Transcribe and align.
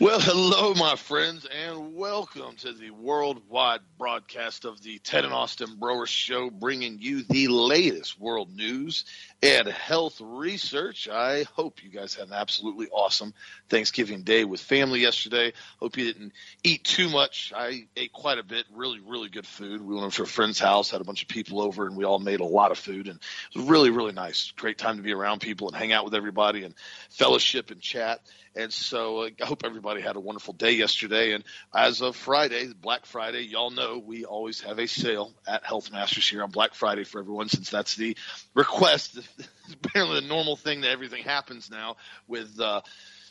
Well, 0.00 0.18
hello, 0.22 0.72
my 0.74 0.96
friends, 0.96 1.46
and 1.66 1.94
welcome 1.94 2.56
to 2.60 2.72
the 2.72 2.90
worldwide 2.90 3.80
broadcast 4.00 4.64
of 4.64 4.82
the 4.82 4.98
Ted 4.98 5.26
and 5.26 5.34
Austin 5.34 5.76
Broer 5.78 6.06
Show, 6.06 6.48
bringing 6.48 7.00
you 7.00 7.22
the 7.22 7.48
latest 7.48 8.18
world 8.18 8.48
news 8.56 9.04
and 9.42 9.68
health 9.68 10.22
research. 10.22 11.06
I 11.06 11.44
hope 11.54 11.84
you 11.84 11.90
guys 11.90 12.14
had 12.14 12.28
an 12.28 12.32
absolutely 12.32 12.88
awesome 12.88 13.34
Thanksgiving 13.68 14.22
day 14.22 14.44
with 14.44 14.62
family 14.62 15.00
yesterday. 15.00 15.52
Hope 15.80 15.98
you 15.98 16.10
didn't 16.10 16.32
eat 16.64 16.82
too 16.82 17.10
much. 17.10 17.52
I 17.54 17.88
ate 17.94 18.14
quite 18.14 18.38
a 18.38 18.42
bit, 18.42 18.64
really, 18.72 19.00
really 19.00 19.28
good 19.28 19.46
food. 19.46 19.82
We 19.82 19.94
went 19.94 20.06
over 20.06 20.16
to 20.16 20.22
a 20.22 20.26
friend's 20.26 20.58
house, 20.58 20.90
had 20.90 21.02
a 21.02 21.04
bunch 21.04 21.20
of 21.20 21.28
people 21.28 21.60
over, 21.60 21.86
and 21.86 21.94
we 21.94 22.04
all 22.04 22.18
made 22.18 22.40
a 22.40 22.44
lot 22.44 22.70
of 22.70 22.78
food, 22.78 23.06
and 23.06 23.18
it 23.18 23.58
was 23.58 23.66
really, 23.66 23.90
really 23.90 24.12
nice. 24.12 24.50
Great 24.56 24.78
time 24.78 24.96
to 24.96 25.02
be 25.02 25.12
around 25.12 25.42
people 25.42 25.68
and 25.68 25.76
hang 25.76 25.92
out 25.92 26.06
with 26.06 26.14
everybody 26.14 26.64
and 26.64 26.74
fellowship 27.10 27.70
and 27.70 27.82
chat. 27.82 28.22
And 28.56 28.72
so 28.72 29.22
uh, 29.22 29.30
I 29.40 29.46
hope 29.46 29.62
everybody 29.64 30.00
had 30.00 30.16
a 30.16 30.20
wonderful 30.20 30.54
day 30.54 30.72
yesterday. 30.72 31.32
And 31.32 31.44
as 31.74 32.00
of 32.00 32.16
Friday, 32.16 32.72
Black 32.80 33.06
Friday, 33.06 33.42
y'all 33.42 33.70
know 33.70 33.89
we 33.98 34.24
always 34.24 34.60
have 34.60 34.78
a 34.78 34.86
sale 34.86 35.32
at 35.46 35.64
Health 35.64 35.92
Masters 35.92 36.28
here 36.28 36.42
on 36.42 36.50
Black 36.50 36.74
Friday 36.74 37.04
for 37.04 37.20
everyone, 37.20 37.48
since 37.48 37.70
that's 37.70 37.96
the 37.96 38.16
request. 38.54 39.18
It's 39.70 39.86
apparently 39.86 40.20
the 40.20 40.26
normal 40.26 40.56
thing 40.56 40.80
that 40.80 40.90
everything 40.90 41.22
happens 41.22 41.70
now 41.70 41.94
with 42.26 42.58
uh, 42.60 42.80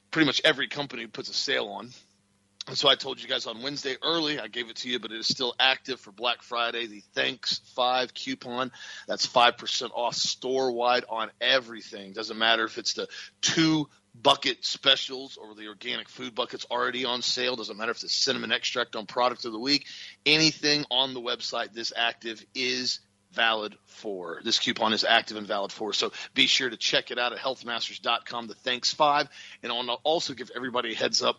pretty 0.10 0.26
much 0.26 0.40
every 0.46 0.70
company 0.70 1.06
puts 1.06 1.30
a 1.30 1.34
sale 1.34 1.66
on. 1.66 1.90
And 2.70 2.78
so 2.78 2.88
I 2.88 2.96
told 2.96 3.22
you 3.22 3.28
guys 3.28 3.48
on 3.48 3.62
Wednesday 3.64 3.96
early, 4.04 4.40
I 4.40 4.48
gave 4.48 4.70
it 4.70 4.78
to 4.78 4.90
you, 4.90 5.00
but 5.00 5.12
it 5.12 5.20
is 5.20 5.28
still 5.28 5.56
active 5.60 6.00
for 6.00 6.12
Black 6.12 6.44
Friday. 6.44 6.86
The 6.86 7.02
Thanks 7.14 7.60
5 7.76 8.14
coupon, 8.14 8.72
that's 9.08 9.26
5% 9.28 9.90
off 9.94 10.16
store 10.16 10.72
wide 10.72 11.04
on 11.10 11.32
everything. 11.42 12.14
Doesn't 12.14 12.38
matter 12.38 12.64
if 12.64 12.78
it's 12.78 12.94
the 12.94 13.08
two 13.42 13.90
bucket 14.22 14.66
specials 14.66 15.38
or 15.38 15.56
the 15.56 15.68
organic 15.68 16.10
food 16.10 16.36
buckets 16.36 16.66
already 16.70 17.06
on 17.06 17.22
sale. 17.22 17.56
Doesn't 17.56 17.78
matter 17.78 17.92
if 17.92 18.04
it's 18.04 18.16
cinnamon 18.16 18.52
extract 18.52 18.96
on 18.96 19.06
product 19.06 19.46
of 19.46 19.52
the 19.52 19.60
week. 19.60 19.86
Anything 20.26 20.86
on 20.92 21.14
the 21.14 21.22
website 21.22 21.74
this 21.74 21.94
active 21.96 22.44
is 22.54 23.00
valid 23.32 23.76
for. 23.86 24.42
This 24.44 24.60
coupon 24.60 24.94
is 24.94 25.04
active 25.04 25.38
and 25.38 25.48
valid 25.48 25.72
for. 25.72 25.94
So 25.94 26.12
be 26.34 26.48
sure 26.48 26.70
to 26.70 26.78
check 26.78 27.12
it 27.12 27.20
out 27.20 27.34
at 27.34 27.40
healthmasters.com, 27.40 28.48
the 28.48 28.56
thanks 28.56 28.94
five. 28.94 29.30
And 29.64 29.72
I'll 29.72 30.02
also 30.04 30.34
give 30.34 30.52
everybody 30.56 30.94
a 30.94 30.96
heads 30.96 31.22
up 31.22 31.38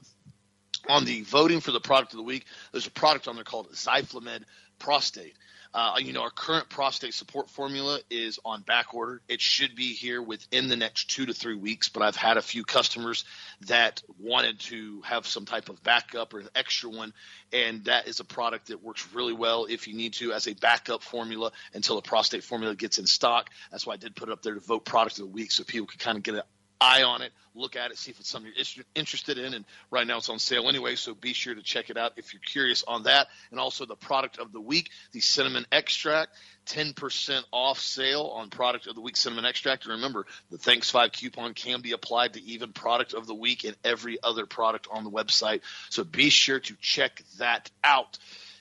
on 0.89 1.05
the 1.05 1.23
voting 1.23 1.61
for 1.61 1.73
the 1.73 1.81
product 1.81 2.13
of 2.13 2.19
the 2.19 2.23
week. 2.23 2.47
There's 2.73 2.87
a 2.87 2.93
product 2.93 3.29
on 3.29 3.35
there 3.35 3.45
called 3.45 3.73
Zyflamend 3.73 4.45
Prostate. 4.79 5.35
Uh, 5.73 5.95
you 5.99 6.13
know, 6.13 6.23
our 6.23 6.31
current 6.31 6.69
prostate 6.69 7.15
support 7.15 7.49
formula 7.49 8.01
is 8.11 8.41
on 8.45 8.63
back 8.63 8.93
order. 8.93 9.23
It 9.29 9.41
should 9.41 9.77
be 9.77 9.93
here 9.93 10.21
within 10.21 10.69
the 10.69 10.77
next 10.77 11.11
two 11.11 11.27
to 11.27 11.33
three 11.33 11.55
weeks, 11.55 11.89
but 11.89 12.03
I've 12.03 12.17
had 12.17 12.37
a 12.37 12.43
few 12.43 12.65
customers 12.65 13.25
that 13.63 14.03
wanted 14.19 14.59
to 14.61 15.01
have 15.03 15.27
some 15.27 15.45
type 15.45 15.69
of 15.69 15.81
backup 15.85 16.35
or 16.35 16.41
an 16.41 16.49
extra 16.57 16.91
one, 16.91 17.13
and 17.53 17.85
that 17.85 18.09
is 18.09 18.19
a 18.19 18.25
product 18.25 18.69
that 18.69 18.83
works 18.83 19.07
really 19.15 19.33
well 19.33 19.67
if 19.67 19.87
you 19.87 19.95
need 19.95 20.15
to 20.15 20.33
as 20.33 20.49
a 20.49 20.55
backup 20.55 21.03
formula 21.03 21.53
until 21.73 21.95
the 21.95 22.03
prostate 22.03 22.43
formula 22.43 22.75
gets 22.75 22.99
in 22.99 23.07
stock. 23.07 23.49
That's 23.71 23.87
why 23.87 23.95
I 23.95 23.99
did 23.99 24.17
put 24.17 24.29
it 24.29 24.33
up 24.33 24.43
there 24.43 24.55
to 24.55 24.61
vote 24.61 24.85
product 24.85 25.21
of 25.21 25.27
the 25.27 25.33
week 25.33 25.53
so 25.53 25.63
people 25.63 25.87
could 25.87 26.01
kind 26.01 26.17
of 26.17 26.25
get 26.25 26.35
an 26.35 26.43
eye 26.81 27.03
on 27.03 27.23
it, 27.23 27.33
look 27.55 27.77
at 27.77 27.91
it, 27.91 27.99
see 27.99 28.11
if 28.11 28.21
it's 28.21 28.31
something 28.31 28.53
you're 28.57 28.85
interested 28.95 29.39
in. 29.39 29.55
And 29.55 29.65
right 29.91 30.07
now 30.07 30.19
it's 30.19 30.29
on 30.29 30.39
sale 30.39 30.69
anyway, 30.69 30.97
so 30.97 31.15
be 31.15 31.33
sure 31.33 31.55
to 31.55 31.63
check 31.63 31.91
it 31.91 31.97
out 31.97 32.13
if 32.17 32.33
you're 32.33 32.41
curious 32.41 32.85
on 32.87 33.05
that. 33.05 33.29
And 33.51 33.61
also 33.61 33.85
the 33.85 33.97
product 33.97 34.39
of 34.39 34.53
the 34.53 34.61
week, 34.61 34.91
the 35.13 35.21
cinnamon 35.21 35.67
extract, 35.71 36.37
10% 36.67 37.43
off 37.53 37.79
sale 37.79 38.33
on 38.35 38.51
product 38.51 38.87
of 38.87 38.95
the 38.95 39.01
week 39.01 39.17
cinnamon 39.17 39.45
extract. 39.45 39.85
And 39.85 39.95
remember, 39.95 40.27
the 40.51 40.59
Thanks 40.59 40.91
5 40.91 41.13
coupon 41.13 41.55
can 41.55 41.81
be 41.81 41.93
applied 41.93 42.35
to 42.35 42.43
even 42.43 42.73
product 42.73 43.15
of 43.15 43.27
the 43.27 43.35
week 43.35 43.65
and 43.65 43.77
every 43.85 44.19
other 44.23 44.47
product 44.47 44.89
on 44.91 45.05
the 45.05 45.11
website. 45.11 45.61
So 45.91 46.05
be 46.05 46.31
sure 46.31 46.61
to 46.61 46.77
check 46.81 47.23
that 47.39 47.71
out. 47.85 48.19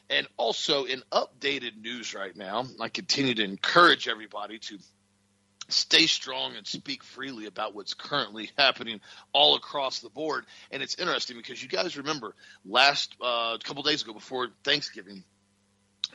And 0.09 0.27
also 0.37 0.85
in 0.85 1.03
updated 1.11 1.79
news 1.79 2.15
right 2.15 2.35
now, 2.35 2.65
I 2.79 2.89
continue 2.89 3.35
to 3.35 3.43
encourage 3.43 4.07
everybody 4.07 4.57
to 4.57 4.79
stay 5.71 6.05
strong 6.05 6.55
and 6.55 6.65
speak 6.65 7.03
freely 7.03 7.45
about 7.45 7.75
what's 7.75 7.93
currently 7.93 8.51
happening 8.57 8.99
all 9.33 9.55
across 9.55 9.99
the 9.99 10.09
board. 10.09 10.45
And 10.71 10.81
it's 10.83 10.95
interesting 10.95 11.37
because 11.37 11.61
you 11.61 11.69
guys 11.69 11.97
remember 11.97 12.35
last 12.65 13.15
uh, 13.21 13.57
couple 13.63 13.83
days 13.83 14.01
ago 14.01 14.13
before 14.13 14.49
Thanksgiving. 14.63 15.23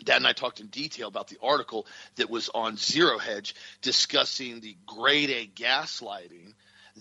Dad 0.02 0.16
and 0.16 0.26
I 0.26 0.32
talked 0.32 0.60
in 0.60 0.66
detail 0.66 1.06
about 1.06 1.28
the 1.28 1.38
article 1.40 1.86
that 2.16 2.28
was 2.28 2.50
on 2.52 2.76
Zero 2.76 3.18
Hedge 3.18 3.54
discussing 3.80 4.60
the 4.60 4.76
grade 4.86 5.30
A 5.30 5.46
gaslighting 5.46 6.54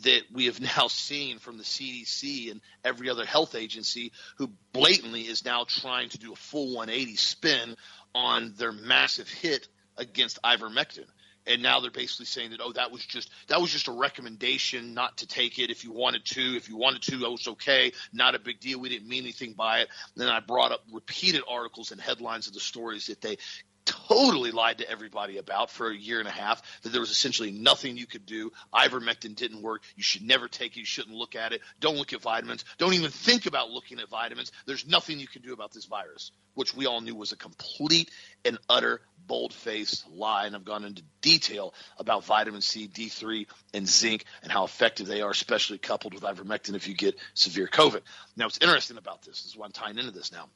that 0.03 0.21
we 0.31 0.45
have 0.45 0.59
now 0.77 0.87
seen 0.87 1.39
from 1.39 1.57
the 1.57 1.63
CDC 1.63 2.51
and 2.51 2.61
every 2.83 3.09
other 3.09 3.25
health 3.25 3.55
agency 3.55 4.11
who 4.37 4.51
blatantly 4.73 5.21
is 5.21 5.45
now 5.45 5.65
trying 5.67 6.09
to 6.09 6.19
do 6.19 6.33
a 6.33 6.35
full 6.35 6.75
180 6.75 7.15
spin 7.15 7.75
on 8.13 8.53
their 8.57 8.71
massive 8.71 9.29
hit 9.29 9.67
against 9.97 10.41
ivermectin 10.43 11.05
and 11.45 11.61
now 11.61 11.79
they're 11.79 11.91
basically 11.91 12.25
saying 12.25 12.51
that 12.51 12.59
oh 12.61 12.71
that 12.71 12.91
was 12.91 13.05
just 13.05 13.29
that 13.47 13.61
was 13.61 13.71
just 13.71 13.87
a 13.87 13.91
recommendation 13.91 14.93
not 14.93 15.17
to 15.17 15.27
take 15.27 15.59
it 15.59 15.69
if 15.69 15.83
you 15.83 15.91
wanted 15.91 16.25
to 16.25 16.55
if 16.55 16.69
you 16.69 16.77
wanted 16.77 17.01
to 17.01 17.17
that 17.17 17.29
was 17.29 17.47
okay 17.47 17.91
not 18.11 18.35
a 18.35 18.39
big 18.39 18.59
deal 18.59 18.79
we 18.79 18.89
didn't 18.89 19.07
mean 19.07 19.23
anything 19.23 19.53
by 19.53 19.79
it 19.79 19.87
and 20.15 20.21
then 20.21 20.29
i 20.29 20.39
brought 20.39 20.71
up 20.71 20.81
repeated 20.91 21.41
articles 21.49 21.91
and 21.91 21.99
headlines 22.01 22.47
of 22.47 22.53
the 22.53 22.59
stories 22.59 23.07
that 23.07 23.21
they 23.21 23.37
totally 23.85 24.51
lied 24.51 24.77
to 24.79 24.89
everybody 24.89 25.37
about 25.37 25.69
for 25.69 25.89
a 25.89 25.95
year 25.95 26.19
and 26.19 26.27
a 26.27 26.31
half 26.31 26.61
that 26.81 26.89
there 26.89 27.01
was 27.01 27.11
essentially 27.11 27.51
nothing 27.51 27.97
you 27.97 28.05
could 28.05 28.25
do. 28.25 28.51
Ivermectin 28.73 29.35
didn't 29.35 29.61
work. 29.61 29.83
You 29.95 30.03
should 30.03 30.21
never 30.21 30.47
take 30.47 30.73
it. 30.73 30.79
You 30.79 30.85
shouldn't 30.85 31.15
look 31.15 31.35
at 31.35 31.51
it. 31.51 31.61
Don't 31.79 31.97
look 31.97 32.13
at 32.13 32.21
vitamins. 32.21 32.65
Don't 32.77 32.93
even 32.93 33.11
think 33.11 33.45
about 33.45 33.71
looking 33.71 33.99
at 33.99 34.09
vitamins. 34.09 34.51
There's 34.65 34.87
nothing 34.87 35.19
you 35.19 35.27
can 35.27 35.41
do 35.41 35.53
about 35.53 35.73
this 35.73 35.85
virus, 35.85 36.31
which 36.53 36.75
we 36.75 36.85
all 36.85 37.01
knew 37.01 37.15
was 37.15 37.31
a 37.31 37.37
complete 37.37 38.09
and 38.45 38.57
utter 38.69 39.01
bold 39.27 39.53
faced 39.53 40.09
lie. 40.09 40.45
And 40.45 40.55
I've 40.55 40.65
gone 40.65 40.83
into 40.83 41.03
detail 41.21 41.73
about 41.97 42.25
vitamin 42.25 42.61
C, 42.61 42.87
D3, 42.87 43.47
and 43.73 43.87
zinc 43.87 44.25
and 44.41 44.51
how 44.51 44.63
effective 44.63 45.07
they 45.07 45.21
are, 45.21 45.31
especially 45.31 45.77
coupled 45.77 46.13
with 46.13 46.23
ivermectin 46.23 46.75
if 46.75 46.87
you 46.87 46.95
get 46.95 47.15
severe 47.33 47.67
COVID. 47.67 48.01
Now, 48.35 48.45
what's 48.45 48.59
interesting 48.59 48.97
about 48.97 49.21
this, 49.23 49.43
this 49.43 49.51
is 49.51 49.57
why 49.57 49.65
I'm 49.65 49.71
tying 49.71 49.97
into 49.97 50.11
this 50.11 50.31
now. 50.31 50.49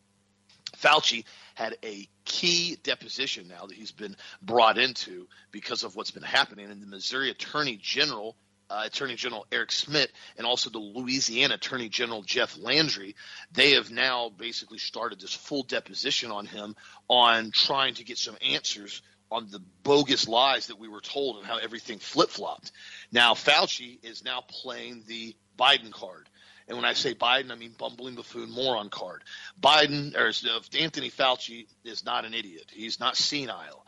Fauci 0.78 1.24
had 1.56 1.78
a 1.84 2.08
key 2.26 2.78
deposition 2.84 3.48
now 3.48 3.66
that 3.66 3.76
he's 3.76 3.92
been 3.92 4.16
brought 4.42 4.78
into 4.78 5.28
because 5.52 5.84
of 5.84 5.96
what's 5.96 6.12
been 6.12 6.24
happening. 6.24 6.70
And 6.70 6.82
the 6.82 6.88
Missouri 6.88 7.30
Attorney 7.30 7.78
General, 7.82 8.36
uh, 8.70 8.84
Attorney 8.86 9.16
General 9.16 9.46
Eric 9.52 9.72
Schmitt, 9.72 10.12
and 10.38 10.46
also 10.46 10.70
the 10.70 10.80
Louisiana 10.80 11.56
Attorney 11.56 11.90
General 11.90 12.22
Jeff 12.22 12.58
Landry, 12.58 13.16
they 13.52 13.72
have 13.72 13.92
now 13.92 14.30
basically 14.30 14.78
started 14.78 15.20
this 15.20 15.34
full 15.34 15.64
deposition 15.64 16.32
on 16.32 16.46
him 16.46 16.76
on 17.08 17.52
trying 17.52 17.96
to 17.96 18.04
get 18.04 18.18
some 18.18 18.38
answers 18.42 19.02
on 19.32 19.50
the 19.50 19.60
bogus 19.84 20.28
lies 20.28 20.68
that 20.68 20.80
we 20.80 20.88
were 20.88 21.02
told 21.02 21.38
and 21.38 21.46
how 21.46 21.58
everything 21.58 22.00
flip 22.00 22.30
flopped. 22.30 22.72
Now, 23.12 23.34
Fauci 23.34 24.00
is 24.04 24.24
now 24.24 24.42
playing 24.48 25.04
the 25.08 25.36
Biden 25.58 25.92
card. 25.92 26.30
And 26.68 26.78
when 26.78 26.86
I 26.86 26.94
say 26.94 27.14
Biden, 27.14 27.52
I 27.52 27.56
mean 27.56 27.74
bumbling 27.78 28.16
buffoon 28.16 28.52
moron 28.52 28.90
card. 28.90 29.24
Biden 29.62 30.16
or 30.16 30.28
uh, 30.28 30.60
Anthony 30.78 31.10
Fauci 31.10 31.66
is 31.86 32.06
not 32.06 32.26
an 32.26 32.34
idiot. 32.34 32.72
He's 32.74 33.00
not 33.00 33.16
senile. 33.16 33.86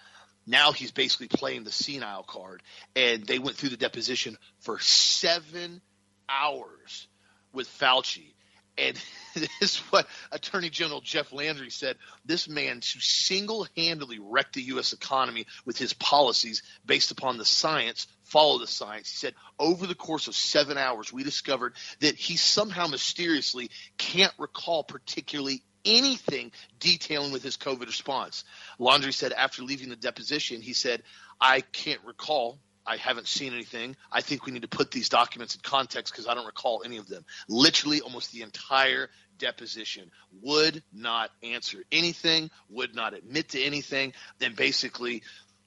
Now 0.50 0.72
he's 0.72 0.91
basically 0.91 1.28
playing 1.28 1.64
the 1.64 1.72
senile 1.72 2.23
card. 2.23 2.64
And 2.96 3.23
they 3.23 3.38
went 3.38 3.56
through 3.56 3.70
the 3.70 3.78
deposition 3.78 4.35
for 4.62 4.79
seven 4.79 5.79
hours 6.28 7.08
with 7.53 7.68
Fauci. 7.68 8.34
And 8.76 9.00
this 9.35 9.50
is 9.62 9.78
what 9.91 10.08
Attorney 10.32 10.72
General 10.72 11.02
Jeff 11.02 11.32
Landry 11.32 11.70
said. 11.70 11.97
This 12.26 12.50
man 12.50 12.82
single 12.82 13.68
handedly 13.78 14.18
wrecked 14.20 14.56
the 14.56 14.64
U.S. 14.64 14.91
economy 14.91 15.46
with 15.66 15.78
his 15.78 15.94
policies 15.94 16.64
based 16.84 17.12
upon 17.12 17.38
the 17.38 17.46
science 17.46 18.08
follow 18.23 18.58
the 18.58 18.68
science. 18.68 19.09
He 19.09 19.18
said, 19.18 19.35
over 19.59 19.85
the 19.85 19.96
course 19.96 20.28
of 20.28 20.35
seven 20.35 20.78
hours, 20.78 21.12
we 21.12 21.23
discovered 21.23 21.73
that 22.00 22.16
he 22.16 22.38
somehow 22.38 22.88
mysteriously 22.88 23.70
can't 23.97 24.34
recall 24.38 24.84
particularly 24.84 25.64
anything 25.85 26.52
detailing 26.79 27.31
with 27.31 27.43
his 27.43 27.58
COVID 27.58 27.85
response. 27.85 28.43
Landry 28.78 29.14
said 29.14 29.34
after 29.34 29.64
leaving 29.64 29.90
the 29.90 29.96
deposition, 29.96 30.61
he 30.61 30.73
said, 30.73 31.03
I 31.40 31.61
can't 31.61 32.02
recall. 32.05 32.59
I 32.85 32.97
haven't 32.97 33.28
seen 33.28 33.53
anything. 33.53 33.96
I 34.11 34.22
think 34.22 34.46
we 34.46 34.52
need 34.52 34.64
to 34.64 34.67
put 34.67 34.90
these 34.90 35.09
documents 35.09 35.55
in 35.55 35.61
context 35.61 36.11
because 36.11 36.28
I 36.28 36.34
don't 36.34 36.46
recall 36.46 36.81
any 36.84 36.97
of 36.97 37.08
them. 37.08 37.23
Literally, 37.47 38.02
almost 38.02 38.31
the 38.31 38.41
entire 38.41 39.09
deposition 39.37 40.09
would 40.41 40.84
not 40.91 41.29
answer 41.43 41.84
anything, 41.91 42.49
would 42.70 42.96
not 42.96 43.14
admit 43.14 43.49
to 43.49 43.61
anything, 43.61 44.14
then 44.40 44.55
basically 44.55 45.22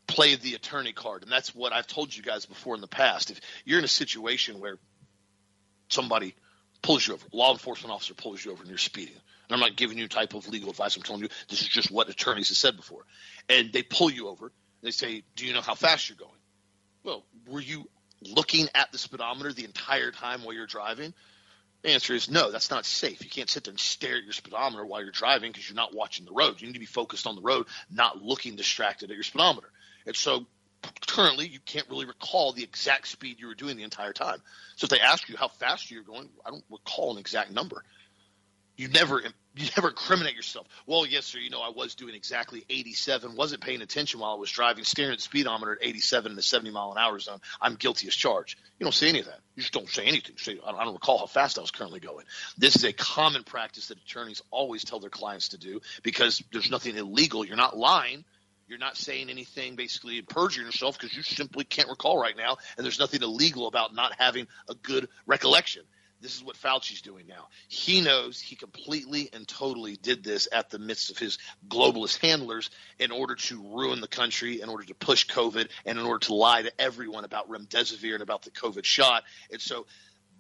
play 0.07 0.35
the 0.35 0.55
attorney 0.55 0.93
card. 0.93 1.23
And 1.23 1.31
that's 1.31 1.55
what 1.55 1.73
I've 1.73 1.87
told 1.87 2.15
you 2.15 2.23
guys 2.23 2.45
before 2.45 2.75
in 2.75 2.81
the 2.81 2.89
past. 2.89 3.31
If 3.31 3.41
you're 3.65 3.79
in 3.79 3.85
a 3.85 3.89
situation 3.89 4.61
where 4.61 4.79
somebody 5.89 6.35
pulls 6.83 7.07
you 7.07 7.15
over, 7.15 7.27
law 7.33 7.53
enforcement 7.53 7.93
officer 7.95 8.15
pulls 8.15 8.45
you 8.45 8.53
over 8.53 8.63
and 8.63 8.69
you're 8.69 8.79
speeding, 8.79 9.17
I'm 9.55 9.61
not 9.61 9.77
giving 9.77 9.99
you 9.99 10.09
type 10.09 10.35
of 10.35 10.49
legal 10.49 10.71
advice, 10.71 10.97
I'm 10.97 11.03
telling 11.03 11.23
you 11.23 11.29
this 11.49 11.63
is 11.63 11.69
just 11.69 11.91
what 11.91 12.09
attorneys 12.09 12.49
have 12.49 12.59
said 12.59 12.77
before. 12.77 13.05
And 13.49 13.73
they 13.73 13.83
pull 13.83 14.11
you 14.11 14.29
over, 14.29 14.53
they 14.83 14.91
say, 14.91 15.23
Do 15.37 15.47
you 15.47 15.53
know 15.53 15.61
how 15.61 15.75
fast 15.75 16.09
you're 16.09 16.17
going? 16.17 16.31
Well, 17.05 17.25
were 17.47 17.61
you 17.61 17.89
looking 18.23 18.69
at 18.75 18.93
the 18.93 18.99
speedometer 18.99 19.53
the 19.53 19.65
entire 19.65 20.11
time 20.11 20.45
while 20.45 20.55
you're 20.55 20.67
driving? 20.67 21.15
The 21.83 21.91
answer 21.91 22.15
is 22.15 22.31
no, 22.31 22.53
that's 22.53 22.71
not 22.71 22.87
safe. 22.87 23.25
You 23.25 23.31
can't 23.31 23.51
sit 23.51 23.65
there 23.65 23.73
and 23.73 23.81
stare 23.81 24.17
at 24.17 24.23
your 24.23 24.33
speedometer 24.33 24.87
while 24.87 25.03
you're 25.03 25.11
driving 25.11 25.51
because 25.51 25.69
you're 25.69 25.77
not 25.77 25.95
watching 25.95 26.25
the 26.25 26.33
road. 26.33 26.61
You 26.61 26.69
need 26.69 26.75
to 26.75 26.81
be 26.81 26.87
focused 26.87 27.27
on 27.27 27.35
the 27.35 27.43
road, 27.43 27.67
not 27.91 28.23
looking 28.23 28.55
distracted 28.55 29.11
at 29.11 29.17
your 29.17 29.25
speedometer. 29.25 29.69
And 30.07 30.15
so 30.15 30.47
currently 31.07 31.49
you 31.49 31.59
can't 31.65 31.89
really 31.89 32.07
recall 32.07 32.53
the 32.53 32.63
exact 32.63 33.09
speed 33.09 33.41
you 33.41 33.49
were 33.49 33.55
doing 33.55 33.77
the 33.77 33.83
entire 33.83 34.13
time. 34.13 34.39
So 34.77 34.85
if 34.85 34.91
they 34.91 35.01
ask 35.01 35.29
you 35.29 35.37
how 35.37 35.49
fast 35.49 35.91
you're 35.91 36.03
going, 36.05 36.29
I 36.47 36.51
don't 36.51 36.65
recall 36.71 37.13
an 37.13 37.19
exact 37.19 37.51
number. 37.51 37.85
You 38.77 38.89
never 38.89 39.23
you 39.55 39.69
never 39.77 39.91
incriminate 39.91 40.35
yourself. 40.35 40.67
Well, 40.87 41.05
yes, 41.05 41.27
sir. 41.27 41.39
You 41.39 41.51
know, 41.51 41.61
I 41.61 41.69
was 41.69 41.95
doing 41.95 42.15
exactly 42.15 42.65
87, 42.71 43.37
wasn't 43.37 43.61
paying 43.61 43.83
attention 43.83 44.21
while 44.21 44.33
I 44.33 44.39
was 44.39 44.51
driving, 44.51 44.85
staring 44.85 45.13
at 45.13 45.19
the 45.19 45.23
speedometer 45.23 45.73
at 45.73 45.87
87 45.87 46.33
in 46.33 46.37
the 46.37 46.43
70 46.43 46.71
mile 46.71 46.93
an 46.93 46.99
hour 46.99 47.19
zone. 47.19 47.39
I'm 47.61 47.75
guilty 47.75 48.09
as 48.09 48.15
charged. 48.15 48.59
You 48.79 48.85
don't 48.85 48.95
say 48.95 49.11
any 49.11 49.21
of 49.21 49.27
that. 49.27 49.41
You 49.55 49.63
just 49.63 49.75
don't 49.75 49.89
say 49.89 50.07
anything. 50.07 50.37
Say, 50.39 50.59
I 50.65 50.85
don't 50.85 50.95
recall 50.95 51.19
how 51.19 51.27
fast 51.27 51.59
I 51.59 51.61
was 51.61 51.71
currently 51.71 52.01
going. 52.01 52.25
This 52.57 52.77
is 52.77 52.85
a 52.85 52.95
common 52.95 53.45
practice 53.45 53.89
that 53.89 53.99
attorneys 53.99 54.43
always 54.51 54.85
tell 54.85 55.01
their 55.01 55.11
clients 55.11 55.51
to 55.51 55.59
do 55.59 55.81
because 56.03 56.43
there's 56.51 56.71
nothing 56.71 56.97
illegal. 56.97 57.45
You're 57.45 57.57
not 57.57 57.77
lying. 57.77 58.25
You're 58.69 58.79
not 58.79 58.97
saying 58.97 59.29
anything 59.29 59.77
basically 59.77 60.23
perjuring 60.23 60.67
yourself 60.67 60.99
because 60.99 61.15
you 61.15 61.23
simply 61.23 61.65
can't 61.65 61.91
recall 61.91 62.19
right 62.19 62.37
now, 62.37 62.57
and 62.79 62.85
there's 62.85 62.99
nothing 62.99 63.23
illegal 63.23 63.67
about 63.67 63.95
not 63.95 64.13
having 64.17 64.47
a 64.67 64.75
good 64.75 65.09
recollection. 65.27 65.83
This 66.23 66.37
is 66.37 66.45
what 66.45 66.57
Fauci's 66.57 67.03
doing 67.03 67.27
now. 67.27 67.49
He 67.69 68.01
knows 68.01 68.41
he 68.41 68.55
completely 68.55 69.29
and 69.33 69.47
totally 69.47 69.97
did 69.97 70.23
this 70.23 70.47
at 70.53 70.71
the 70.71 70.79
midst 70.79 71.11
of 71.11 71.19
his 71.19 71.39
globalist 71.69 72.25
handlers 72.25 72.71
in 73.01 73.11
order 73.11 73.35
to 73.35 73.61
ruin 73.77 74.01
the 74.01 74.09
country, 74.09 74.61
in 74.61 74.69
order 74.69 74.85
to 74.85 74.95
push 74.95 75.27
COVID, 75.27 75.69
and 75.85 75.99
in 75.99 76.07
order 76.07 76.25
to 76.27 76.35
lie 76.35 76.63
to 76.63 76.73
everyone 76.81 77.25
about 77.25 77.51
remdesivir 77.51 78.15
and 78.15 78.23
about 78.23 78.43
the 78.43 78.51
COVID 78.53 78.85
shot. 78.85 79.25
And 79.51 79.61
so 79.61 79.87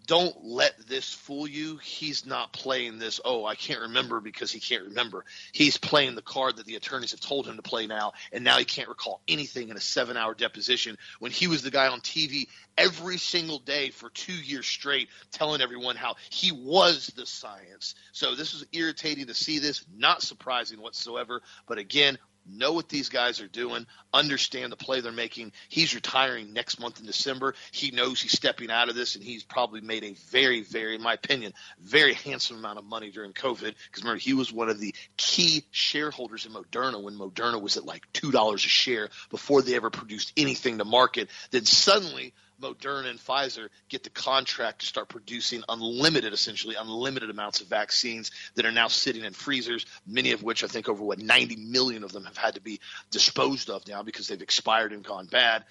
don't 0.06 0.44
let 0.44 0.74
this 0.88 1.12
fool 1.12 1.46
you. 1.46 1.76
He's 1.78 2.26
not 2.26 2.52
playing 2.52 2.98
this, 2.98 3.20
oh, 3.24 3.44
I 3.44 3.54
can't 3.54 3.80
remember 3.80 4.20
because 4.20 4.50
he 4.50 4.60
can't 4.60 4.84
remember. 4.84 5.24
He's 5.52 5.78
playing 5.78 6.14
the 6.14 6.22
card 6.22 6.56
that 6.56 6.66
the 6.66 6.76
attorneys 6.76 7.12
have 7.12 7.20
told 7.20 7.46
him 7.46 7.56
to 7.56 7.62
play 7.62 7.86
now, 7.86 8.12
and 8.32 8.44
now 8.44 8.58
he 8.58 8.64
can't 8.64 8.88
recall 8.88 9.20
anything 9.28 9.68
in 9.68 9.76
a 9.76 9.80
seven 9.80 10.16
hour 10.16 10.34
deposition 10.34 10.96
when 11.18 11.32
he 11.32 11.46
was 11.46 11.62
the 11.62 11.70
guy 11.70 11.88
on 11.88 12.00
TV 12.00 12.46
every 12.76 13.18
single 13.18 13.58
day 13.58 13.90
for 13.90 14.10
two 14.10 14.32
years 14.32 14.66
straight 14.66 15.08
telling 15.30 15.60
everyone 15.60 15.96
how 15.96 16.16
he 16.30 16.52
was 16.52 17.08
the 17.16 17.26
science. 17.26 17.94
So 18.12 18.34
this 18.34 18.54
is 18.54 18.64
irritating 18.72 19.26
to 19.26 19.34
see 19.34 19.58
this, 19.58 19.84
not 19.94 20.22
surprising 20.22 20.80
whatsoever. 20.80 21.42
But 21.66 21.78
again, 21.78 22.18
know 22.46 22.72
what 22.72 22.88
these 22.88 23.08
guys 23.08 23.40
are 23.40 23.48
doing, 23.48 23.86
understand 24.12 24.72
the 24.72 24.76
play 24.76 25.00
they're 25.00 25.12
making. 25.12 25.52
He's 25.68 25.94
retiring 25.94 26.52
next 26.52 26.80
month 26.80 27.00
in 27.00 27.06
December. 27.06 27.54
He 27.70 27.90
knows 27.90 28.20
he's 28.20 28.32
stepping 28.32 28.70
out 28.70 28.88
of 28.88 28.94
this, 28.94 29.14
and 29.14 29.24
he's 29.24 29.44
probably 29.44 29.80
made 29.80 30.04
a 30.04 30.14
very, 30.30 30.62
very, 30.62 30.94
in 30.94 31.02
my 31.02 31.14
opinion, 31.14 31.52
very 31.80 32.14
handsome 32.14 32.58
amount 32.58 32.78
of 32.78 32.84
money 32.84 33.10
during 33.10 33.32
COVID. 33.32 33.74
Because 33.86 34.02
remember, 34.02 34.20
he 34.20 34.34
was 34.34 34.52
one 34.52 34.68
of 34.68 34.80
the 34.80 34.94
key 35.16 35.64
shareholders 35.70 36.46
in 36.46 36.52
Moderna 36.52 37.02
when 37.02 37.14
Moderna 37.14 37.60
was 37.60 37.76
at 37.76 37.84
like 37.84 38.10
two 38.12 38.30
dollars 38.30 38.64
a 38.64 38.68
share 38.68 39.08
before 39.30 39.62
they 39.62 39.74
ever 39.74 39.90
produced 39.90 40.32
anything 40.36 40.78
to 40.78 40.84
market. 40.84 41.28
Then 41.50 41.64
suddenly 41.64 42.34
Moderna 42.62 43.10
and 43.10 43.18
Pfizer 43.18 43.68
get 43.88 44.04
the 44.04 44.10
contract 44.10 44.80
to 44.80 44.86
start 44.86 45.08
producing 45.08 45.62
unlimited, 45.68 46.32
essentially 46.32 46.76
unlimited 46.76 47.28
amounts 47.28 47.60
of 47.60 47.66
vaccines 47.66 48.30
that 48.54 48.64
are 48.64 48.72
now 48.72 48.88
sitting 48.88 49.24
in 49.24 49.32
freezers, 49.32 49.84
many 50.06 50.32
of 50.32 50.42
which 50.42 50.64
I 50.64 50.68
think 50.68 50.88
over 50.88 51.04
what 51.04 51.18
90 51.18 51.56
million 51.56 52.04
of 52.04 52.12
them 52.12 52.24
have 52.24 52.36
had 52.36 52.54
to 52.54 52.60
be 52.60 52.80
disposed 53.10 53.68
of 53.68 53.86
now 53.86 54.02
because 54.02 54.28
they've 54.28 54.40
expired 54.40 54.92
and 54.92 55.04
gone 55.04 55.26
bad. 55.26 55.64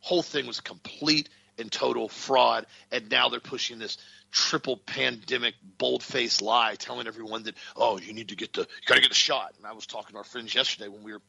Whole 0.00 0.22
thing 0.22 0.46
was 0.46 0.60
complete 0.60 1.28
and 1.58 1.70
total 1.70 2.08
fraud, 2.08 2.66
and 2.90 3.10
now 3.10 3.28
they're 3.28 3.38
pushing 3.38 3.78
this 3.78 3.98
triple 4.30 4.78
pandemic 4.78 5.54
bold 5.76 6.02
faced 6.02 6.40
lie, 6.40 6.74
telling 6.74 7.06
everyone 7.06 7.42
that 7.44 7.54
oh 7.76 7.98
you 7.98 8.14
need 8.14 8.28
to 8.28 8.36
get 8.36 8.52
the 8.54 8.62
you 8.62 8.86
got 8.86 8.94
to 8.94 9.00
get 9.00 9.10
the 9.10 9.14
shot. 9.14 9.52
And 9.58 9.66
I 9.66 9.72
was 9.72 9.86
talking 9.86 10.12
to 10.12 10.18
our 10.18 10.24
friends 10.24 10.54
yesterday 10.54 10.88
when 10.88 11.02
we 11.02 11.12
were 11.12 11.20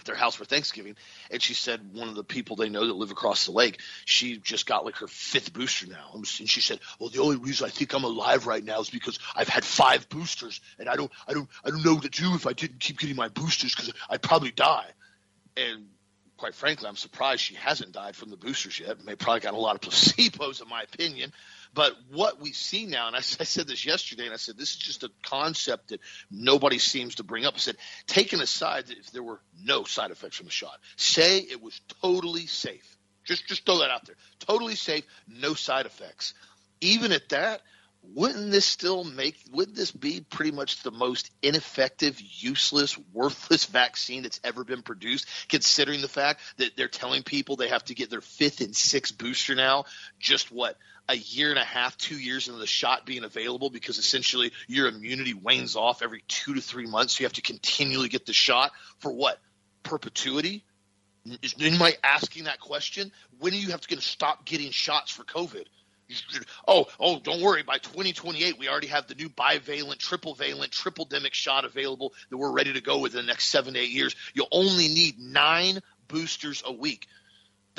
at 0.00 0.06
their 0.06 0.14
house 0.14 0.34
for 0.34 0.44
Thanksgiving, 0.44 0.96
and 1.30 1.42
she 1.42 1.54
said 1.54 1.80
one 1.92 2.08
of 2.08 2.14
the 2.14 2.24
people 2.24 2.56
they 2.56 2.68
know 2.68 2.86
that 2.86 2.96
live 2.96 3.10
across 3.10 3.46
the 3.46 3.52
lake, 3.52 3.80
she 4.04 4.38
just 4.38 4.66
got 4.66 4.84
like 4.84 4.96
her 4.96 5.06
fifth 5.06 5.52
booster 5.52 5.86
now, 5.86 6.10
and 6.14 6.26
she 6.26 6.60
said, 6.60 6.80
"Well, 6.98 7.10
the 7.10 7.20
only 7.20 7.36
reason 7.36 7.66
I 7.66 7.70
think 7.70 7.92
I'm 7.94 8.04
alive 8.04 8.46
right 8.46 8.64
now 8.64 8.80
is 8.80 8.90
because 8.90 9.18
I've 9.34 9.48
had 9.48 9.64
five 9.64 10.08
boosters, 10.08 10.60
and 10.78 10.88
I 10.88 10.96
don't, 10.96 11.10
I 11.28 11.34
don't, 11.34 11.48
I 11.64 11.70
don't 11.70 11.84
know 11.84 11.94
what 11.94 12.02
to 12.02 12.08
do 12.08 12.34
if 12.34 12.46
I 12.46 12.52
didn't 12.52 12.80
keep 12.80 12.98
getting 12.98 13.16
my 13.16 13.28
boosters 13.28 13.74
because 13.74 13.92
I'd 14.08 14.22
probably 14.22 14.50
die." 14.50 14.86
And 15.56 15.86
quite 16.40 16.54
frankly, 16.54 16.88
I'm 16.88 16.96
surprised 16.96 17.42
she 17.42 17.54
hasn't 17.54 17.92
died 17.92 18.16
from 18.16 18.30
the 18.30 18.36
boosters 18.36 18.80
yet. 18.80 19.04
They 19.04 19.14
probably 19.14 19.40
got 19.40 19.52
a 19.52 19.58
lot 19.58 19.74
of 19.74 19.80
placebos, 19.90 20.62
in 20.62 20.68
my 20.68 20.82
opinion. 20.82 21.32
But 21.72 21.96
what 22.10 22.40
we 22.40 22.52
see 22.52 22.86
now, 22.86 23.06
and 23.06 23.14
I, 23.14 23.18
I, 23.18 23.20
said 23.20 23.66
this 23.66 23.86
yesterday, 23.86 24.24
and 24.24 24.34
I 24.34 24.38
said 24.38 24.56
this 24.56 24.70
is 24.70 24.76
just 24.76 25.04
a 25.04 25.10
concept 25.22 25.88
that 25.88 26.00
nobody 26.30 26.78
seems 26.78 27.16
to 27.16 27.24
bring 27.24 27.44
up. 27.44 27.54
I 27.54 27.58
said, 27.58 27.76
taken 28.06 28.40
aside 28.40 28.86
that 28.88 28.98
if 28.98 29.10
there 29.12 29.22
were 29.22 29.40
no 29.62 29.84
side 29.84 30.10
effects 30.10 30.36
from 30.36 30.46
the 30.46 30.52
shot, 30.52 30.78
say 30.96 31.38
it 31.38 31.62
was 31.62 31.80
totally 32.02 32.46
safe. 32.46 32.96
Just 33.24 33.46
just 33.46 33.64
throw 33.64 33.78
that 33.78 33.90
out 33.90 34.06
there. 34.06 34.16
Totally 34.40 34.74
safe, 34.74 35.04
no 35.28 35.54
side 35.54 35.86
effects. 35.86 36.34
Even 36.80 37.12
at 37.12 37.28
that, 37.28 37.60
wouldn't 38.02 38.50
this 38.50 38.64
still 38.64 39.04
make 39.04 39.36
would 39.52 39.76
this 39.76 39.90
be 39.90 40.20
pretty 40.20 40.52
much 40.52 40.82
the 40.82 40.90
most 40.90 41.30
ineffective 41.42 42.20
useless 42.20 42.96
worthless 43.12 43.66
vaccine 43.66 44.22
that's 44.22 44.40
ever 44.42 44.64
been 44.64 44.82
produced 44.82 45.26
considering 45.48 46.00
the 46.00 46.08
fact 46.08 46.40
that 46.56 46.76
they're 46.76 46.88
telling 46.88 47.22
people 47.22 47.56
they 47.56 47.68
have 47.68 47.84
to 47.84 47.94
get 47.94 48.10
their 48.10 48.22
fifth 48.22 48.60
and 48.62 48.74
sixth 48.74 49.16
booster 49.18 49.54
now 49.54 49.84
just 50.18 50.50
what 50.50 50.78
a 51.10 51.16
year 51.16 51.50
and 51.50 51.58
a 51.58 51.64
half 51.64 51.96
two 51.96 52.16
years 52.16 52.46
into 52.46 52.60
the 52.60 52.66
shot 52.66 53.04
being 53.04 53.24
available 53.24 53.68
because 53.68 53.98
essentially 53.98 54.52
your 54.68 54.86
immunity 54.86 55.34
wanes 55.34 55.74
off 55.74 56.02
every 56.02 56.22
two 56.28 56.54
to 56.54 56.60
three 56.60 56.86
months 56.86 57.18
you 57.18 57.26
have 57.26 57.32
to 57.32 57.42
continually 57.42 58.08
get 58.08 58.26
the 58.26 58.32
shot 58.32 58.70
for 58.98 59.12
what 59.12 59.38
perpetuity 59.82 60.64
Is 61.42 61.54
anybody 61.60 61.94
asking 62.04 62.44
that 62.44 62.60
question 62.60 63.10
when 63.40 63.52
are 63.52 63.56
you 63.56 63.70
have 63.70 63.80
to 63.80 63.96
to 63.96 64.00
stop 64.00 64.44
getting 64.44 64.70
shots 64.70 65.10
for 65.10 65.24
covid 65.24 65.64
oh, 66.66 66.86
oh, 66.98 67.20
don't 67.20 67.40
worry. 67.40 67.62
By 67.62 67.78
2028, 67.78 68.58
we 68.58 68.68
already 68.68 68.88
have 68.88 69.06
the 69.06 69.14
new 69.14 69.28
bivalent, 69.28 69.98
triple 69.98 70.34
valent, 70.34 70.72
triple 70.72 71.06
demic 71.06 71.34
shot 71.34 71.64
available 71.64 72.12
that 72.30 72.36
we're 72.36 72.50
ready 72.50 72.72
to 72.72 72.80
go 72.80 72.98
with 72.98 73.14
in 73.14 73.20
the 73.20 73.26
next 73.26 73.46
seven 73.46 73.74
to 73.74 73.80
eight 73.80 73.90
years. 73.90 74.16
You'll 74.34 74.48
only 74.50 74.88
need 74.88 75.20
nine 75.20 75.78
boosters 76.08 76.62
a 76.66 76.72
week. 76.72 77.06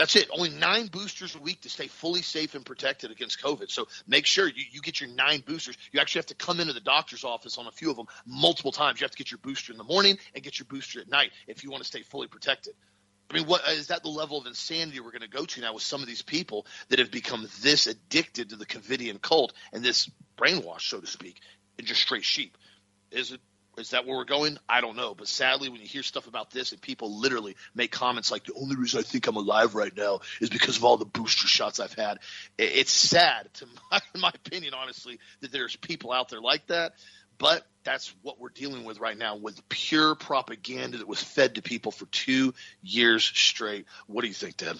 That's 0.01 0.15
it. 0.15 0.29
Only 0.33 0.49
nine 0.49 0.87
boosters 0.87 1.35
a 1.35 1.37
week 1.37 1.61
to 1.61 1.69
stay 1.69 1.85
fully 1.85 2.23
safe 2.23 2.55
and 2.55 2.65
protected 2.65 3.11
against 3.11 3.39
COVID. 3.39 3.69
So 3.69 3.87
make 4.07 4.25
sure 4.25 4.47
you, 4.47 4.63
you 4.71 4.81
get 4.81 4.99
your 4.99 5.11
nine 5.11 5.43
boosters. 5.45 5.77
You 5.91 5.99
actually 5.99 6.21
have 6.21 6.25
to 6.25 6.33
come 6.33 6.59
into 6.59 6.73
the 6.73 6.79
doctor's 6.79 7.23
office 7.23 7.59
on 7.59 7.67
a 7.67 7.71
few 7.71 7.91
of 7.91 7.97
them 7.97 8.07
multiple 8.25 8.71
times. 8.71 8.99
You 8.99 9.05
have 9.05 9.11
to 9.11 9.17
get 9.19 9.29
your 9.29 9.37
booster 9.37 9.71
in 9.71 9.77
the 9.77 9.83
morning 9.83 10.17
and 10.33 10.43
get 10.43 10.57
your 10.57 10.65
booster 10.65 11.01
at 11.01 11.07
night 11.07 11.29
if 11.45 11.63
you 11.63 11.69
want 11.69 11.83
to 11.83 11.87
stay 11.87 12.01
fully 12.01 12.25
protected. 12.25 12.73
I 13.29 13.35
mean, 13.35 13.45
what 13.45 13.61
is 13.69 13.89
that 13.89 14.01
the 14.01 14.09
level 14.09 14.39
of 14.39 14.47
insanity 14.47 14.99
we're 14.99 15.11
going 15.11 15.21
to 15.21 15.29
go 15.29 15.45
to 15.45 15.61
now 15.61 15.75
with 15.75 15.83
some 15.83 16.01
of 16.01 16.07
these 16.07 16.23
people 16.23 16.65
that 16.89 16.97
have 16.97 17.11
become 17.11 17.47
this 17.61 17.85
addicted 17.85 18.49
to 18.49 18.55
the 18.55 18.65
Covidian 18.65 19.21
cult 19.21 19.53
and 19.71 19.83
this 19.83 20.09
brainwash, 20.35 20.89
so 20.89 20.99
to 20.99 21.05
speak, 21.05 21.41
and 21.77 21.85
just 21.85 22.01
straight 22.01 22.25
sheep? 22.25 22.57
Is 23.11 23.33
it 23.33 23.41
is 23.77 23.91
that 23.91 24.05
where 24.05 24.17
we're 24.17 24.25
going? 24.25 24.57
I 24.67 24.81
don't 24.81 24.95
know. 24.95 25.15
But 25.15 25.27
sadly, 25.27 25.69
when 25.69 25.79
you 25.81 25.87
hear 25.87 26.03
stuff 26.03 26.27
about 26.27 26.51
this 26.51 26.71
and 26.71 26.81
people 26.81 27.19
literally 27.19 27.55
make 27.73 27.91
comments 27.91 28.31
like, 28.31 28.43
the 28.43 28.53
only 28.53 28.75
reason 28.75 28.99
I 28.99 29.03
think 29.03 29.27
I'm 29.27 29.37
alive 29.37 29.75
right 29.75 29.95
now 29.95 30.19
is 30.39 30.49
because 30.49 30.77
of 30.77 30.83
all 30.83 30.97
the 30.97 31.05
booster 31.05 31.47
shots 31.47 31.79
I've 31.79 31.93
had, 31.93 32.19
it's 32.57 32.91
sad, 32.91 33.49
to 33.55 33.65
my, 33.91 33.99
in 34.13 34.21
my 34.21 34.31
opinion, 34.33 34.73
honestly, 34.73 35.19
that 35.41 35.51
there's 35.51 35.75
people 35.75 36.11
out 36.11 36.29
there 36.29 36.41
like 36.41 36.67
that. 36.67 36.93
But 37.37 37.65
that's 37.83 38.13
what 38.21 38.39
we're 38.39 38.49
dealing 38.49 38.83
with 38.83 38.99
right 38.99 39.17
now 39.17 39.35
with 39.35 39.67
pure 39.67 40.13
propaganda 40.13 40.99
that 40.99 41.07
was 41.07 41.23
fed 41.23 41.55
to 41.55 41.63
people 41.63 41.91
for 41.91 42.05
two 42.05 42.53
years 42.83 43.23
straight. 43.23 43.85
What 44.05 44.21
do 44.21 44.27
you 44.27 44.33
think, 44.33 44.57
Deb? 44.57 44.77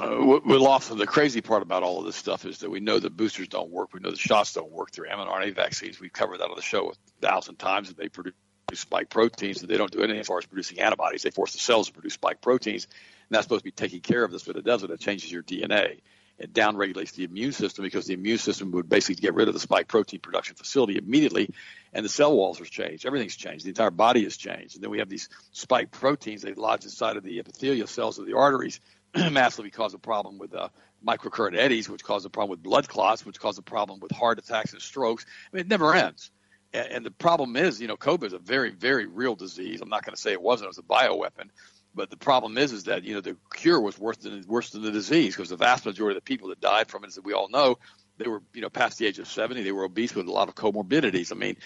Uh, 0.00 0.40
well, 0.44 0.78
the 0.78 1.06
crazy 1.06 1.40
part 1.40 1.62
about 1.62 1.82
all 1.82 1.98
of 1.98 2.06
this 2.06 2.16
stuff 2.16 2.44
is 2.44 2.58
that 2.58 2.70
we 2.70 2.80
know 2.80 2.98
the 2.98 3.10
boosters 3.10 3.48
don't 3.48 3.70
work. 3.70 3.92
We 3.92 4.00
know 4.00 4.10
the 4.10 4.16
shots 4.16 4.52
don't 4.52 4.70
work 4.70 4.92
through 4.92 5.08
mRNA 5.08 5.54
vaccines. 5.54 6.00
We've 6.00 6.12
covered 6.12 6.38
that 6.38 6.48
on 6.48 6.56
the 6.56 6.62
show 6.62 6.90
a 6.90 6.94
thousand 7.20 7.56
times, 7.56 7.88
and 7.88 7.96
they 7.96 8.08
produce 8.08 8.34
spike 8.74 9.10
proteins, 9.10 9.60
and 9.60 9.70
they 9.70 9.76
don't 9.76 9.90
do 9.90 10.00
anything 10.00 10.20
as 10.20 10.26
far 10.26 10.38
as 10.38 10.46
producing 10.46 10.80
antibodies. 10.80 11.22
They 11.22 11.30
force 11.30 11.52
the 11.52 11.58
cells 11.58 11.88
to 11.88 11.92
produce 11.92 12.14
spike 12.14 12.40
proteins, 12.40 12.84
and 12.84 12.92
that's 13.30 13.44
supposed 13.44 13.60
to 13.60 13.64
be 13.64 13.72
taking 13.72 14.00
care 14.00 14.22
of 14.22 14.30
this, 14.30 14.44
but 14.44 14.56
it 14.56 14.64
doesn't. 14.64 14.90
It 14.90 15.00
changes 15.00 15.32
your 15.32 15.42
DNA 15.42 16.00
it 16.38 16.52
downregulates 16.52 17.14
the 17.14 17.24
immune 17.24 17.52
system 17.52 17.84
because 17.84 18.06
the 18.06 18.14
immune 18.14 18.38
system 18.38 18.70
would 18.70 18.88
basically 18.88 19.20
get 19.20 19.34
rid 19.34 19.48
of 19.48 19.54
the 19.54 19.60
spike 19.60 19.88
protein 19.88 20.20
production 20.20 20.54
facility 20.54 20.96
immediately, 20.96 21.50
and 21.92 22.04
the 22.04 22.08
cell 22.08 22.34
walls 22.34 22.60
are 22.60 22.64
changed. 22.64 23.06
Everything's 23.06 23.36
changed. 23.36 23.64
The 23.64 23.70
entire 23.70 23.90
body 23.90 24.22
has 24.22 24.36
changed. 24.36 24.76
And 24.76 24.84
then 24.84 24.90
we 24.90 25.00
have 25.00 25.08
these 25.08 25.28
spike 25.50 25.90
proteins. 25.90 26.42
They 26.42 26.54
lodge 26.54 26.84
inside 26.84 27.16
of 27.16 27.24
the 27.24 27.40
epithelial 27.40 27.88
cells 27.88 28.18
of 28.18 28.26
the 28.26 28.36
arteries, 28.36 28.80
massively 29.32 29.70
cause 29.70 29.94
a 29.94 29.98
problem 29.98 30.38
with 30.38 30.54
uh, 30.54 30.68
microcurrent 31.06 31.56
eddies, 31.56 31.88
which 31.88 32.04
cause 32.04 32.24
a 32.24 32.30
problem 32.30 32.50
with 32.50 32.62
blood 32.62 32.88
clots, 32.88 33.24
which 33.24 33.40
cause 33.40 33.58
a 33.58 33.62
problem 33.62 34.00
with 34.00 34.12
heart 34.12 34.38
attacks 34.38 34.72
and 34.72 34.82
strokes. 34.82 35.24
I 35.52 35.56
mean, 35.56 35.62
it 35.62 35.68
never 35.68 35.94
ends. 35.94 36.30
And, 36.72 36.86
and 36.88 37.06
the 37.06 37.10
problem 37.10 37.56
is, 37.56 37.80
you 37.80 37.88
know, 37.88 37.96
COVID 37.96 38.24
is 38.24 38.32
a 38.32 38.38
very, 38.38 38.70
very 38.70 39.06
real 39.06 39.34
disease. 39.34 39.80
I'm 39.80 39.88
not 39.88 40.04
going 40.04 40.14
to 40.14 40.20
say 40.20 40.32
it 40.32 40.42
wasn't. 40.42 40.66
It 40.66 40.76
was 40.76 40.78
a 40.78 40.82
bioweapon. 40.82 41.50
But 41.94 42.10
the 42.10 42.16
problem 42.16 42.58
is, 42.58 42.72
is 42.72 42.84
that 42.84 43.02
you 43.02 43.14
know 43.14 43.20
the 43.20 43.36
cure 43.54 43.80
was 43.80 43.98
worse 43.98 44.18
than 44.18 44.44
worse 44.46 44.70
than 44.70 44.82
the 44.82 44.92
disease 44.92 45.34
because 45.34 45.48
the 45.48 45.56
vast 45.56 45.84
majority 45.84 46.16
of 46.16 46.22
the 46.22 46.28
people 46.28 46.50
that 46.50 46.60
died 46.60 46.88
from 46.88 47.02
it, 47.02 47.08
as 47.08 47.18
we 47.20 47.32
all 47.32 47.48
know, 47.48 47.78
they 48.18 48.28
were 48.28 48.42
you 48.54 48.60
know 48.60 48.68
past 48.68 48.98
the 48.98 49.06
age 49.06 49.18
of 49.18 49.26
70. 49.26 49.62
They 49.62 49.72
were 49.72 49.84
obese 49.84 50.14
with 50.14 50.28
a 50.28 50.30
lot 50.30 50.48
of 50.48 50.54
comorbidities. 50.54 51.32
I 51.32 51.34
mean, 51.34 51.56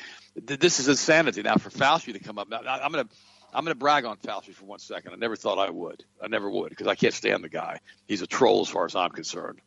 th- 0.46 0.60
this 0.60 0.78
is 0.78 0.88
insanity. 0.88 1.42
Now 1.42 1.56
for 1.56 1.70
Fauci 1.70 2.12
to 2.12 2.18
come 2.18 2.38
up, 2.38 2.48
now 2.48 2.60
I'm 2.64 2.92
going 2.92 3.06
to 3.06 3.14
I'm 3.52 3.64
going 3.64 3.74
to 3.74 3.78
brag 3.78 4.04
on 4.04 4.16
Fauci 4.16 4.54
for 4.54 4.64
one 4.64 4.78
second. 4.78 5.12
I 5.12 5.16
never 5.16 5.36
thought 5.36 5.58
I 5.58 5.70
would. 5.70 6.04
I 6.22 6.28
never 6.28 6.48
would 6.48 6.70
because 6.70 6.86
I 6.86 6.94
can't 6.94 7.12
stand 7.12 7.44
the 7.44 7.48
guy. 7.48 7.80
He's 8.06 8.22
a 8.22 8.26
troll 8.26 8.62
as 8.62 8.68
far 8.68 8.86
as 8.86 8.96
I'm 8.96 9.10
concerned. 9.10 9.60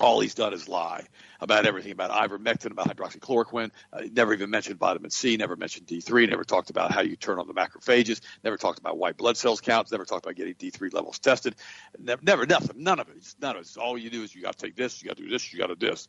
All 0.00 0.18
he's 0.18 0.34
done 0.34 0.52
is 0.52 0.68
lie 0.68 1.04
about 1.40 1.66
everything 1.66 1.92
about 1.92 2.10
ivermectin, 2.10 2.72
about 2.72 2.88
hydroxychloroquine. 2.96 3.70
Uh, 3.92 4.02
never 4.12 4.32
even 4.32 4.50
mentioned 4.50 4.78
vitamin 4.78 5.10
C. 5.10 5.36
Never 5.36 5.54
mentioned 5.54 5.86
D3. 5.86 6.28
Never 6.28 6.42
talked 6.42 6.70
about 6.70 6.90
how 6.90 7.02
you 7.02 7.14
turn 7.14 7.38
on 7.38 7.46
the 7.46 7.54
macrophages. 7.54 8.20
Never 8.42 8.56
talked 8.56 8.80
about 8.80 8.98
white 8.98 9.16
blood 9.16 9.36
cells 9.36 9.60
counts. 9.60 9.92
Never 9.92 10.04
talked 10.04 10.26
about 10.26 10.34
getting 10.34 10.54
D3 10.54 10.92
levels 10.92 11.18
tested. 11.20 11.54
Never, 11.98 12.22
never 12.24 12.46
nothing. 12.46 12.82
None 12.82 12.98
of 12.98 13.08
it. 13.08 13.16
It's 13.18 13.36
none 13.40 13.56
of 13.56 13.62
it. 13.62 13.76
All 13.76 13.96
you 13.96 14.10
do 14.10 14.24
is 14.24 14.34
you 14.34 14.42
got 14.42 14.56
to 14.56 14.66
take 14.66 14.74
this. 14.74 15.00
You 15.00 15.08
got 15.08 15.16
to 15.18 15.22
do 15.22 15.28
this. 15.28 15.52
You 15.52 15.60
got 15.60 15.68
to 15.68 15.76
do 15.76 15.90
this. 15.90 16.08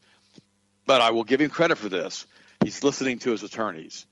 But 0.87 1.01
I 1.01 1.11
will 1.11 1.23
give 1.23 1.41
him 1.41 1.51
credit 1.51 1.77
for 1.77 1.89
this. 1.89 2.25
He's 2.63 2.83
listening 2.83 3.19
to 3.19 3.31
his 3.31 3.43
attorneys, 3.43 4.07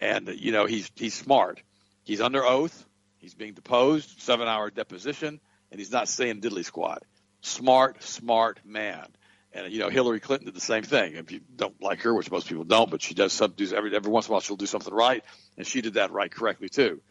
and 0.00 0.28
you 0.28 0.52
know 0.52 0.64
he's 0.64 0.90
he's 0.94 1.14
smart. 1.14 1.60
He's 2.08 2.22
under 2.22 2.42
oath. 2.42 2.86
He's 3.18 3.34
being 3.34 3.52
deposed, 3.52 4.22
seven 4.22 4.48
hour 4.48 4.70
deposition, 4.70 5.40
and 5.70 5.78
he's 5.78 5.92
not 5.92 6.08
saying 6.08 6.40
diddly 6.40 6.64
squat. 6.64 7.02
Smart, 7.42 8.02
smart 8.02 8.60
man. 8.64 9.04
And 9.52 9.70
you 9.70 9.78
know, 9.78 9.90
Hillary 9.90 10.18
Clinton 10.18 10.46
did 10.46 10.54
the 10.54 10.60
same 10.60 10.84
thing. 10.84 11.16
If 11.16 11.30
you 11.32 11.40
don't 11.54 11.78
like 11.82 12.00
her, 12.00 12.14
which 12.14 12.30
most 12.30 12.48
people 12.48 12.64
don't, 12.64 12.90
but 12.90 13.02
she 13.02 13.12
does 13.12 13.34
some 13.34 13.52
every 13.74 13.94
every 13.94 14.10
once 14.10 14.26
in 14.26 14.30
a 14.30 14.32
while 14.32 14.40
she'll 14.40 14.56
do 14.56 14.64
something 14.64 14.94
right, 14.94 15.22
and 15.58 15.66
she 15.66 15.82
did 15.82 15.94
that 15.94 16.10
right 16.10 16.30
correctly 16.30 16.70
too. 16.70 17.02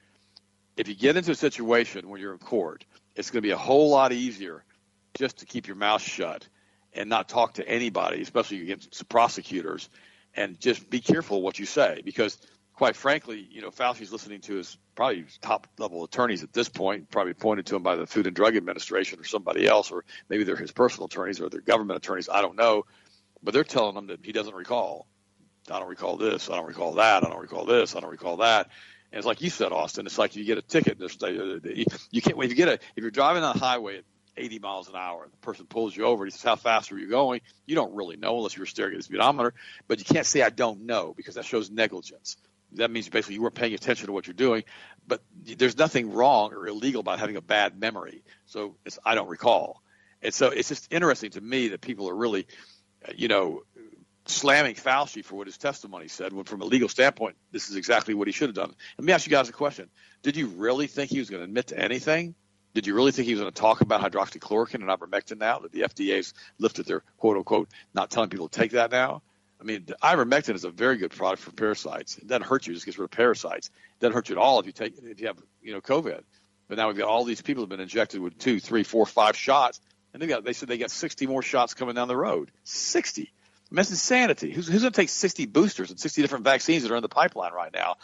If 0.77 0.87
you 0.87 0.95
get 0.95 1.15
into 1.15 1.29
a 1.29 1.35
situation 1.35 2.09
when 2.09 2.19
you're 2.19 2.33
in 2.33 2.39
court, 2.39 2.83
it's 3.15 3.29
going 3.29 3.43
to 3.43 3.47
be 3.47 3.51
a 3.51 3.57
whole 3.57 3.91
lot 3.91 4.11
easier 4.13 4.63
just 5.15 5.37
to 5.39 5.45
keep 5.45 5.67
your 5.67 5.75
mouth 5.75 6.01
shut 6.01 6.47
and 6.93 7.07
not 7.07 7.29
talk 7.29 7.53
to 7.55 7.67
anybody, 7.69 8.23
especially 8.23 8.63
against 8.63 9.07
prosecutors, 9.09 9.89
and 10.33 10.59
just 10.59 10.89
be 10.89 11.01
careful 11.01 11.43
what 11.43 11.59
you 11.59 11.67
say 11.67 12.01
because 12.03 12.35
quite 12.77 12.95
frankly, 12.95 13.45
you 13.51 13.61
know, 13.61 13.71
Fauci's 13.71 14.11
listening 14.11 14.41
to 14.41 14.55
his 14.55 14.77
probably 14.97 15.25
top 15.41 15.67
level 15.77 16.03
attorneys 16.03 16.43
at 16.43 16.51
this 16.51 16.67
point, 16.67 17.09
probably 17.09 17.35
pointed 17.35 17.67
to 17.67 17.75
him 17.75 17.83
by 17.83 17.95
the 17.95 18.07
Food 18.07 18.25
and 18.25 18.35
Drug 18.35 18.57
Administration 18.57 19.19
or 19.19 19.23
somebody 19.23 19.67
else, 19.67 19.91
or 19.91 20.03
maybe 20.27 20.43
they're 20.43 20.57
his 20.57 20.71
personal 20.71 21.05
attorneys 21.05 21.39
or 21.39 21.49
their 21.49 21.61
government 21.61 21.97
attorneys. 21.97 22.27
I 22.27 22.41
don't 22.41 22.57
know, 22.57 22.83
but 23.43 23.53
they're 23.53 23.63
telling 23.63 23.95
him 23.95 24.07
that 24.07 24.25
he 24.25 24.31
doesn't 24.31 24.55
recall. 24.55 25.07
I 25.71 25.79
don't 25.79 25.87
recall 25.87 26.17
this. 26.17 26.49
I 26.49 26.55
don't 26.55 26.65
recall 26.65 26.93
that. 26.93 27.23
I 27.23 27.29
don't 27.29 27.39
recall 27.39 27.65
this. 27.65 27.95
I 27.95 27.99
don't 27.99 28.09
recall 28.09 28.37
that. 28.37 28.71
And 29.11 29.19
it's 29.19 29.27
like 29.27 29.41
you 29.41 29.51
said, 29.51 29.71
Austin. 29.71 30.07
It's 30.07 30.17
like 30.17 30.35
you 30.35 30.43
get 30.43 30.57
a 30.57 30.61
ticket. 30.63 30.97
You 30.99 32.21
can't. 32.21 32.35
When 32.35 32.49
you 32.49 32.55
get 32.55 32.67
a, 32.67 32.73
if 32.73 32.81
you're 32.97 33.11
driving 33.11 33.43
on 33.43 33.55
a 33.55 33.59
highway 33.59 33.99
at 33.99 34.03
80 34.35 34.59
miles 34.59 34.89
an 34.89 34.95
hour 34.95 35.23
and 35.23 35.31
the 35.31 35.37
person 35.37 35.67
pulls 35.67 35.95
you 35.95 36.05
over 36.05 36.23
and 36.23 36.33
he 36.33 36.35
says, 36.35 36.43
How 36.43 36.55
fast 36.55 36.91
are 36.91 36.97
you 36.97 37.09
going? 37.09 37.41
You 37.67 37.75
don't 37.75 37.93
really 37.93 38.17
know 38.17 38.37
unless 38.37 38.57
you're 38.57 38.65
staring 38.65 38.93
at 38.93 38.99
the 38.99 39.03
speedometer. 39.03 39.53
But 39.87 39.99
you 39.99 40.05
can't 40.05 40.25
say, 40.25 40.41
I 40.41 40.49
don't 40.49 40.87
know 40.87 41.13
because 41.15 41.35
that 41.35 41.45
shows 41.45 41.69
negligence 41.69 42.37
that 42.73 42.91
means 42.91 43.09
basically 43.09 43.35
you 43.35 43.41
weren't 43.41 43.55
paying 43.55 43.73
attention 43.73 44.07
to 44.07 44.11
what 44.11 44.27
you're 44.27 44.33
doing. 44.33 44.63
But 45.07 45.21
there's 45.43 45.77
nothing 45.77 46.11
wrong 46.11 46.53
or 46.53 46.67
illegal 46.67 47.01
about 47.01 47.19
having 47.19 47.37
a 47.37 47.41
bad 47.41 47.79
memory. 47.79 48.23
So 48.45 48.75
it's 48.85 48.99
I 49.05 49.15
don't 49.15 49.29
recall. 49.29 49.81
And 50.21 50.33
so 50.33 50.49
it's 50.49 50.69
just 50.69 50.91
interesting 50.91 51.31
to 51.31 51.41
me 51.41 51.69
that 51.69 51.81
people 51.81 52.09
are 52.09 52.15
really, 52.15 52.47
you 53.15 53.27
know, 53.27 53.63
slamming 54.25 54.75
Fauci 54.75 55.23
for 55.23 55.35
what 55.35 55.47
his 55.47 55.57
testimony 55.57 56.07
said. 56.07 56.33
When 56.33 56.43
from 56.43 56.61
a 56.61 56.65
legal 56.65 56.89
standpoint, 56.89 57.37
this 57.51 57.69
is 57.69 57.75
exactly 57.75 58.13
what 58.13 58.27
he 58.27 58.33
should 58.33 58.49
have 58.49 58.55
done. 58.55 58.73
Let 58.97 59.05
me 59.05 59.13
ask 59.13 59.25
you 59.25 59.31
guys 59.31 59.49
a 59.49 59.53
question: 59.53 59.89
Did 60.23 60.35
you 60.35 60.47
really 60.47 60.87
think 60.87 61.09
he 61.11 61.19
was 61.19 61.29
going 61.29 61.41
to 61.41 61.45
admit 61.45 61.67
to 61.67 61.79
anything? 61.79 62.35
Did 62.73 62.85
you 62.85 62.93
really 62.93 63.11
think 63.11 63.27
he 63.27 63.33
was 63.33 63.41
going 63.41 63.51
to 63.51 63.59
talk 63.59 63.81
about 63.81 64.01
hydroxychloroquine 64.01 64.75
and 64.75 64.83
ivermectin 64.83 65.39
now 65.39 65.59
that 65.59 65.71
the 65.71 65.81
FDA's 65.81 66.33
lifted 66.59 66.85
their 66.85 67.01
quote 67.17 67.37
unquote 67.37 67.69
not 67.93 68.11
telling 68.11 68.29
people 68.29 68.49
to 68.49 68.59
take 68.59 68.71
that 68.71 68.91
now? 68.91 69.23
I 69.59 69.63
mean, 69.63 69.85
ivermectin 70.03 70.55
is 70.55 70.63
a 70.63 70.69
very 70.69 70.97
good 70.97 71.11
product 71.11 71.41
for 71.41 71.51
parasites. 71.51 72.17
It 72.17 72.27
doesn't 72.27 72.45
hurt 72.45 72.67
you; 72.67 72.73
it 72.73 72.75
just 72.75 72.85
gets 72.85 72.97
rid 72.97 73.05
of 73.05 73.11
parasites. 73.11 73.67
It 73.67 73.99
doesn't 74.01 74.13
hurt 74.13 74.29
you 74.29 74.35
at 74.35 74.41
all 74.41 74.59
if 74.59 74.65
you 74.65 74.71
take 74.71 74.97
if 75.03 75.19
you 75.19 75.27
have 75.27 75.37
you 75.61 75.73
know 75.73 75.81
COVID. 75.81 76.21
But 76.67 76.77
now 76.77 76.87
we've 76.87 76.97
got 76.97 77.07
all 77.07 77.23
these 77.23 77.41
people 77.41 77.63
who've 77.63 77.69
been 77.69 77.79
injected 77.79 78.19
with 78.19 78.37
two, 78.37 78.59
three, 78.59 78.83
four, 78.83 79.05
five 79.05 79.35
shots, 79.35 79.79
and 80.13 80.21
they 80.21 80.27
got 80.27 80.43
they 80.43 80.53
said 80.53 80.69
they 80.69 80.77
got 80.77 80.91
60 80.91 81.25
more 81.27 81.41
shots 81.41 81.73
coming 81.73 81.95
down 81.95 82.07
the 82.07 82.17
road. 82.17 82.51
60. 82.63 83.21
I 83.21 83.25
mean, 83.25 83.77
that's 83.77 83.89
insanity. 83.89 84.51
Who's, 84.51 84.67
who's 84.67 84.81
going 84.81 84.93
to 84.93 85.01
take 85.01 85.09
60 85.09 85.45
boosters 85.47 85.89
and 85.89 85.99
60 85.99 86.21
different 86.21 86.45
vaccines 86.45 86.83
that 86.83 86.91
are 86.91 86.95
in 86.95 87.01
the 87.01 87.09
pipeline 87.09 87.51
right 87.51 87.73
now 87.73 87.97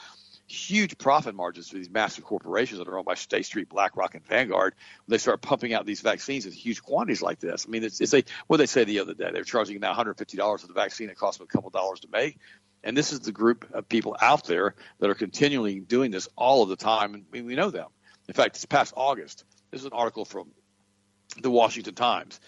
huge 0.54 0.98
profit 0.98 1.36
margins 1.36 1.70
for 1.70 1.76
these 1.76 1.90
massive 1.90 2.24
corporations 2.24 2.80
that 2.80 2.88
are 2.88 2.98
owned 2.98 3.06
by 3.06 3.16
State 3.16 3.46
Street, 3.46 3.70
BlackRock, 3.70 4.16
and 4.16 4.26
Vanguard. 4.26 4.76
When 5.06 5.14
they 5.14 5.18
start 5.18 5.42
pumping 5.42 5.74
out 5.74 5.86
these 5.86 6.02
vaccines 6.02 6.46
in 6.46 6.52
huge 6.52 6.84
quantities 6.84 7.22
like 7.22 7.40
this, 7.40 7.66
I 7.68 7.72
mean, 7.72 7.84
it's, 7.84 8.00
it's 8.00 8.14
a 8.14 8.24
what 8.48 8.58
they 8.58 8.66
say 8.66 8.84
the 8.84 9.00
other 9.00 9.14
day. 9.14 9.30
They're 9.34 9.44
charging 9.44 9.80
now 9.80 9.94
$150 9.94 10.62
for 10.62 10.68
the 10.68 10.74
vaccine. 10.74 11.10
It 11.10 11.18
costs 11.18 11.40
them 11.40 11.48
a 11.50 11.54
couple 11.54 11.70
dollars 11.70 12.02
to 12.02 12.08
make. 12.12 12.38
And 12.84 12.96
this 12.96 13.14
is 13.14 13.22
the 13.22 13.32
group 13.32 13.66
of 13.74 13.88
people 13.88 14.16
out 14.22 14.46
there 14.46 14.76
that 15.00 15.10
are 15.10 15.16
continually 15.16 15.80
doing 15.80 16.12
this 16.12 16.28
all 16.36 16.64
of 16.64 16.70
the 16.70 16.76
time, 16.76 17.14
and 17.14 17.26
we, 17.32 17.42
we 17.42 17.56
know 17.56 17.72
them. 17.72 17.88
In 18.28 18.34
fact, 18.34 18.56
this 18.56 18.66
past 18.66 18.94
August, 18.96 19.46
this 19.72 19.82
is 19.82 19.86
an 19.86 19.94
article 19.94 20.26
from 20.26 20.50
the 21.42 21.50
Washington 21.50 21.96
Times. 21.96 22.40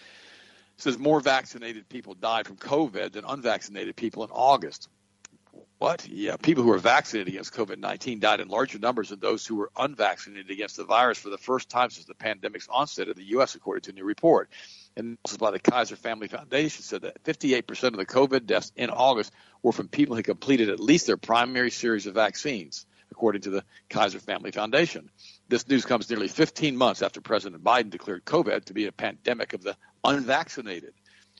It 0.76 0.82
says 0.82 0.98
more 0.98 1.20
vaccinated 1.20 1.88
people 1.88 2.14
died 2.14 2.46
from 2.46 2.56
COVID 2.56 3.12
than 3.12 3.24
unvaccinated 3.24 3.96
people 3.96 4.24
in 4.24 4.30
August. 4.30 4.88
What? 5.78 6.08
Yeah, 6.08 6.36
people 6.36 6.62
who 6.62 6.70
were 6.70 6.78
vaccinated 6.78 7.34
against 7.34 7.52
COVID 7.52 7.78
19 7.78 8.18
died 8.18 8.40
in 8.40 8.48
larger 8.48 8.78
numbers 8.78 9.10
than 9.10 9.20
those 9.20 9.46
who 9.46 9.56
were 9.56 9.70
unvaccinated 9.76 10.50
against 10.50 10.78
the 10.78 10.84
virus 10.84 11.18
for 11.18 11.28
the 11.28 11.36
first 11.36 11.68
time 11.68 11.90
since 11.90 12.06
the 12.06 12.14
pandemic's 12.14 12.66
onset 12.70 13.08
in 13.08 13.16
the 13.16 13.24
U.S., 13.24 13.54
according 13.54 13.82
to 13.82 13.90
a 13.90 13.94
new 13.94 14.04
report. 14.04 14.48
And 14.96 15.18
is 15.28 15.36
by 15.36 15.50
the 15.50 15.58
Kaiser 15.58 15.96
Family 15.96 16.28
Foundation 16.28 16.82
said 16.82 17.02
that 17.02 17.22
58% 17.24 17.84
of 17.88 17.96
the 17.96 18.06
COVID 18.06 18.46
deaths 18.46 18.72
in 18.74 18.88
August 18.88 19.34
were 19.62 19.72
from 19.72 19.88
people 19.88 20.16
who 20.16 20.22
completed 20.22 20.70
at 20.70 20.80
least 20.80 21.06
their 21.06 21.18
primary 21.18 21.70
series 21.70 22.06
of 22.06 22.14
vaccines, 22.14 22.86
according 23.10 23.42
to 23.42 23.50
the 23.50 23.64
Kaiser 23.90 24.18
Family 24.18 24.52
Foundation. 24.52 25.10
This 25.48 25.68
news 25.68 25.84
comes 25.84 26.08
nearly 26.08 26.28
15 26.28 26.74
months 26.74 27.02
after 27.02 27.20
President 27.20 27.62
Biden 27.62 27.90
declared 27.90 28.24
COVID 28.24 28.64
to 28.64 28.72
be 28.72 28.86
a 28.86 28.92
pandemic 28.92 29.52
of 29.52 29.62
the 29.62 29.76
unvaccinated. 30.02 30.94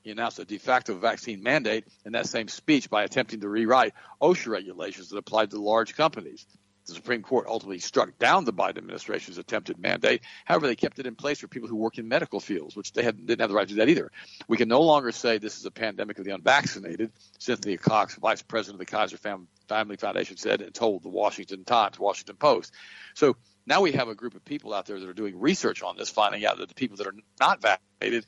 He 0.06 0.12
announced 0.12 0.38
a 0.38 0.44
de 0.44 0.58
facto 0.58 0.94
vaccine 0.94 1.42
mandate 1.42 1.84
in 2.04 2.12
that 2.12 2.28
same 2.28 2.46
speech 2.46 2.88
by 2.88 3.02
attempting 3.02 3.40
to 3.40 3.48
rewrite 3.48 3.92
OSHA 4.22 4.46
regulations 4.46 5.08
that 5.08 5.18
applied 5.18 5.50
to 5.50 5.60
large 5.60 5.96
companies. 5.96 6.46
The 6.86 6.94
Supreme 6.94 7.22
Court 7.22 7.48
ultimately 7.48 7.80
struck 7.80 8.16
down 8.16 8.44
the 8.44 8.52
Biden 8.52 8.78
administration's 8.78 9.36
attempted 9.36 9.80
mandate. 9.80 10.22
However, 10.44 10.68
they 10.68 10.76
kept 10.76 11.00
it 11.00 11.08
in 11.08 11.16
place 11.16 11.40
for 11.40 11.48
people 11.48 11.68
who 11.68 11.74
work 11.74 11.98
in 11.98 12.06
medical 12.06 12.38
fields, 12.38 12.76
which 12.76 12.92
they 12.92 13.02
had, 13.02 13.26
didn't 13.26 13.40
have 13.40 13.50
the 13.50 13.56
right 13.56 13.66
to 13.66 13.74
do 13.74 13.80
that 13.80 13.88
either. 13.88 14.12
We 14.46 14.56
can 14.56 14.68
no 14.68 14.82
longer 14.82 15.10
say 15.10 15.38
this 15.38 15.58
is 15.58 15.64
a 15.66 15.72
pandemic 15.72 16.20
of 16.20 16.24
the 16.24 16.34
unvaccinated. 16.34 17.10
Cynthia 17.40 17.76
Cox, 17.76 18.14
vice 18.14 18.42
president 18.42 18.80
of 18.80 18.86
the 18.86 18.96
Kaiser 18.96 19.18
Family 19.66 19.96
Foundation, 19.96 20.36
said 20.36 20.62
and 20.62 20.72
told 20.72 21.02
the 21.02 21.08
Washington 21.08 21.64
Times, 21.64 21.98
Washington 21.98 22.36
Post. 22.36 22.72
So 23.14 23.34
now 23.66 23.80
we 23.80 23.90
have 23.90 24.06
a 24.06 24.14
group 24.14 24.36
of 24.36 24.44
people 24.44 24.72
out 24.72 24.86
there 24.86 25.00
that 25.00 25.08
are 25.08 25.14
doing 25.14 25.40
research 25.40 25.82
on 25.82 25.96
this, 25.96 26.10
finding 26.10 26.46
out 26.46 26.58
that 26.58 26.68
the 26.68 26.76
people 26.76 26.98
that 26.98 27.08
are 27.08 27.14
not 27.40 27.60
vaccinated 27.60 28.24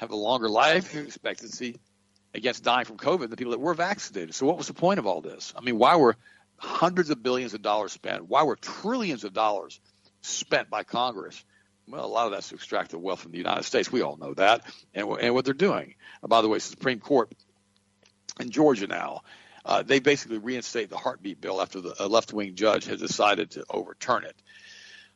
have 0.00 0.12
a 0.12 0.16
longer 0.16 0.48
life 0.48 0.96
expectancy 0.96 1.76
against 2.32 2.64
dying 2.64 2.86
from 2.86 2.96
COVID 2.96 3.28
than 3.28 3.36
people 3.36 3.50
that 3.50 3.60
were 3.60 3.74
vaccinated. 3.74 4.34
So 4.34 4.46
what 4.46 4.56
was 4.56 4.66
the 4.66 4.72
point 4.72 4.98
of 4.98 5.06
all 5.06 5.20
this? 5.20 5.52
I 5.54 5.60
mean, 5.60 5.76
why 5.76 5.96
were 5.96 6.16
hundreds 6.56 7.10
of 7.10 7.22
billions 7.22 7.52
of 7.52 7.60
dollars 7.60 7.92
spent? 7.92 8.26
Why 8.26 8.44
were 8.44 8.56
trillions 8.56 9.24
of 9.24 9.34
dollars 9.34 9.78
spent 10.22 10.70
by 10.70 10.84
Congress? 10.84 11.44
Well, 11.86 12.02
a 12.02 12.06
lot 12.06 12.24
of 12.24 12.32
that's 12.32 12.48
to 12.48 12.54
extract 12.54 12.92
the 12.92 12.98
wealth 12.98 13.20
from 13.20 13.32
the 13.32 13.38
United 13.38 13.64
States. 13.64 13.92
We 13.92 14.00
all 14.00 14.16
know 14.16 14.32
that, 14.34 14.62
and, 14.94 15.06
and 15.20 15.34
what 15.34 15.44
they're 15.44 15.52
doing. 15.52 15.96
By 16.26 16.40
the 16.40 16.48
way, 16.48 16.60
Supreme 16.60 17.00
Court 17.00 17.30
in 18.40 18.48
Georgia 18.48 18.86
now, 18.86 19.20
uh, 19.66 19.82
they 19.82 19.98
basically 19.98 20.38
reinstate 20.38 20.88
the 20.88 20.96
heartbeat 20.96 21.42
bill 21.42 21.60
after 21.60 21.82
the 21.82 22.08
left-wing 22.08 22.54
judge 22.54 22.86
has 22.86 23.00
decided 23.00 23.50
to 23.50 23.64
overturn 23.68 24.24
it. 24.24 24.36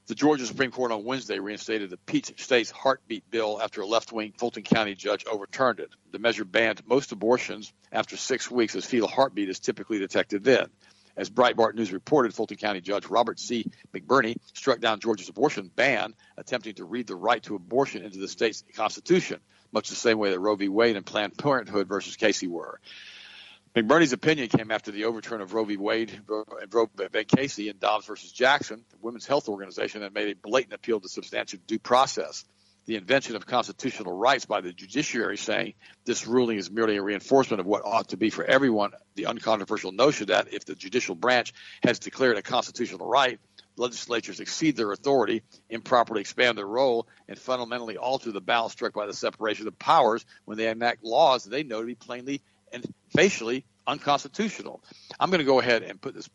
The 0.06 0.14
Georgia 0.14 0.44
Supreme 0.44 0.70
Court 0.70 0.92
on 0.92 1.04
Wednesday 1.04 1.38
reinstated 1.38 1.88
the 1.88 1.96
Peach 1.96 2.38
State's 2.38 2.70
heartbeat 2.70 3.30
bill 3.30 3.58
after 3.62 3.80
a 3.80 3.86
left 3.86 4.12
wing 4.12 4.34
Fulton 4.36 4.62
County 4.62 4.94
judge 4.94 5.24
overturned 5.24 5.80
it. 5.80 5.88
The 6.12 6.18
measure 6.18 6.44
banned 6.44 6.86
most 6.86 7.12
abortions 7.12 7.72
after 7.90 8.18
six 8.18 8.50
weeks, 8.50 8.76
as 8.76 8.84
fetal 8.84 9.08
heartbeat 9.08 9.48
is 9.48 9.60
typically 9.60 9.98
detected 9.98 10.44
then. 10.44 10.66
As 11.16 11.30
Breitbart 11.30 11.74
News 11.74 11.90
reported, 11.90 12.34
Fulton 12.34 12.58
County 12.58 12.82
Judge 12.82 13.06
Robert 13.06 13.40
C. 13.40 13.64
McBurney 13.94 14.36
struck 14.52 14.78
down 14.78 15.00
Georgia's 15.00 15.30
abortion 15.30 15.70
ban, 15.74 16.12
attempting 16.36 16.74
to 16.74 16.84
read 16.84 17.06
the 17.06 17.16
right 17.16 17.42
to 17.44 17.54
abortion 17.54 18.02
into 18.02 18.18
the 18.18 18.28
state's 18.28 18.62
constitution, 18.76 19.40
much 19.72 19.88
the 19.88 19.94
same 19.94 20.18
way 20.18 20.32
that 20.32 20.38
Roe 20.38 20.56
v. 20.56 20.68
Wade 20.68 20.96
and 20.96 21.06
Planned 21.06 21.38
Parenthood 21.38 21.88
versus 21.88 22.16
Casey 22.16 22.46
were. 22.46 22.78
McBurney's 23.76 24.12
opinion 24.12 24.46
came 24.46 24.70
after 24.70 24.92
the 24.92 25.06
overturn 25.06 25.40
of 25.40 25.52
Roe 25.52 25.64
v. 25.64 25.76
Wade 25.76 26.12
and 26.12 26.72
Roe 26.72 26.88
v. 26.96 27.24
Casey 27.24 27.68
and 27.68 27.80
Dobbs 27.80 28.06
versus 28.06 28.30
Jackson, 28.30 28.84
the 28.90 28.98
women's 29.02 29.26
health 29.26 29.48
organization 29.48 30.02
that 30.02 30.14
made 30.14 30.28
a 30.28 30.36
blatant 30.36 30.74
appeal 30.74 31.00
to 31.00 31.08
substantive 31.08 31.66
due 31.66 31.80
process. 31.80 32.44
The 32.86 32.94
invention 32.94 33.34
of 33.34 33.46
constitutional 33.46 34.16
rights 34.16 34.44
by 34.44 34.60
the 34.60 34.72
judiciary 34.72 35.36
saying 35.38 35.74
this 36.04 36.24
ruling 36.24 36.58
is 36.58 36.70
merely 36.70 36.98
a 36.98 37.02
reinforcement 37.02 37.58
of 37.58 37.66
what 37.66 37.84
ought 37.84 38.10
to 38.10 38.16
be 38.16 38.30
for 38.30 38.44
everyone 38.44 38.92
the 39.16 39.26
uncontroversial 39.26 39.90
notion 39.90 40.28
that 40.28 40.54
if 40.54 40.64
the 40.64 40.76
judicial 40.76 41.16
branch 41.16 41.52
has 41.82 41.98
declared 41.98 42.38
a 42.38 42.42
constitutional 42.42 43.08
right, 43.08 43.40
legislatures 43.76 44.38
exceed 44.38 44.76
their 44.76 44.92
authority, 44.92 45.42
improperly 45.68 46.20
expand 46.20 46.56
their 46.56 46.66
role, 46.66 47.08
and 47.28 47.36
fundamentally 47.36 47.96
alter 47.96 48.30
the 48.30 48.40
balance 48.40 48.72
struck 48.72 48.92
by 48.92 49.06
the 49.06 49.14
separation 49.14 49.66
of 49.66 49.76
powers 49.80 50.24
when 50.44 50.58
they 50.58 50.68
enact 50.68 51.02
laws 51.02 51.42
that 51.42 51.50
they 51.50 51.64
know 51.64 51.80
to 51.80 51.86
be 51.86 51.96
plainly 51.96 52.40
and 52.74 52.84
facially 53.16 53.64
unconstitutional. 53.86 54.82
I'm 55.18 55.30
going 55.30 55.38
to 55.38 55.44
go 55.44 55.60
ahead 55.60 55.82
and 55.82 56.00
put 56.00 56.14
this 56.14 56.28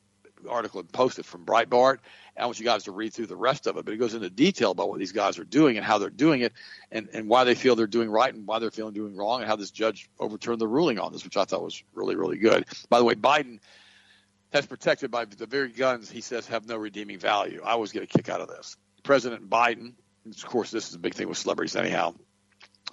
article 0.50 0.80
and 0.80 0.92
post 0.92 1.20
it 1.20 1.26
from 1.26 1.46
Breitbart. 1.46 1.98
I 2.38 2.46
want 2.46 2.60
you 2.60 2.66
guys 2.66 2.86
to 2.86 2.92
read 2.92 3.14
through 3.14 3.26
the 3.26 3.36
rest 3.36 3.68
of 3.68 3.78
it, 3.78 3.84
but 3.84 3.94
it 3.94 3.98
goes 3.98 4.14
into 4.14 4.30
detail 4.30 4.72
about 4.72 4.88
what 4.88 5.00
these 5.00 5.12
guys 5.12 5.38
are 5.38 5.44
doing 5.44 5.76
and 5.76 5.86
how 5.86 5.98
they're 5.98 6.10
doing 6.10 6.42
it 6.42 6.54
and, 6.92 7.10
and 7.12 7.28
why 7.28 7.44
they 7.44 7.56
feel 7.56 7.76
they're 7.76 7.88
doing 7.88 8.10
right 8.10 8.34
and 8.34 8.48
why 8.48 8.60
they're 8.60 8.72
feeling 8.72 8.94
doing 8.94 9.18
wrong 9.18 9.42
and 9.42 9.50
how 9.50 9.58
this 9.58 9.72
judge 9.72 10.10
overturned 10.20 10.62
the 10.62 10.68
ruling 10.68 11.00
on 11.00 11.12
this, 11.12 11.26
which 11.26 11.36
I 11.36 11.44
thought 11.44 11.62
was 11.62 11.84
really, 11.94 12.16
really 12.16 12.38
good. 12.38 12.66
By 12.90 13.00
the 13.00 13.04
way, 13.04 13.16
Biden 13.16 13.60
has 14.54 14.66
protected 14.66 15.12
by 15.12 15.26
the 15.26 15.46
very 15.46 15.70
guns 15.70 16.10
he 16.10 16.22
says 16.22 16.48
have 16.48 16.66
no 16.66 16.78
redeeming 16.78 17.20
value. 17.20 17.62
I 17.64 17.72
always 17.72 17.92
get 17.92 18.04
a 18.04 18.08
kick 18.08 18.30
out 18.30 18.40
of 18.40 18.48
this. 18.48 18.78
President 19.04 19.50
Biden, 19.50 19.94
of 20.26 20.46
course, 20.46 20.72
this 20.72 20.88
is 20.88 20.96
a 20.96 21.00
big 21.00 21.16
thing 21.16 21.28
with 21.28 21.38
celebrities 21.38 21.76
anyhow, 21.76 22.16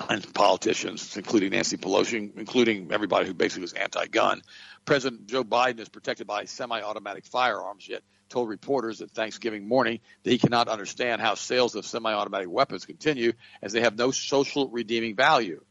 and 0.09 0.35
politicians, 0.35 1.17
including 1.17 1.51
Nancy 1.51 1.77
Pelosi, 1.77 2.37
including 2.37 2.93
everybody 2.93 3.27
who 3.27 3.35
basically 3.35 3.63
was 3.63 3.73
anti-gun. 3.73 4.43
President 4.85 5.27
Joe 5.27 5.45
Biden 5.45 5.81
is 5.81 5.89
protected 5.89 6.27
by 6.27 6.45
semi-automatic 6.45 7.27
firearms, 7.27 7.89
yet 7.89 8.03
told 8.29 8.49
reporters 8.49 9.01
at 9.01 9.11
Thanksgiving 9.11 9.67
morning 9.67 10.01
that 10.23 10.31
he 10.31 10.39
cannot 10.39 10.69
understand 10.69 11.21
how 11.21 11.35
sales 11.35 11.75
of 11.75 11.87
semi-automatic 11.87 12.51
weapons 12.51 12.85
continue 12.85 13.33
as 13.63 13.73
they 13.73 13.81
have 13.81 13.97
no 13.97 14.11
social 14.11 14.69
redeeming 14.69 15.17
value. 15.17 15.63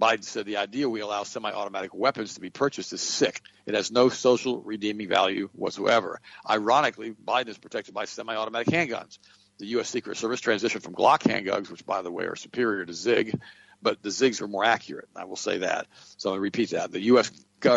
Biden 0.00 0.24
said 0.24 0.44
the 0.44 0.58
idea 0.58 0.88
we 0.88 1.00
allow 1.00 1.22
semi-automatic 1.22 1.94
weapons 1.94 2.34
to 2.34 2.40
be 2.40 2.50
purchased 2.50 2.92
is 2.92 3.00
sick. 3.00 3.40
It 3.64 3.74
has 3.74 3.90
no 3.90 4.08
social 4.10 4.60
redeeming 4.60 5.08
value 5.08 5.48
whatsoever. 5.52 6.20
Ironically, 6.48 7.12
Biden 7.12 7.48
is 7.48 7.58
protected 7.58 7.94
by 7.94 8.04
semi-automatic 8.04 8.68
handguns. 8.68 9.18
The 9.58 9.66
U.S. 9.68 9.88
Secret 9.88 10.18
Service 10.18 10.42
transitioned 10.42 10.82
from 10.82 10.94
Glock 10.94 11.20
handguns, 11.20 11.70
which 11.70 11.86
by 11.86 12.02
the 12.02 12.10
way 12.10 12.24
are 12.24 12.36
superior 12.36 12.84
to 12.84 12.92
Sig, 12.92 13.40
but 13.82 14.02
the 14.02 14.10
Sigs 14.10 14.40
are 14.40 14.48
more 14.48 14.64
accurate. 14.64 15.08
I 15.14 15.24
will 15.24 15.36
say 15.36 15.58
that. 15.58 15.86
So 16.16 16.34
I 16.34 16.36
repeat 16.36 16.70
that. 16.70 16.92
The 16.92 17.00
U.S. 17.02 17.30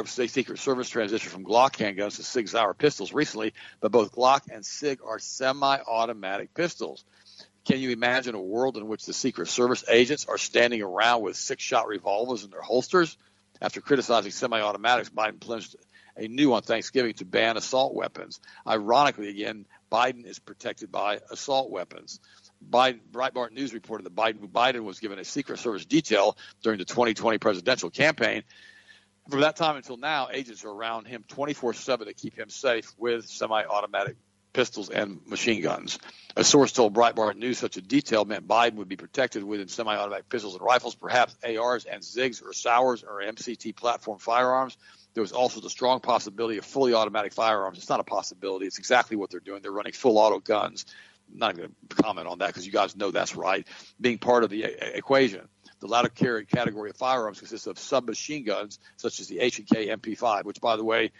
State 0.06 0.30
Secret 0.30 0.60
Service 0.60 0.90
transitioned 0.90 1.30
from 1.30 1.44
Glock 1.46 1.72
handguns 1.72 2.18
to 2.18 2.24
Sig 2.24 2.48
Sauer 2.48 2.74
pistols 2.74 3.14
recently, 3.14 3.54
but 3.80 3.92
both 3.92 4.12
Glock 4.12 4.42
and 4.52 4.66
Sig 4.66 5.00
are 5.06 5.20
semi-automatic 5.20 6.54
pistols. 6.54 7.04
Can 7.66 7.80
you 7.80 7.92
imagine 7.92 8.36
a 8.36 8.42
world 8.42 8.78
in 8.78 8.88
which 8.88 9.06
the 9.06 9.14
Secret 9.14 9.48
Service 9.48 9.84
agents 9.90 10.26
are 10.28 10.38
standing 10.38 10.82
around 10.82 11.22
with 11.22 11.36
six-shot 11.36 11.88
revolvers 11.88 12.44
in 12.44 12.52
their 12.52 12.62
holsters? 12.62 13.18
After 13.62 13.82
criticizing 13.82 14.32
semi-automatics, 14.32 15.10
Biden 15.10 15.40
plunged 15.40 15.76
a 16.16 16.28
new 16.28 16.54
on 16.54 16.62
Thanksgiving 16.62 17.14
to 17.16 17.26
ban 17.26 17.58
assault 17.58 17.94
weapons. 17.94 18.40
Ironically, 18.68 19.30
again, 19.30 19.66
Biden 19.92 20.26
is 20.26 20.40
protected 20.40 20.92
by 20.92 21.20
assault 21.32 21.72
weapons. 21.72 22.20
Biden, 22.68 23.00
Breitbart 23.12 23.52
News 23.52 23.74
reported 23.74 24.06
that 24.06 24.16
Biden, 24.16 24.48
Biden 24.48 24.84
was 24.84 25.00
given 25.00 25.20
a 25.20 25.24
Secret 25.24 25.60
Service 25.60 25.86
detail 25.86 26.38
during 26.62 26.80
the 26.80 26.86
2020 26.86 27.38
presidential 27.38 27.90
campaign. 27.90 28.44
From 29.30 29.42
that 29.42 29.56
time 29.56 29.76
until 29.76 29.98
now, 29.98 30.30
agents 30.32 30.66
are 30.66 30.72
around 30.72 31.06
him 31.06 31.24
24 31.28 31.74
7 31.74 32.08
to 32.08 32.14
keep 32.14 32.38
him 32.38 32.50
safe 32.50 32.94
with 32.98 33.28
semi 33.28 33.64
automatic 33.64 34.18
pistols 34.54 34.90
and 34.90 35.20
machine 35.28 35.62
guns. 35.62 36.00
A 36.36 36.44
source 36.44 36.72
told 36.72 36.94
Breitbart 36.94 37.36
News 37.36 37.60
such 37.60 37.78
a 37.78 37.82
detail 37.82 38.26
meant 38.26 38.48
Biden 38.48 38.76
would 38.76 38.90
be 38.90 38.96
protected 38.96 39.44
with 39.44 39.70
semi 39.70 39.96
automatic 39.96 40.30
pistols 40.30 40.56
and 40.56 40.64
rifles, 40.64 40.96
perhaps 40.96 41.36
ARs 41.44 41.86
and 41.86 42.02
SIGs 42.02 42.44
or 42.44 42.54
Sauers 42.54 43.04
or 43.04 43.22
MCX 43.22 43.76
platform 43.76 44.18
firearms. 44.18 44.78
There 45.14 45.22
was 45.22 45.32
also 45.32 45.60
the 45.62 45.70
strong 45.70 46.00
possibility 46.00 46.58
of 46.58 46.66
fully 46.66 46.94
automatic 46.94 47.34
firearms. 47.34 47.78
It's 47.78 47.90
not 47.90 48.00
a 48.00 48.04
possibility. 48.04 48.66
It's 48.66 48.80
exactly 48.80 49.18
what 49.18 49.30
they're 49.30 49.40
doing. 49.40 49.62
They're 49.62 49.72
running 49.72 49.94
full 49.94 50.18
auto 50.18 50.40
guns 50.40 50.86
not 51.34 51.56
going 51.56 51.70
to 51.90 51.96
comment 51.96 52.28
on 52.28 52.40
that 52.40 52.48
because 52.48 52.66
you 52.66 52.72
guys 52.72 52.96
know 52.96 53.12
that's 53.12 53.36
right, 53.36 53.68
being 54.00 54.18
part 54.18 54.44
of 54.44 54.50
the 54.50 54.64
equation. 54.98 55.48
The 55.80 55.88
latter 55.88 56.10
category 56.10 56.90
of 56.90 56.98
firearms 56.98 57.40
consists 57.40 57.68
of 57.68 57.80
submachine 57.80 58.44
guns 58.44 58.80
such 58.98 59.20
as 59.20 59.28
the 59.28 59.40
H&K 59.40 59.88
MP5, 59.88 60.44
which, 60.44 60.60
by 60.60 60.76
the 60.76 60.84
way, 60.84 61.12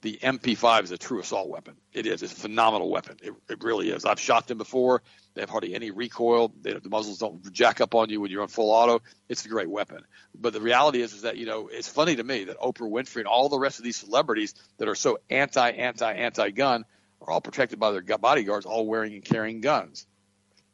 the 0.00 0.18
MP5 0.22 0.84
is 0.84 0.90
a 0.92 0.98
true 0.98 1.20
assault 1.20 1.48
weapon. 1.48 1.74
It 1.92 2.06
is. 2.06 2.22
It's 2.22 2.32
a 2.32 2.36
phenomenal 2.36 2.88
weapon. 2.88 3.16
It, 3.20 3.34
it 3.48 3.64
really 3.64 3.90
is. 3.90 4.04
I've 4.04 4.20
shot 4.20 4.46
them 4.46 4.58
before. 4.58 5.02
They 5.34 5.42
have 5.42 5.50
hardly 5.50 5.74
any 5.74 5.90
recoil. 5.90 6.52
They, 6.60 6.72
the 6.72 6.88
muzzles 6.88 7.18
don't 7.18 7.52
jack 7.52 7.80
up 7.80 7.94
on 7.94 8.08
you 8.08 8.20
when 8.20 8.30
you're 8.30 8.42
on 8.42 8.48
full 8.48 8.70
auto. 8.70 9.02
It's 9.28 9.44
a 9.44 9.48
great 9.48 9.68
weapon. 9.68 10.04
But 10.34 10.52
the 10.52 10.60
reality 10.60 11.02
is, 11.02 11.14
is 11.14 11.22
that 11.22 11.36
you 11.36 11.46
know 11.46 11.68
it's 11.68 11.88
funny 11.88 12.14
to 12.16 12.22
me 12.22 12.44
that 12.44 12.58
Oprah 12.60 12.90
Winfrey 12.90 13.18
and 13.18 13.26
all 13.26 13.48
the 13.48 13.58
rest 13.58 13.78
of 13.78 13.84
these 13.84 13.96
celebrities 13.96 14.54
that 14.78 14.88
are 14.88 14.94
so 14.94 15.18
anti, 15.30 15.70
anti, 15.70 16.12
anti 16.12 16.50
gun 16.50 16.84
are 17.20 17.30
all 17.30 17.40
protected 17.40 17.78
by 17.78 17.92
their 17.92 18.02
bodyguards, 18.18 18.66
all 18.66 18.86
wearing 18.86 19.14
and 19.14 19.24
carrying 19.24 19.60
guns. 19.60 20.06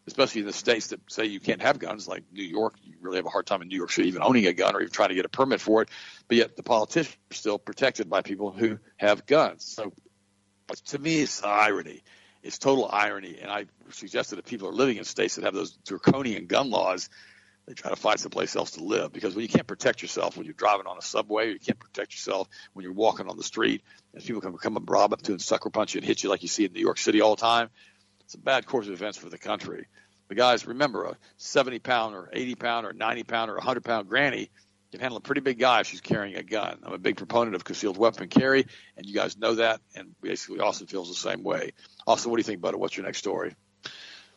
Especially 0.07 0.42
in 0.42 0.46
the 0.46 0.52
states 0.52 0.88
that 0.88 1.00
say 1.11 1.24
you 1.24 1.40
can't 1.40 1.62
have 1.62 1.78
guns, 1.78 2.07
like 2.07 2.24
New 2.30 2.44
York, 2.44 2.74
you 2.85 2.94
really 3.00 3.16
have 3.16 3.24
a 3.24 3.30
hard 3.30 3.46
time 3.46 3.62
in 3.62 3.68
New 3.68 3.76
York 3.76 3.90
City 3.90 4.09
even 4.09 4.22
owning 4.22 4.46
a 4.46 4.52
gun 4.52 4.76
or 4.76 4.83
even 4.83 4.92
trying 4.92 5.09
to 5.09 5.14
get 5.14 5.24
a 5.24 5.30
permit 5.30 5.62
for 5.62 5.80
it. 5.80 5.88
But 6.28 6.37
yet 6.37 6.57
the 6.57 6.62
politicians 6.62 7.16
are 7.30 7.35
still 7.35 7.59
protected 7.59 8.11
by 8.11 8.20
people 8.20 8.50
who 8.50 8.78
have 8.98 9.24
guns. 9.24 9.64
So 9.64 9.94
to 10.87 10.98
me, 10.98 11.20
it's 11.20 11.42
irony. 11.42 12.02
It's 12.42 12.59
total 12.59 12.87
irony. 12.90 13.38
And 13.40 13.50
I 13.50 13.64
suggested 13.92 14.37
that 14.37 14.44
people 14.44 14.68
are 14.68 14.72
living 14.72 14.98
in 14.98 15.04
states 15.04 15.37
that 15.37 15.44
have 15.44 15.54
those 15.54 15.72
draconian 15.87 16.46
gun 16.46 16.68
laws 16.68 17.09
they 17.66 17.74
try 17.74 17.90
to 17.90 17.96
find 17.96 18.20
someplace 18.20 18.57
else 18.57 18.72
to 18.72 18.85
live 18.85 19.12
because 19.12 19.35
when 19.35 19.42
you 19.42 19.48
can't 19.48 19.66
protect 19.66 20.03
yourself 20.03 20.37
when 20.37 20.44
you're 20.44 20.55
driving 20.55 20.87
on 20.87 20.98
a 20.98 21.03
subway, 21.03 21.50
you 21.53 21.59
can't 21.59 21.79
protect 21.79 22.12
yourself 22.12 22.48
when 22.72 22.85
you're 22.85 22.92
walking 22.92 23.29
on 23.29 23.37
the 23.37 23.42
street, 23.42 23.83
and 24.12 24.22
people 24.22 24.40
can 24.40 24.57
come 24.57 24.77
and 24.77 24.88
rob 24.88 25.12
up 25.12 25.22
to 25.22 25.33
and 25.33 25.40
sucker 25.40 25.70
punch 25.70 25.94
you 25.94 25.98
and 25.98 26.07
hit 26.07 26.22
you 26.22 26.29
like 26.29 26.42
you 26.42 26.48
see 26.48 26.64
in 26.64 26.72
New 26.72 26.81
York 26.81 26.98
City 26.98 27.20
all 27.20 27.37
the 27.37 27.40
time. 27.40 27.70
It's 28.20 28.35
a 28.35 28.38
bad 28.38 28.66
course 28.66 28.87
of 28.87 28.92
events 28.92 29.18
for 29.18 29.29
the 29.29 29.38
country. 29.38 29.87
But 30.29 30.37
guys, 30.37 30.66
remember 30.66 31.05
a 31.05 31.16
70 31.37 31.79
pound 31.81 32.14
or 32.14 32.31
80 32.33 32.55
pound 32.55 32.87
or 32.87 32.92
90 32.92 33.24
pound 33.24 33.50
or 33.50 33.55
100 33.55 33.85
pound 33.85 34.09
granny 34.09 34.50
can 34.94 35.00
handle 35.00 35.18
a 35.18 35.20
pretty 35.20 35.40
big 35.40 35.59
guy 35.59 35.81
if 35.81 35.88
she's 35.88 36.00
carrying 36.00 36.37
a 36.37 36.42
gun. 36.42 36.79
I'm 36.85 36.92
a 36.92 36.98
big 36.98 37.16
proponent 37.16 37.57
of 37.57 37.64
concealed 37.64 37.98
weapon 37.98 38.29
carry, 38.29 38.66
and 38.96 39.05
you 39.05 39.14
guys 39.14 39.37
know 39.37 39.57
that. 39.57 39.81
And 39.96 40.14
basically, 40.20 40.61
Austin 40.61 40.87
feels 40.87 41.09
the 41.09 41.14
same 41.14 41.42
way. 41.42 41.72
Austin, 42.07 42.31
what 42.31 42.37
do 42.37 42.40
you 42.40 42.44
think 42.44 42.59
about 42.59 42.74
it? 42.74 42.81
What's 42.81 42.96
your 42.96 43.05
next 43.05 43.18
story? 43.18 43.57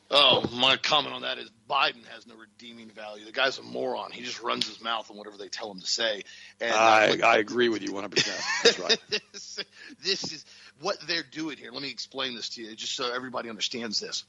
Oh, 0.09 0.49
my 0.53 0.77
comment 0.77 1.13
on 1.13 1.23
that 1.23 1.37
is 1.37 1.49
Biden 1.69 2.05
has 2.13 2.25
no 2.25 2.35
redeeming 2.35 2.89
value. 2.89 3.25
The 3.25 3.33
guy's 3.33 3.57
a 3.57 3.63
moron. 3.63 4.11
He 4.11 4.23
just 4.23 4.41
runs 4.41 4.67
his 4.67 4.81
mouth 4.81 5.11
on 5.11 5.17
whatever 5.17 5.37
they 5.37 5.49
tell 5.49 5.69
him 5.69 5.79
to 5.79 5.85
say. 5.87 6.23
And 6.61 6.71
uh, 6.71 6.77
I, 6.77 7.19
I 7.23 7.37
agree 7.37 7.67
with 7.67 7.81
you 7.81 7.91
100%. 7.91 8.63
That's 8.63 8.79
right. 8.79 8.97
this, 9.09 9.59
this 10.03 10.23
is 10.31 10.45
what 10.81 10.97
they're 11.07 11.23
doing 11.23 11.57
here. 11.57 11.71
Let 11.71 11.81
me 11.81 11.89
explain 11.89 12.35
this 12.35 12.49
to 12.49 12.61
you 12.61 12.75
just 12.75 12.95
so 12.95 13.13
everybody 13.13 13.49
understands 13.49 13.99
this. 13.99 14.23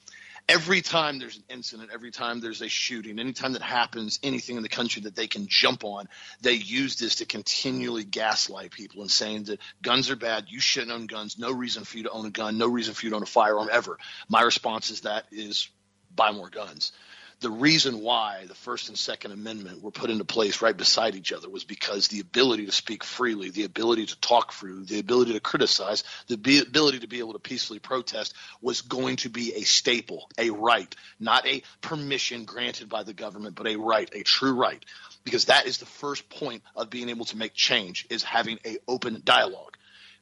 Every 0.49 0.81
time 0.81 1.19
there's 1.19 1.37
an 1.37 1.45
incident, 1.51 1.91
every 1.93 2.11
time 2.11 2.41
there's 2.41 2.63
a 2.63 2.69
shooting, 2.69 3.19
anytime 3.19 3.53
that 3.53 3.63
happens, 3.63 4.19
anything 4.23 4.57
in 4.57 4.63
the 4.63 4.69
country 4.69 5.03
that 5.03 5.15
they 5.15 5.27
can 5.27 5.47
jump 5.47 5.85
on, 5.85 6.09
they 6.41 6.55
use 6.55 6.97
this 6.97 7.17
to 7.17 7.27
continually 7.27 8.05
gaslight 8.05 8.71
people 8.71 9.03
and 9.03 9.11
saying 9.11 9.45
that 9.45 9.61
guns 9.83 10.11
are 10.11 10.17
bad, 10.17 10.47
you 10.49 10.61
shouldn't 10.61 10.93
own 10.93 11.07
guns, 11.07 11.39
no 11.39 11.53
reason 11.53 11.85
for 11.85 11.99
you 11.99 12.05
to 12.05 12.11
own 12.11 12.25
a 12.25 12.31
gun, 12.31 12.57
no 12.57 12.67
reason 12.67 12.95
for 12.95 13.05
you 13.05 13.11
to 13.11 13.17
own 13.17 13.23
a 13.23 13.27
firearm 13.27 13.69
ever. 13.71 13.99
My 14.29 14.43
response 14.43 14.91
is 14.91 15.03
that 15.03 15.27
is 15.31 15.69
buy 16.15 16.33
more 16.33 16.49
guns 16.49 16.93
the 17.41 17.51
reason 17.51 18.01
why 18.01 18.47
the 18.49 18.55
First 18.55 18.89
and 18.89 18.99
Second 18.99 19.31
Amendment 19.31 19.81
were 19.83 19.93
put 19.93 20.11
into 20.11 20.25
place 20.25 20.61
right 20.61 20.77
beside 20.77 21.15
each 21.15 21.33
other 21.33 21.49
was 21.49 21.63
because 21.63 22.09
the 22.09 22.19
ability 22.19 22.67
to 22.67 22.73
speak 22.73 23.05
freely, 23.05 23.51
the 23.51 23.63
ability 23.63 24.07
to 24.07 24.21
talk 24.21 24.51
freely, 24.51 24.85
the 24.85 24.99
ability 24.99 25.35
to 25.35 25.41
criticize, 25.41 26.03
the 26.27 26.35
ability 26.35 26.99
to 27.01 27.07
be 27.07 27.21
able 27.21 27.35
to 27.35 27.39
peacefully 27.39 27.79
protest 27.79 28.35
was 28.61 28.81
going 28.81 29.17
to 29.17 29.29
be 29.29 29.55
a 29.55 29.63
staple, 29.63 30.29
a 30.37 30.51
right, 30.51 30.93
not 31.21 31.47
a 31.47 31.63
permission 31.81 32.45
granted 32.45 32.89
by 32.89 33.05
the 33.05 33.15
government, 33.15 33.55
but 33.55 33.69
a 33.69 33.77
right, 33.77 34.11
a 34.15 34.25
true 34.25 34.55
right. 34.55 34.85
Because 35.23 35.45
that 35.45 35.67
is 35.67 35.79
the 35.79 35.87
first 35.87 36.29
point 36.29 36.63
of 36.75 36.91
being 36.91 37.09
able 37.09 37.27
to 37.27 37.37
make 37.37 37.55
change 37.55 38.07
is 38.11 38.25
having 38.25 38.59
a 38.67 38.79
open 38.89 39.23
dialogue. 39.25 39.77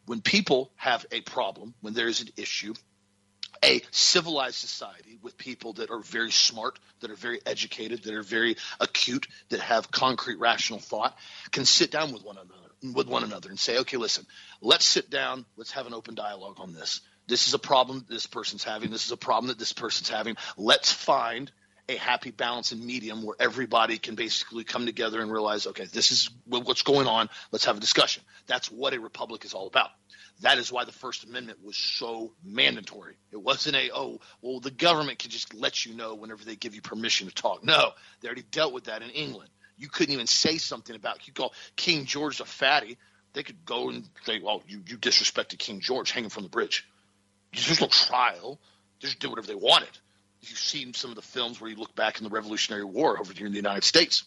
When 0.04 0.20
people 0.20 0.70
have 0.76 1.06
a 1.10 1.22
problem, 1.22 1.74
when 1.80 1.94
there 1.94 2.08
is 2.08 2.20
an 2.20 2.28
issue, 2.36 2.74
a 3.64 3.80
civilized 3.90 4.56
society 4.56 5.18
with 5.22 5.36
people 5.36 5.74
that 5.74 5.90
are 5.90 6.00
very 6.00 6.30
smart, 6.30 6.78
that 7.00 7.10
are 7.10 7.16
very 7.16 7.40
educated, 7.46 8.04
that 8.04 8.14
are 8.14 8.22
very 8.22 8.56
acute, 8.80 9.26
that 9.50 9.60
have 9.60 9.90
concrete 9.90 10.38
rational 10.38 10.78
thought, 10.78 11.16
can 11.50 11.64
sit 11.64 11.90
down 11.90 12.12
with 12.12 12.24
one 12.24 12.36
another 12.36 12.54
with 12.94 13.08
one 13.08 13.24
another 13.24 13.48
and 13.48 13.58
say, 13.58 13.78
okay, 13.78 13.96
listen, 13.96 14.26
let's 14.60 14.84
sit 14.84 15.10
down, 15.10 15.44
let's 15.56 15.72
have 15.72 15.86
an 15.86 15.94
open 15.94 16.14
dialogue 16.14 16.56
on 16.58 16.72
this. 16.72 17.00
This 17.26 17.48
is 17.48 17.54
a 17.54 17.58
problem 17.58 18.04
this 18.08 18.26
person's 18.26 18.62
having. 18.62 18.90
This 18.90 19.06
is 19.06 19.12
a 19.12 19.16
problem 19.16 19.48
that 19.48 19.58
this 19.58 19.72
person's 19.72 20.08
having. 20.08 20.36
Let's 20.56 20.92
find 20.92 21.50
a 21.88 21.96
happy 21.96 22.30
balance 22.30 22.72
and 22.72 22.84
medium 22.84 23.22
where 23.22 23.36
everybody 23.38 23.98
can 23.98 24.14
basically 24.14 24.64
come 24.64 24.86
together 24.86 25.20
and 25.20 25.30
realize, 25.30 25.66
okay, 25.66 25.86
this 25.86 26.12
is 26.12 26.30
what's 26.46 26.82
going 26.82 27.06
on. 27.06 27.28
Let's 27.52 27.64
have 27.64 27.76
a 27.76 27.80
discussion. 27.80 28.22
That's 28.46 28.70
what 28.70 28.94
a 28.94 29.00
republic 29.00 29.44
is 29.44 29.54
all 29.54 29.66
about. 29.66 29.90
That 30.42 30.58
is 30.58 30.70
why 30.70 30.84
the 30.84 30.92
First 30.92 31.24
Amendment 31.24 31.64
was 31.64 31.76
so 31.76 32.32
mandatory. 32.44 33.16
It 33.32 33.40
wasn't 33.40 33.76
a, 33.76 33.90
oh, 33.94 34.20
well, 34.42 34.60
the 34.60 34.70
government 34.70 35.18
can 35.18 35.30
just 35.30 35.54
let 35.54 35.86
you 35.86 35.94
know 35.94 36.14
whenever 36.14 36.44
they 36.44 36.56
give 36.56 36.74
you 36.74 36.82
permission 36.82 37.26
to 37.26 37.34
talk. 37.34 37.64
No, 37.64 37.92
they 38.20 38.28
already 38.28 38.44
dealt 38.50 38.74
with 38.74 38.84
that 38.84 39.02
in 39.02 39.10
England. 39.10 39.48
You 39.78 39.88
couldn't 39.88 40.12
even 40.12 40.26
say 40.26 40.58
something 40.58 40.94
about, 40.94 41.26
you 41.26 41.32
call 41.32 41.54
King 41.74 42.04
George 42.04 42.40
a 42.40 42.44
fatty. 42.44 42.98
They 43.32 43.42
could 43.42 43.64
go 43.64 43.88
and 43.88 44.08
say, 44.24 44.40
well, 44.40 44.62
you, 44.68 44.82
you 44.86 44.98
disrespected 44.98 45.58
King 45.58 45.80
George, 45.80 46.10
hanging 46.10 46.30
from 46.30 46.42
the 46.42 46.48
bridge. 46.48 46.86
There's 47.52 47.80
no 47.80 47.88
trial. 47.88 48.60
They 49.00 49.08
just 49.08 49.20
did 49.20 49.28
whatever 49.28 49.46
they 49.46 49.54
wanted. 49.54 49.90
You've 50.42 50.58
seen 50.58 50.94
some 50.94 51.10
of 51.10 51.16
the 51.16 51.22
films 51.22 51.60
where 51.60 51.70
you 51.70 51.76
look 51.76 51.94
back 51.94 52.18
in 52.18 52.24
the 52.24 52.30
Revolutionary 52.30 52.84
War 52.84 53.18
over 53.18 53.32
here 53.32 53.46
in 53.46 53.52
the 53.52 53.58
United 53.58 53.84
States. 53.84 54.24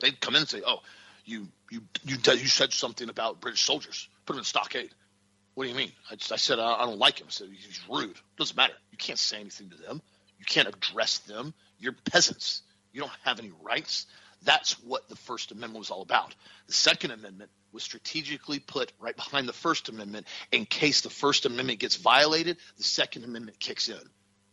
They'd 0.00 0.20
come 0.20 0.34
in 0.34 0.40
and 0.40 0.48
say, 0.48 0.62
"Oh, 0.66 0.80
you 1.24 1.48
you 1.70 1.82
you 2.04 2.16
you 2.24 2.48
said 2.48 2.72
something 2.72 3.08
about 3.08 3.40
British 3.40 3.62
soldiers. 3.62 4.08
Put 4.26 4.34
them 4.34 4.40
in 4.40 4.44
stockade." 4.44 4.90
What 5.54 5.64
do 5.64 5.70
you 5.70 5.76
mean? 5.76 5.92
I, 6.10 6.16
just, 6.16 6.32
I 6.32 6.36
said 6.36 6.58
I, 6.58 6.74
I 6.74 6.86
don't 6.86 6.98
like 6.98 7.20
him. 7.20 7.26
I 7.28 7.30
said 7.30 7.48
he's 7.52 7.80
rude. 7.90 8.16
Doesn't 8.38 8.56
matter. 8.56 8.74
You 8.90 8.98
can't 8.98 9.18
say 9.18 9.40
anything 9.40 9.70
to 9.70 9.76
them. 9.76 10.00
You 10.38 10.44
can't 10.44 10.68
address 10.68 11.18
them. 11.18 11.54
You're 11.78 11.92
peasants. 12.10 12.62
You 12.92 13.00
don't 13.00 13.12
have 13.24 13.38
any 13.38 13.52
rights. 13.62 14.06
That's 14.44 14.72
what 14.82 15.08
the 15.08 15.16
First 15.16 15.52
Amendment 15.52 15.78
was 15.78 15.90
all 15.90 16.02
about. 16.02 16.34
The 16.66 16.72
Second 16.72 17.12
Amendment 17.12 17.50
was 17.72 17.82
strategically 17.82 18.58
put 18.58 18.92
right 18.98 19.14
behind 19.14 19.48
the 19.48 19.52
First 19.52 19.88
Amendment 19.88 20.26
in 20.50 20.66
case 20.66 21.02
the 21.02 21.10
First 21.10 21.46
Amendment 21.46 21.78
gets 21.78 21.96
violated, 21.96 22.56
the 22.76 22.82
Second 22.82 23.24
Amendment 23.24 23.60
kicks 23.60 23.88
in. 23.88 24.00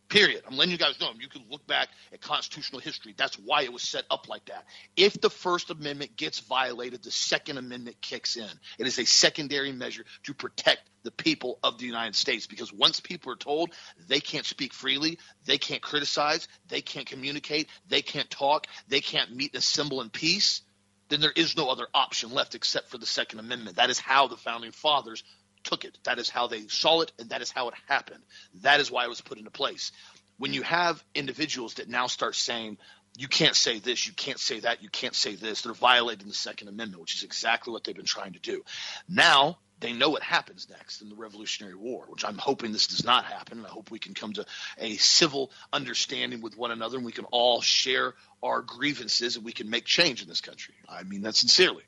Period. 0.10 0.42
I'm 0.48 0.58
letting 0.58 0.72
you 0.72 0.80
guys 0.80 1.00
know. 1.00 1.12
You 1.20 1.28
can 1.28 1.44
look 1.52 1.68
back 1.68 1.88
at 2.12 2.20
constitutional 2.20 2.82
history. 2.82 3.14
That's 3.16 3.36
why 3.36 3.62
it 3.62 3.72
was 3.72 3.84
set 3.84 4.06
up 4.10 4.28
like 4.28 4.46
that. 4.46 4.66
If 4.98 5.22
the 5.22 5.30
First 5.30 5.70
Amendment 5.70 6.18
gets 6.18 6.40
violated, 6.40 7.04
the 7.04 7.12
Second 7.12 7.60
Amendment 7.60 7.98
kicks 8.02 8.36
in. 8.36 8.50
It 8.80 8.88
is 8.88 8.98
a 8.98 9.06
secondary 9.06 9.72
measure 9.72 10.04
to 10.24 10.34
protect 10.34 10.82
the 11.04 11.12
people 11.12 11.60
of 11.64 11.78
the 11.78 11.86
United 11.86 12.16
States 12.16 12.48
because 12.48 12.74
once 12.74 13.00
people 13.00 13.32
are 13.32 13.38
told 13.38 13.70
they 14.08 14.20
can't 14.20 14.48
speak 14.48 14.74
freely, 14.74 15.20
they 15.46 15.60
can't 15.60 15.82
criticize, 15.82 16.48
they 16.68 16.82
can't 16.82 17.06
communicate, 17.06 17.70
they 17.88 18.02
can't 18.02 18.30
talk, 18.32 18.66
they 18.88 19.02
can't 19.02 19.36
meet 19.36 19.54
and 19.54 19.60
assemble 19.60 20.02
in 20.02 20.10
peace, 20.10 20.64
then 21.10 21.22
there 21.22 21.34
is 21.36 21.58
no 21.58 21.70
other 21.70 21.88
option 21.94 22.32
left 22.32 22.56
except 22.56 22.90
for 22.90 22.98
the 22.98 23.06
Second 23.06 23.40
Amendment. 23.40 23.78
That 23.78 23.90
is 23.90 24.00
how 24.00 24.28
the 24.28 24.38
founding 24.38 24.72
fathers 24.72 25.24
took 25.64 25.86
it. 25.86 25.98
That 26.04 26.20
is 26.20 26.30
how 26.30 26.48
they 26.48 26.68
saw 26.68 27.02
it, 27.02 27.12
and 27.20 27.30
that 27.30 27.42
is 27.42 27.52
how 27.52 27.70
it 27.70 27.76
happened. 27.88 28.24
That 28.62 28.80
is 28.80 28.92
why 28.92 29.06
it 29.06 29.10
was 29.10 29.22
put 29.22 29.38
into 29.38 29.52
place. 29.52 29.92
When 30.38 30.54
you 30.54 30.62
have 30.64 31.04
individuals 31.14 31.76
that 31.76 31.90
now 31.90 32.08
start 32.08 32.36
saying, 32.36 32.78
you 33.18 33.28
can't 33.28 33.56
say 33.56 33.80
this, 33.80 34.08
you 34.08 34.14
can't 34.14 34.40
say 34.40 34.62
that, 34.62 34.82
you 34.82 34.90
can't 34.90 35.16
say 35.16 35.36
this, 35.36 35.62
they're 35.62 35.74
violating 35.74 36.28
the 36.28 36.34
Second 36.34 36.70
Amendment, 36.70 37.02
which 37.02 37.16
is 37.16 37.24
exactly 37.24 37.74
what 37.74 37.84
they've 37.84 37.96
been 37.96 38.06
trying 38.06 38.34
to 38.34 38.40
do. 38.40 38.64
Now, 39.10 39.58
they 39.80 39.94
know 39.94 40.10
what 40.10 40.24
happens 40.24 40.68
next 40.70 41.02
in 41.02 41.10
the 41.10 41.16
Revolutionary 41.16 41.76
War, 41.76 42.06
which 42.10 42.26
I'm 42.26 42.38
hoping 42.38 42.72
this 42.72 42.88
does 42.88 43.04
not 43.04 43.26
happen. 43.26 43.66
I 43.66 43.70
hope 43.70 43.92
we 43.92 44.00
can 44.00 44.14
come 44.14 44.34
to 44.34 44.46
a 44.78 44.96
civil 44.98 45.52
understanding 45.72 46.42
with 46.42 46.58
one 46.58 46.72
another 46.72 46.98
and 46.98 47.06
we 47.06 47.12
can 47.12 47.26
all 47.26 47.62
share 47.62 48.14
our 48.44 48.62
grievances 48.62 49.36
and 49.36 49.46
we 49.46 49.54
can 49.54 49.70
make 49.70 49.86
change 49.86 50.22
in 50.22 50.28
this 50.28 50.42
country. 50.42 50.74
I 50.88 51.04
mean 51.04 51.22
that 51.22 51.36
sincerely. 51.36 51.84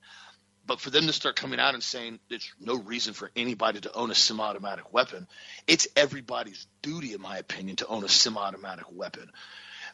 But 0.65 0.79
for 0.79 0.89
them 0.89 1.07
to 1.07 1.13
start 1.13 1.35
coming 1.35 1.59
out 1.59 1.73
and 1.73 1.83
saying 1.83 2.19
there's 2.29 2.51
no 2.59 2.75
reason 2.75 3.13
for 3.13 3.31
anybody 3.35 3.81
to 3.81 3.93
own 3.93 4.11
a 4.11 4.15
semi 4.15 4.43
automatic 4.43 4.93
weapon, 4.93 5.27
it's 5.67 5.87
everybody's 5.95 6.67
duty, 6.81 7.13
in 7.13 7.21
my 7.21 7.37
opinion, 7.37 7.77
to 7.77 7.87
own 7.87 8.03
a 8.03 8.09
semi 8.09 8.41
automatic 8.41 8.85
weapon 8.91 9.29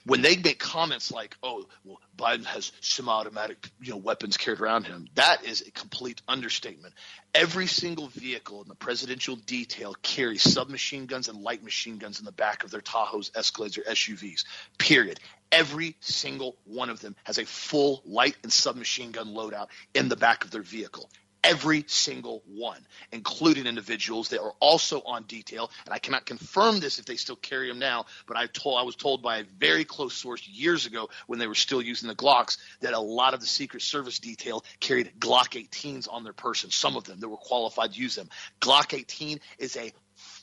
when 0.08 0.22
they 0.22 0.38
make 0.38 0.58
comments 0.58 1.12
like, 1.12 1.36
"Oh, 1.44 1.68
well, 1.84 2.00
Biden 2.18 2.46
has 2.46 2.72
semi-automatic, 2.80 3.70
you 3.82 3.92
know, 3.92 3.98
weapons 3.98 4.38
carried 4.38 4.62
around 4.62 4.88
him," 4.88 5.10
that 5.16 5.44
is 5.44 5.62
a 5.62 5.72
complete 5.72 6.22
understatement. 6.28 6.94
Every 7.36 7.68
single 7.68 8.08
vehicle 8.08 8.62
in 8.62 8.70
the 8.70 8.76
presidential 8.76 9.36
detail 9.36 9.94
carries 10.02 10.42
submachine 10.42 11.08
guns 11.08 11.28
and 11.28 11.42
light 11.42 11.62
machine 11.62 11.98
guns 11.98 12.20
in 12.20 12.26
the 12.26 12.32
back 12.32 12.64
of 12.64 12.72
their 12.72 12.82
Tahoes, 12.82 13.32
Escalades, 13.32 13.78
or 13.78 13.82
SUVs. 13.82 14.46
Period. 14.78 15.20
Every 15.52 15.98
single 16.00 16.58
one 16.64 16.90
of 16.90 17.02
them 17.02 17.16
has 17.26 17.38
a 17.38 17.46
full 17.46 18.02
light 18.06 18.38
and 18.44 18.52
submachine 18.52 19.12
gun 19.12 19.34
loadout 19.34 19.68
in 19.94 20.08
the 20.10 20.16
back 20.16 20.44
of 20.46 20.52
their 20.52 20.62
vehicle 20.62 21.10
every 21.48 21.86
single 21.88 22.44
one, 22.46 22.86
including 23.12 23.66
individuals 23.66 24.30
that 24.30 24.42
are 24.42 24.54
also 24.60 25.02
on 25.02 25.24
detail. 25.24 25.72
And 25.86 25.94
I 25.94 26.00
cannot 26.00 26.26
confirm 26.26 26.80
this 26.80 27.00
if 27.00 27.06
they 27.06 27.16
still 27.16 27.38
carry 27.38 27.70
them 27.70 27.80
now, 27.80 28.06
but 28.28 28.36
I 28.36 28.48
told 28.48 28.78
I 28.80 28.84
was 28.84 28.96
told 28.96 29.24
by 29.24 29.38
a 29.38 29.44
very 29.58 29.86
close 29.86 30.14
source 30.14 30.46
years 30.48 30.86
ago 30.86 31.10
when 31.28 31.40
they 31.40 31.48
were 31.48 31.56
still 31.56 31.82
using 31.82 32.10
the 32.10 32.16
Glocks 32.16 32.58
that 32.82 32.94
a 32.94 33.00
lot 33.00 33.34
of 33.34 33.40
the 33.40 33.48
Secret 33.48 33.82
Service 33.82 34.20
detail 34.20 34.64
carried 34.82 35.14
Glock 35.20 35.50
18s 35.50 36.08
on 36.12 36.24
their 36.24 36.34
person. 36.34 36.70
Some 36.70 36.98
of 36.98 37.06
them 37.06 37.20
that 37.22 37.30
were 37.30 37.38
qualified 37.38 37.94
to 37.94 38.00
use 38.00 38.16
them. 38.16 38.30
Glock 38.60 38.94
18 38.94 39.40
is 39.58 39.78
a 39.78 39.94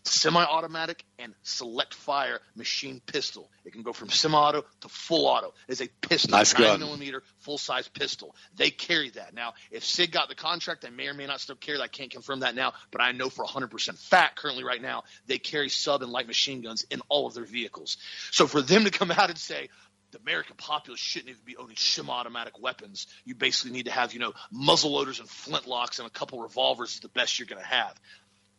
semi-automatic 0.05 1.05
and 1.19 1.35
select 1.43 1.95
fire 1.95 2.41
machine 2.55 3.01
pistol. 3.05 3.51
It 3.65 3.73
can 3.73 3.83
go 3.83 3.93
from 3.93 4.11
semi-auto 4.11 4.65
to 4.81 4.89
full 4.89 5.27
auto. 5.27 5.55
It's 5.69 5.81
a 5.81 5.89
pistol, 6.03 6.33
nice 6.33 6.53
nine 6.55 6.63
gun. 6.63 6.81
millimeter, 6.81 7.23
full 7.39 7.59
size 7.59 7.89
pistol. 7.89 8.35
They 8.57 8.71
carry 8.71 9.11
that. 9.11 9.35
Now, 9.35 9.55
if 9.71 9.85
Sig 9.85 10.13
got 10.13 10.29
the 10.29 10.35
contract, 10.35 10.83
they 10.83 10.91
may 10.91 11.09
or 11.09 11.15
may 11.15 11.27
not 11.27 11.41
still 11.41 11.57
carry 11.57 11.79
that. 11.79 11.85
I 11.85 11.89
can't 11.89 12.11
confirm 12.11 12.41
that 12.41 12.55
now, 12.55 12.75
but 12.91 13.01
I 13.01 13.13
know 13.13 13.31
for 13.31 13.45
100% 13.45 13.99
fact 13.99 14.37
currently 14.37 14.65
right 14.65 14.83
now 14.83 15.05
they 15.27 15.39
carry 15.39 15.69
sub 15.69 16.03
and 16.03 16.13
light 16.13 16.27
machine 16.27 16.61
guns 16.61 16.85
in 16.91 17.01
all 17.09 17.27
of 17.27 17.35
their 17.35 17.45
vehicles. 17.45 17.97
So 18.31 18.47
for 18.47 18.61
them 18.61 18.85
to 18.85 18.91
come 18.91 19.11
out 19.11 19.31
and 19.31 19.39
say, 19.39 19.69
the 20.13 20.21
American 20.21 20.55
populace 20.57 21.01
shouldn't 21.01 21.31
even 21.31 21.43
be 21.45 21.57
owning 21.57 21.77
semi-automatic 21.77 22.61
weapons. 22.61 23.09
You 23.25 23.35
basically 23.35 23.73
need 23.73 23.87
to 23.87 23.91
have, 23.91 24.15
you 24.15 24.21
know, 24.21 24.33
muzzle 24.53 24.93
loaders 24.93 25.19
and 25.19 25.29
flintlocks 25.29 25.99
and 25.99 26.07
a 26.07 26.11
couple 26.11 26.41
revolvers 26.41 26.95
is 26.95 27.01
the 27.01 27.09
best 27.09 27.41
you're 27.41 27.49
going 27.49 27.61
to 27.61 27.67
have 27.67 28.01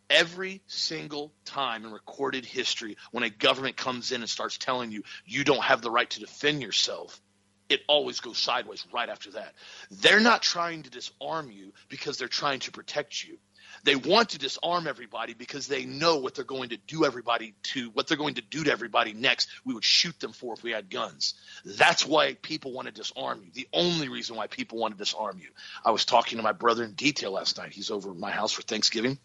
every 0.10 0.62
single 0.68 1.32
time 1.46 1.86
in 1.86 1.92
recorded 1.92 2.46
history 2.46 2.98
when 3.12 3.24
a 3.24 3.30
government 3.30 3.76
comes 3.76 4.12
in 4.12 4.22
and 4.22 4.30
starts 4.30 4.58
telling 4.58 4.92
you 4.92 5.04
you 5.26 5.44
don't 5.44 5.64
have 5.64 5.82
the 5.82 5.92
right 5.92 6.10
to 6.10 6.20
defend 6.20 6.62
yourself 6.62 7.22
it 7.70 7.82
always 7.88 8.20
goes 8.20 8.38
sideways 8.38 8.86
right 8.94 9.10
after 9.10 9.32
that. 9.32 9.54
They're 9.90 10.20
not 10.20 10.42
trying 10.42 10.84
to 10.84 10.90
disarm 10.90 11.52
you 11.52 11.74
because 11.90 12.18
they're 12.18 12.28
trying 12.28 12.60
to 12.60 12.72
protect 12.72 13.24
you. 13.24 13.38
They 13.84 13.96
want 13.96 14.30
to 14.30 14.38
disarm 14.38 14.88
everybody 14.88 15.34
because 15.34 15.68
they 15.68 15.86
know 15.86 16.18
what 16.18 16.36
they're 16.36 16.46
going 16.46 16.70
to 16.70 16.78
do 16.78 17.06
everybody 17.06 17.56
to 17.64 17.90
what 17.90 18.08
they're 18.08 18.18
going 18.18 18.36
to 18.36 18.42
do 18.42 18.64
to 18.64 18.72
everybody 18.72 19.14
next. 19.14 19.50
We 19.66 19.74
would 19.74 19.84
shoot 19.84 20.20
them 20.20 20.32
for 20.32 20.54
if 20.54 20.64
we 20.64 20.72
had 20.72 20.90
guns. 20.90 21.34
That's 21.66 22.06
why 22.06 22.36
people 22.36 22.72
want 22.72 22.88
to 22.88 22.94
disarm 22.94 23.42
you. 23.44 23.52
The 23.54 23.68
only 23.74 24.10
reason 24.10 24.36
why 24.36 24.48
people 24.48 24.78
want 24.78 24.94
to 24.94 25.04
disarm 25.04 25.40
you. 25.40 25.50
I 25.84 25.92
was 25.92 26.06
talking 26.06 26.38
to 26.38 26.44
my 26.44 26.52
brother 26.52 26.84
in 26.84 26.94
detail 26.94 27.32
last 27.32 27.58
night. 27.58 27.74
He's 27.74 27.92
over 27.92 28.12
at 28.12 28.18
my 28.18 28.32
house 28.32 28.54
for 28.54 28.62
thanksgiving 28.62 29.18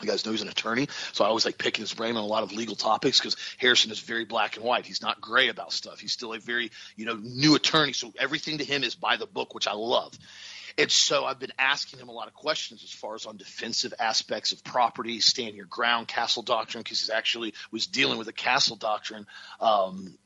you 0.00 0.08
guys 0.08 0.24
know 0.24 0.32
he's 0.32 0.42
an 0.42 0.48
attorney, 0.48 0.88
so 1.12 1.24
I 1.24 1.28
always 1.28 1.44
like 1.44 1.58
picking 1.58 1.82
his 1.82 1.92
brain 1.92 2.16
on 2.16 2.22
a 2.22 2.26
lot 2.26 2.42
of 2.42 2.52
legal 2.52 2.76
topics 2.76 3.18
because 3.18 3.36
Harrison 3.58 3.90
is 3.90 4.00
very 4.00 4.24
black 4.24 4.56
and 4.56 4.64
white. 4.64 4.86
He's 4.86 5.02
not 5.02 5.20
gray 5.20 5.48
about 5.48 5.72
stuff. 5.72 6.00
He's 6.00 6.12
still 6.12 6.32
a 6.32 6.38
very 6.38 6.70
you 6.96 7.06
know 7.06 7.18
new 7.20 7.54
attorney, 7.54 7.92
so 7.92 8.12
everything 8.18 8.58
to 8.58 8.64
him 8.64 8.82
is 8.82 8.94
by 8.94 9.16
the 9.16 9.26
book, 9.26 9.54
which 9.54 9.66
I 9.66 9.72
love. 9.72 10.16
And 10.78 10.90
so 10.90 11.24
I've 11.24 11.38
been 11.38 11.52
asking 11.58 11.98
him 11.98 12.08
a 12.08 12.12
lot 12.12 12.28
of 12.28 12.34
questions 12.34 12.82
as 12.82 12.92
far 12.92 13.14
as 13.14 13.26
on 13.26 13.36
defensive 13.36 13.92
aspects 13.98 14.52
of 14.52 14.62
property, 14.64 15.20
stand 15.20 15.56
your 15.56 15.66
ground, 15.66 16.08
castle 16.08 16.42
doctrine, 16.42 16.82
because 16.82 17.06
he 17.06 17.12
actually 17.12 17.54
was 17.70 17.86
dealing 17.86 18.18
with 18.18 18.28
a 18.28 18.32
castle 18.32 18.76
doctrine 18.76 19.26
um, 19.60 20.16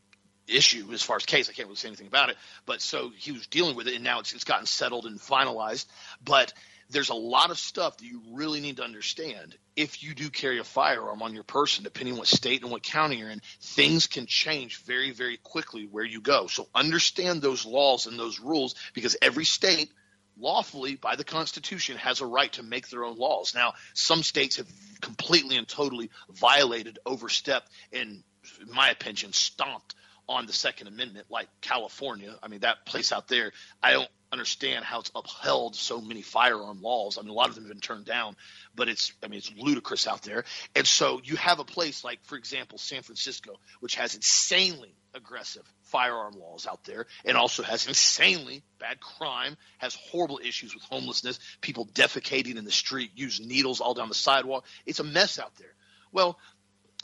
issue 0.47 0.93
as 0.93 1.03
far 1.03 1.17
as 1.17 1.25
case. 1.25 1.49
I 1.49 1.53
can't 1.53 1.69
really 1.69 1.77
say 1.77 1.89
anything 1.89 2.07
about 2.07 2.29
it, 2.29 2.37
but 2.67 2.83
so 2.83 3.11
he 3.17 3.33
was 3.33 3.47
dealing 3.47 3.75
with 3.75 3.89
it, 3.89 3.95
and 3.95 4.05
now 4.05 4.21
it's, 4.21 4.33
it's 4.33 4.45
gotten 4.45 4.67
settled 4.67 5.07
and 5.07 5.19
finalized. 5.19 5.87
But 6.25 6.53
there's 6.91 7.11
a 7.11 7.15
lot 7.15 7.51
of 7.51 7.59
stuff 7.59 7.99
that 7.99 8.05
you 8.05 8.23
really 8.33 8.61
need 8.61 8.77
to 8.77 8.85
understand 8.85 9.57
if 9.77 10.03
you 10.03 10.15
do 10.15 10.31
carry 10.31 10.59
a 10.59 10.65
firearm 10.65 11.23
on 11.23 11.35
your 11.35 11.43
person, 11.43 11.85
depending 11.85 12.15
on 12.15 12.19
what 12.19 12.29
state 12.29 12.63
and 12.63 12.71
what 12.71 12.83
county 12.83 13.17
you're 13.17 13.31
in, 13.31 13.43
things 13.61 14.07
can 14.07 14.27
change 14.27 14.83
very, 14.83 15.11
very 15.11 15.37
quickly 15.37 15.89
where 15.91 16.05
you 16.05 16.21
go. 16.21 16.47
So 16.47 16.69
understand 16.75 17.43
those 17.43 17.67
laws 17.67 18.07
and 18.07 18.19
those 18.19 18.39
rules 18.41 18.75
because 18.93 19.17
every 19.21 19.45
state 19.45 19.91
lawfully 20.39 20.97
by 20.97 21.17
the 21.17 21.25
Constitution 21.25 21.97
has 21.97 22.21
a 22.21 22.27
right 22.27 22.53
to 22.53 22.63
make 22.63 22.89
their 22.89 23.05
own 23.05 23.17
laws. 23.17 23.55
Now, 23.55 23.75
some 23.95 24.23
states 24.23 24.57
have 24.57 24.69
completely 25.01 25.57
and 25.57 25.67
totally 25.67 26.11
violated, 26.31 26.99
overstepped, 27.07 27.69
and 27.93 28.23
in 28.61 28.73
my 28.73 28.91
opinion, 28.91 29.33
stomped 29.33 29.95
on 30.29 30.47
the 30.47 30.53
Second 30.53 30.89
Amendment, 30.89 31.27
like 31.31 31.49
California. 31.61 32.35
I 32.43 32.49
mean, 32.49 32.61
that 32.61 32.87
place 32.87 33.13
out 33.13 33.29
there, 33.29 33.53
I 33.83 33.93
don't 33.93 34.09
understand 34.35 34.85
how 34.85 35.01
it's 35.01 35.11
upheld 35.15 35.77
so 35.77 36.01
many 36.01 36.21
firearm 36.21 36.83
laws. 36.83 37.17
I 37.17 37.23
mean, 37.23 37.31
a 37.31 37.35
lot 37.35 37.49
of 37.49 37.55
them 37.55 37.65
have 37.65 37.73
been 37.73 37.81
turned 37.81 38.05
down, 38.05 38.37
but 38.75 38.89
it's, 38.89 39.13
I 39.23 39.29
mean, 39.29 39.39
it's 39.39 39.53
ludicrous 39.57 40.07
out 40.07 40.23
there. 40.23 40.45
And 40.75 40.87
so 40.87 41.21
you 41.25 41.37
have 41.37 41.61
a 41.61 41.65
place 41.65 42.05
like, 42.05 42.19
for 42.25 42.37
example, 42.37 42.77
San 42.77 43.03
Francisco, 43.03 43.53
which 43.81 43.95
has 43.95 44.15
insanely 44.15 44.95
aggressive 45.15 45.63
firearm 45.83 46.35
laws 46.35 46.67
out 46.67 46.83
there 46.85 47.07
and 47.25 47.37
also 47.37 47.63
has 47.63 47.87
insanely 47.87 48.65
bad 48.81 49.01
crime, 49.01 49.57
has 49.79 49.95
horrible 49.95 50.41
issues 50.45 50.75
with 50.75 50.83
homelessness, 50.83 51.39
people 51.61 51.87
defecating 51.87 52.57
in 52.57 52.65
the 52.65 52.73
street, 52.73 53.13
use 53.15 53.41
needles 53.41 53.81
all 53.81 53.95
down 53.95 54.09
the 54.09 54.15
sidewalk. 54.15 54.65
It's 54.85 54.99
a 54.99 55.05
mess 55.05 55.39
out 55.39 55.55
there. 55.57 55.75
Well, 56.13 56.39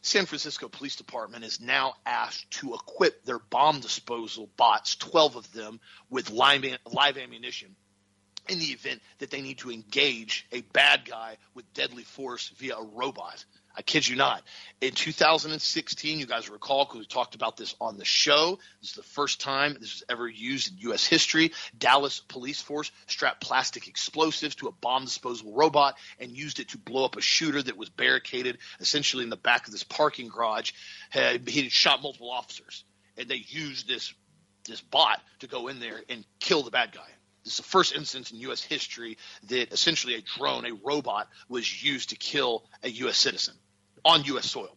San 0.02 0.26
Francisco 0.26 0.68
Police 0.68 0.96
Department 0.96 1.44
is 1.44 1.60
now 1.60 1.94
asked 2.06 2.50
to 2.52 2.74
equip 2.74 3.24
their 3.24 3.38
bomb 3.38 3.80
disposal 3.80 4.48
bots, 4.56 4.96
12 4.96 5.36
of 5.36 5.52
them, 5.52 5.80
with 6.08 6.30
live, 6.30 6.64
live 6.90 7.18
ammunition 7.18 7.76
in 8.48 8.58
the 8.58 8.66
event 8.66 9.02
that 9.18 9.30
they 9.30 9.42
need 9.42 9.58
to 9.58 9.70
engage 9.70 10.46
a 10.52 10.62
bad 10.62 11.04
guy 11.04 11.36
with 11.54 11.72
deadly 11.74 12.02
force 12.02 12.48
via 12.56 12.76
a 12.76 12.84
robot. 12.84 13.44
I 13.76 13.83
kid 13.83 14.06
you 14.06 14.16
not. 14.16 14.42
In 14.80 14.92
2016, 14.92 16.18
you 16.18 16.26
guys 16.26 16.50
recall 16.50 16.85
because 16.85 16.98
we 16.98 17.06
talked 17.06 17.35
about 17.35 17.56
this 17.56 17.76
on 17.80 17.98
the 17.98 18.04
show. 18.04 18.59
This 18.80 18.90
is 18.90 18.96
the 18.96 19.02
first 19.02 19.40
time 19.40 19.74
this 19.74 19.94
was 19.94 20.02
ever 20.09 20.28
used 20.28 20.72
in 20.72 20.78
U.S. 20.88 21.06
history. 21.06 21.52
Dallas 21.78 22.20
police 22.20 22.61
force 22.61 22.90
strapped 23.06 23.40
plastic 23.40 23.87
explosives 23.87 24.56
to 24.56 24.66
a 24.68 24.72
bomb 24.72 25.04
disposable 25.04 25.54
robot 25.54 25.96
and 26.18 26.33
used 26.33 26.59
it 26.59 26.70
to 26.70 26.78
blow 26.78 27.04
up 27.04 27.16
a 27.16 27.20
shooter 27.20 27.62
that 27.62 27.76
was 27.76 27.88
barricaded 27.90 28.59
essentially 28.80 29.22
in 29.22 29.30
the 29.30 29.37
back 29.37 29.66
of 29.66 29.72
this 29.72 29.85
parking 29.85 30.28
garage. 30.28 30.72
He 31.12 31.20
had 31.20 31.72
shot 31.72 32.02
multiple 32.02 32.30
officers, 32.30 32.85
and 33.16 33.28
they 33.28 33.44
used 33.48 33.87
this 33.87 34.12
this 34.66 34.80
bot 34.80 35.20
to 35.38 35.46
go 35.46 35.68
in 35.68 35.80
there 35.80 36.00
and 36.09 36.24
kill 36.38 36.62
the 36.62 36.70
bad 36.70 36.92
guy. 36.92 37.09
This 37.50 37.58
is 37.58 37.64
the 37.64 37.70
first 37.70 37.96
instance 37.96 38.30
in 38.30 38.38
U.S. 38.42 38.62
history 38.62 39.18
that 39.48 39.72
essentially 39.72 40.14
a 40.14 40.20
drone, 40.20 40.64
a 40.66 40.72
robot, 40.84 41.26
was 41.48 41.82
used 41.82 42.10
to 42.10 42.16
kill 42.16 42.62
a 42.84 42.88
U.S. 42.90 43.18
citizen 43.18 43.54
on 44.04 44.22
U.S. 44.22 44.48
soil. 44.48 44.76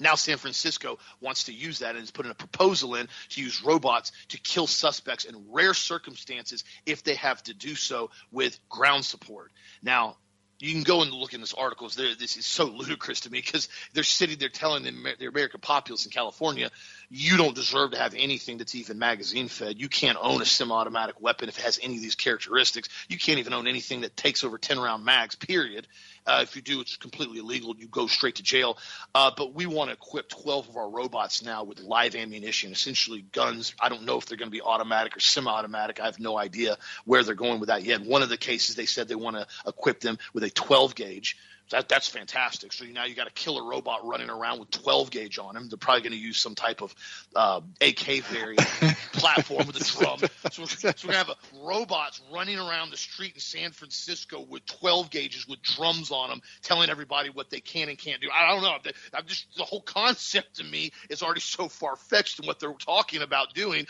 Now 0.00 0.16
San 0.16 0.36
Francisco 0.38 0.98
wants 1.20 1.44
to 1.44 1.52
use 1.52 1.78
that 1.78 1.94
and 1.94 2.02
is 2.02 2.10
putting 2.10 2.32
a 2.32 2.34
proposal 2.34 2.96
in 2.96 3.08
to 3.28 3.40
use 3.40 3.62
robots 3.62 4.10
to 4.30 4.40
kill 4.40 4.66
suspects 4.66 5.24
in 5.24 5.36
rare 5.52 5.72
circumstances 5.72 6.64
if 6.84 7.04
they 7.04 7.14
have 7.14 7.40
to 7.44 7.54
do 7.54 7.76
so 7.76 8.10
with 8.32 8.58
ground 8.68 9.04
support. 9.04 9.52
Now, 9.80 10.16
you 10.60 10.72
can 10.72 10.82
go 10.82 11.02
and 11.02 11.10
look 11.12 11.34
in 11.34 11.40
this 11.40 11.54
article. 11.54 11.88
This 11.88 12.36
is 12.36 12.46
so 12.46 12.64
ludicrous 12.76 13.20
to 13.20 13.30
me 13.30 13.40
because 13.40 13.68
they're 13.92 14.04
sitting 14.04 14.38
there 14.38 14.48
telling 14.48 14.84
the 14.84 15.26
American 15.26 15.60
populace 15.60 16.04
in 16.04 16.10
California, 16.10 16.70
you 17.10 17.36
don't 17.36 17.54
deserve 17.54 17.92
to 17.92 17.98
have 17.98 18.14
anything 18.16 18.58
that's 18.58 18.74
even 18.74 18.98
magazine 18.98 19.48
fed. 19.48 19.78
You 19.78 19.88
can't 19.88 20.18
own 20.20 20.42
a 20.42 20.44
semi-automatic 20.44 21.20
weapon 21.20 21.48
if 21.48 21.58
it 21.58 21.62
has 21.62 21.78
any 21.82 21.96
of 21.96 22.02
these 22.02 22.14
characteristics. 22.14 22.88
You 23.08 23.18
can't 23.18 23.38
even 23.38 23.52
own 23.52 23.66
anything 23.66 24.02
that 24.02 24.16
takes 24.16 24.44
over 24.44 24.58
10 24.58 24.78
round 24.78 25.04
mags, 25.04 25.34
period. 25.34 25.86
Uh, 26.26 26.40
if 26.42 26.56
you 26.56 26.62
do, 26.62 26.80
it's 26.80 26.96
completely 26.96 27.38
illegal. 27.38 27.74
You 27.76 27.86
go 27.86 28.06
straight 28.06 28.36
to 28.36 28.42
jail. 28.42 28.78
Uh, 29.14 29.30
but 29.36 29.54
we 29.54 29.66
want 29.66 29.90
to 29.90 29.94
equip 29.94 30.28
12 30.28 30.70
of 30.70 30.76
our 30.76 30.88
robots 30.88 31.42
now 31.42 31.64
with 31.64 31.80
live 31.80 32.14
ammunition, 32.14 32.72
essentially 32.72 33.22
guns. 33.32 33.74
I 33.80 33.88
don't 33.90 34.04
know 34.04 34.16
if 34.16 34.26
they're 34.26 34.38
going 34.38 34.50
to 34.50 34.56
be 34.56 34.62
automatic 34.62 35.16
or 35.16 35.20
semi-automatic. 35.20 36.00
I 36.00 36.06
have 36.06 36.18
no 36.18 36.38
idea 36.38 36.78
where 37.04 37.22
they're 37.22 37.34
going 37.34 37.60
with 37.60 37.68
that 37.68 37.84
yet. 37.84 38.00
One 38.00 38.22
of 38.22 38.30
the 38.30 38.38
cases, 38.38 38.74
they 38.74 38.86
said 38.86 39.08
they 39.08 39.14
want 39.14 39.36
to 39.36 39.46
equip 39.66 40.00
them 40.00 40.18
with 40.32 40.44
a 40.44 40.50
12 40.50 40.94
gauge 40.94 41.36
that 41.70 41.88
that's 41.88 42.08
fantastic. 42.08 42.72
So 42.72 42.84
now 42.84 43.04
you 43.04 43.14
got 43.14 43.26
a 43.26 43.32
killer 43.32 43.64
robot 43.64 44.06
running 44.06 44.30
around 44.30 44.60
with 44.60 44.70
12 44.70 45.10
gauge 45.10 45.38
on 45.38 45.56
him. 45.56 45.68
They're 45.68 45.78
probably 45.78 46.02
going 46.02 46.12
to 46.12 46.18
use 46.18 46.38
some 46.38 46.54
type 46.54 46.82
of 46.82 46.94
uh, 47.34 47.60
AK 47.80 48.22
variant 48.24 48.60
platform 49.12 49.66
with 49.66 49.76
a 49.76 49.84
drum. 49.84 50.18
So, 50.52 50.64
so 50.66 50.88
we're 51.06 51.12
going 51.12 51.24
to 51.24 51.32
have 51.32 51.36
robots 51.62 52.20
running 52.32 52.58
around 52.58 52.90
the 52.90 52.96
street 52.96 53.34
in 53.34 53.40
San 53.40 53.70
Francisco 53.70 54.44
with 54.48 54.66
12 54.66 55.10
gauges 55.10 55.48
with 55.48 55.62
drums 55.62 56.10
on 56.10 56.28
them, 56.28 56.42
telling 56.62 56.90
everybody 56.90 57.30
what 57.30 57.50
they 57.50 57.60
can 57.60 57.88
and 57.88 57.98
can't 57.98 58.20
do. 58.20 58.28
I 58.32 58.52
don't 58.52 58.62
know. 58.62 58.76
I'm 59.14 59.26
just 59.26 59.46
the 59.56 59.64
whole 59.64 59.82
concept 59.82 60.56
to 60.56 60.64
me 60.64 60.92
is 61.08 61.22
already 61.22 61.40
so 61.40 61.68
far 61.68 61.96
fetched 61.96 62.40
in 62.40 62.46
what 62.46 62.60
they're 62.60 62.72
talking 62.74 63.22
about 63.22 63.54
doing. 63.54 63.86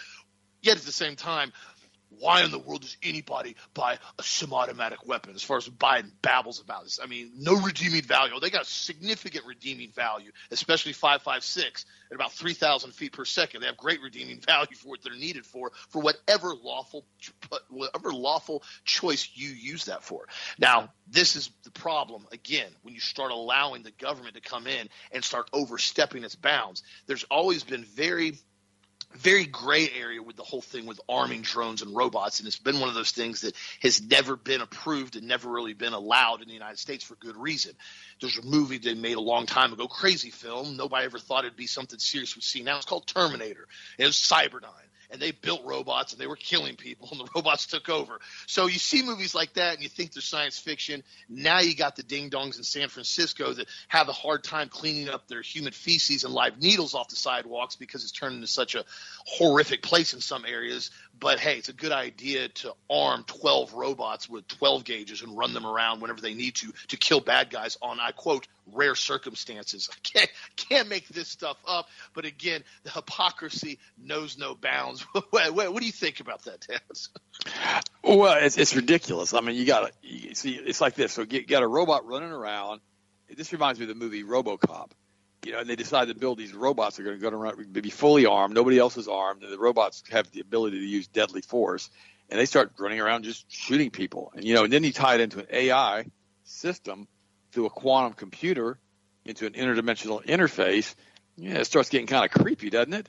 Yet 0.62 0.78
at 0.78 0.84
the 0.84 0.92
same 0.92 1.14
time, 1.16 1.52
why 2.18 2.42
in 2.42 2.50
the 2.50 2.58
world 2.58 2.82
does 2.82 2.96
anybody 3.02 3.56
buy 3.74 3.98
a 4.18 4.22
semi-automatic 4.22 5.06
weapon? 5.06 5.34
As 5.34 5.42
far 5.42 5.56
as 5.56 5.68
Biden 5.68 6.10
babbles 6.22 6.60
about 6.60 6.84
this, 6.84 6.98
I 7.02 7.06
mean, 7.06 7.32
no 7.36 7.60
redeeming 7.60 8.02
value. 8.02 8.38
They 8.40 8.50
got 8.50 8.62
a 8.62 8.66
significant 8.66 9.46
redeeming 9.46 9.90
value, 9.92 10.30
especially 10.50 10.92
5.56 10.92 11.84
at 12.10 12.14
about 12.14 12.32
3,000 12.32 12.92
feet 12.92 13.12
per 13.12 13.24
second. 13.24 13.60
They 13.60 13.66
have 13.66 13.76
great 13.76 14.02
redeeming 14.02 14.40
value 14.46 14.76
for 14.76 14.88
what 14.88 15.02
they're 15.02 15.14
needed 15.14 15.46
for, 15.46 15.72
for 15.88 16.02
whatever 16.02 16.54
lawful, 16.54 17.04
whatever 17.70 18.12
lawful 18.12 18.62
choice 18.84 19.30
you 19.34 19.48
use 19.48 19.86
that 19.86 20.02
for. 20.02 20.26
Now, 20.58 20.90
this 21.08 21.36
is 21.36 21.50
the 21.64 21.70
problem. 21.70 22.26
Again, 22.32 22.70
when 22.82 22.94
you 22.94 23.00
start 23.00 23.30
allowing 23.30 23.82
the 23.82 23.90
government 23.92 24.34
to 24.34 24.40
come 24.40 24.66
in 24.66 24.88
and 25.12 25.24
start 25.24 25.48
overstepping 25.52 26.24
its 26.24 26.36
bounds, 26.36 26.82
there's 27.06 27.24
always 27.24 27.64
been 27.64 27.84
very 27.84 28.38
very 29.16 29.46
gray 29.46 29.88
area 29.98 30.22
with 30.22 30.36
the 30.36 30.42
whole 30.42 30.60
thing 30.60 30.86
with 30.86 31.00
arming 31.08 31.42
drones 31.42 31.82
and 31.82 31.94
robots, 31.94 32.40
and 32.40 32.46
it's 32.46 32.58
been 32.58 32.80
one 32.80 32.88
of 32.88 32.94
those 32.94 33.12
things 33.12 33.42
that 33.42 33.54
has 33.82 34.02
never 34.02 34.36
been 34.36 34.60
approved 34.60 35.16
and 35.16 35.26
never 35.26 35.50
really 35.50 35.74
been 35.74 35.92
allowed 35.92 36.42
in 36.42 36.48
the 36.48 36.54
United 36.54 36.78
States 36.78 37.04
for 37.04 37.14
good 37.16 37.36
reason. 37.36 37.72
There's 38.20 38.38
a 38.38 38.44
movie 38.44 38.78
they 38.78 38.94
made 38.94 39.16
a 39.16 39.20
long 39.20 39.46
time 39.46 39.72
ago, 39.72 39.86
crazy 39.86 40.30
film. 40.30 40.76
Nobody 40.76 41.04
ever 41.06 41.18
thought 41.18 41.44
it'd 41.44 41.56
be 41.56 41.66
something 41.66 41.98
serious 41.98 42.34
we'd 42.34 42.42
see 42.42 42.62
now. 42.62 42.76
It's 42.76 42.86
called 42.86 43.06
Terminator. 43.06 43.66
It 43.98 44.06
was 44.06 44.16
Cyberdyne 44.16 44.83
and 45.10 45.20
they 45.20 45.30
built 45.30 45.62
robots 45.64 46.12
and 46.12 46.20
they 46.20 46.26
were 46.26 46.36
killing 46.36 46.76
people 46.76 47.08
and 47.12 47.20
the 47.20 47.28
robots 47.34 47.66
took 47.66 47.88
over. 47.88 48.18
So 48.46 48.66
you 48.66 48.78
see 48.78 49.02
movies 49.02 49.34
like 49.34 49.54
that 49.54 49.74
and 49.74 49.82
you 49.82 49.88
think 49.88 50.12
they're 50.12 50.22
science 50.22 50.58
fiction. 50.58 51.02
Now 51.28 51.60
you 51.60 51.74
got 51.74 51.96
the 51.96 52.02
ding 52.02 52.30
dongs 52.30 52.56
in 52.56 52.64
San 52.64 52.88
Francisco 52.88 53.52
that 53.52 53.68
have 53.88 54.08
a 54.08 54.12
hard 54.12 54.44
time 54.44 54.68
cleaning 54.68 55.08
up 55.08 55.28
their 55.28 55.42
human 55.42 55.72
feces 55.72 56.24
and 56.24 56.32
live 56.32 56.60
needles 56.60 56.94
off 56.94 57.08
the 57.08 57.16
sidewalks 57.16 57.76
because 57.76 58.02
it's 58.02 58.12
turned 58.12 58.34
into 58.34 58.46
such 58.46 58.74
a 58.74 58.84
horrific 59.26 59.82
place 59.82 60.14
in 60.14 60.20
some 60.20 60.44
areas. 60.44 60.90
But 61.18 61.38
hey, 61.38 61.58
it's 61.58 61.68
a 61.68 61.72
good 61.72 61.92
idea 61.92 62.48
to 62.48 62.74
arm 62.90 63.24
12 63.26 63.72
robots 63.74 64.28
with 64.28 64.46
12 64.48 64.84
gauges 64.84 65.22
and 65.22 65.36
run 65.36 65.54
them 65.54 65.64
around 65.64 66.00
whenever 66.00 66.20
they 66.20 66.34
need 66.34 66.56
to 66.56 66.72
to 66.88 66.96
kill 66.96 67.20
bad 67.20 67.50
guys 67.50 67.78
on, 67.80 68.00
I 68.00 68.10
quote, 68.10 68.46
rare 68.72 68.94
circumstances. 68.94 69.88
I 69.96 69.96
can't, 70.02 70.30
can't 70.56 70.88
make 70.88 71.08
this 71.08 71.28
stuff 71.28 71.56
up. 71.66 71.86
But 72.14 72.24
again, 72.24 72.64
the 72.82 72.90
hypocrisy 72.90 73.78
knows 73.98 74.38
no 74.38 74.54
bounds. 74.54 75.00
what, 75.30 75.54
what, 75.54 75.72
what, 75.72 75.80
do 75.80 75.86
you 75.86 75.92
think 75.92 76.20
about 76.20 76.44
that, 76.44 76.60
Taz? 76.60 77.08
Well, 78.02 78.36
it's, 78.44 78.58
it's 78.58 78.74
ridiculous. 78.74 79.34
I 79.34 79.40
mean, 79.40 79.56
you 79.56 79.66
got 79.66 79.92
to 80.02 80.34
see. 80.34 80.54
It's 80.54 80.80
like 80.80 80.94
this. 80.94 81.12
So 81.12 81.22
you 81.28 81.44
got 81.46 81.62
a 81.62 81.68
robot 81.68 82.06
running 82.06 82.32
around. 82.32 82.80
This 83.34 83.52
reminds 83.52 83.78
me 83.78 83.84
of 83.84 83.88
the 83.88 83.94
movie 83.94 84.22
RoboCop. 84.22 84.90
You 85.44 85.52
know, 85.52 85.58
and 85.58 85.68
they 85.68 85.76
decide 85.76 86.08
to 86.08 86.14
build 86.14 86.38
these 86.38 86.54
robots 86.54 86.96
that 86.96 87.02
are 87.02 87.04
going 87.04 87.20
to 87.20 87.30
go 87.30 87.36
around, 87.36 87.72
be 87.72 87.90
fully 87.90 88.26
armed. 88.26 88.54
Nobody 88.54 88.78
else 88.78 88.96
is 88.96 89.08
armed, 89.08 89.42
and 89.42 89.52
the 89.52 89.58
robots 89.58 90.02
have 90.10 90.30
the 90.30 90.40
ability 90.40 90.78
to 90.78 90.84
use 90.84 91.06
deadly 91.06 91.42
force. 91.42 91.90
And 92.30 92.40
they 92.40 92.46
start 92.46 92.72
running 92.78 93.00
around 93.00 93.24
just 93.24 93.50
shooting 93.52 93.90
people. 93.90 94.32
And 94.34 94.44
you 94.44 94.54
know, 94.54 94.64
and 94.64 94.72
then 94.72 94.82
you 94.82 94.92
tie 94.92 95.16
it 95.16 95.20
into 95.20 95.40
an 95.40 95.46
AI 95.50 96.06
system 96.44 97.06
through 97.52 97.66
a 97.66 97.70
quantum 97.70 98.14
computer 98.14 98.78
into 99.24 99.46
an 99.46 99.52
interdimensional 99.52 100.24
interface, 100.24 100.94
yeah, 101.36 101.58
it 101.58 101.66
starts 101.66 101.88
getting 101.88 102.06
kind 102.06 102.24
of 102.24 102.30
creepy, 102.30 102.70
doesn't 102.70 102.94
it? 102.94 103.08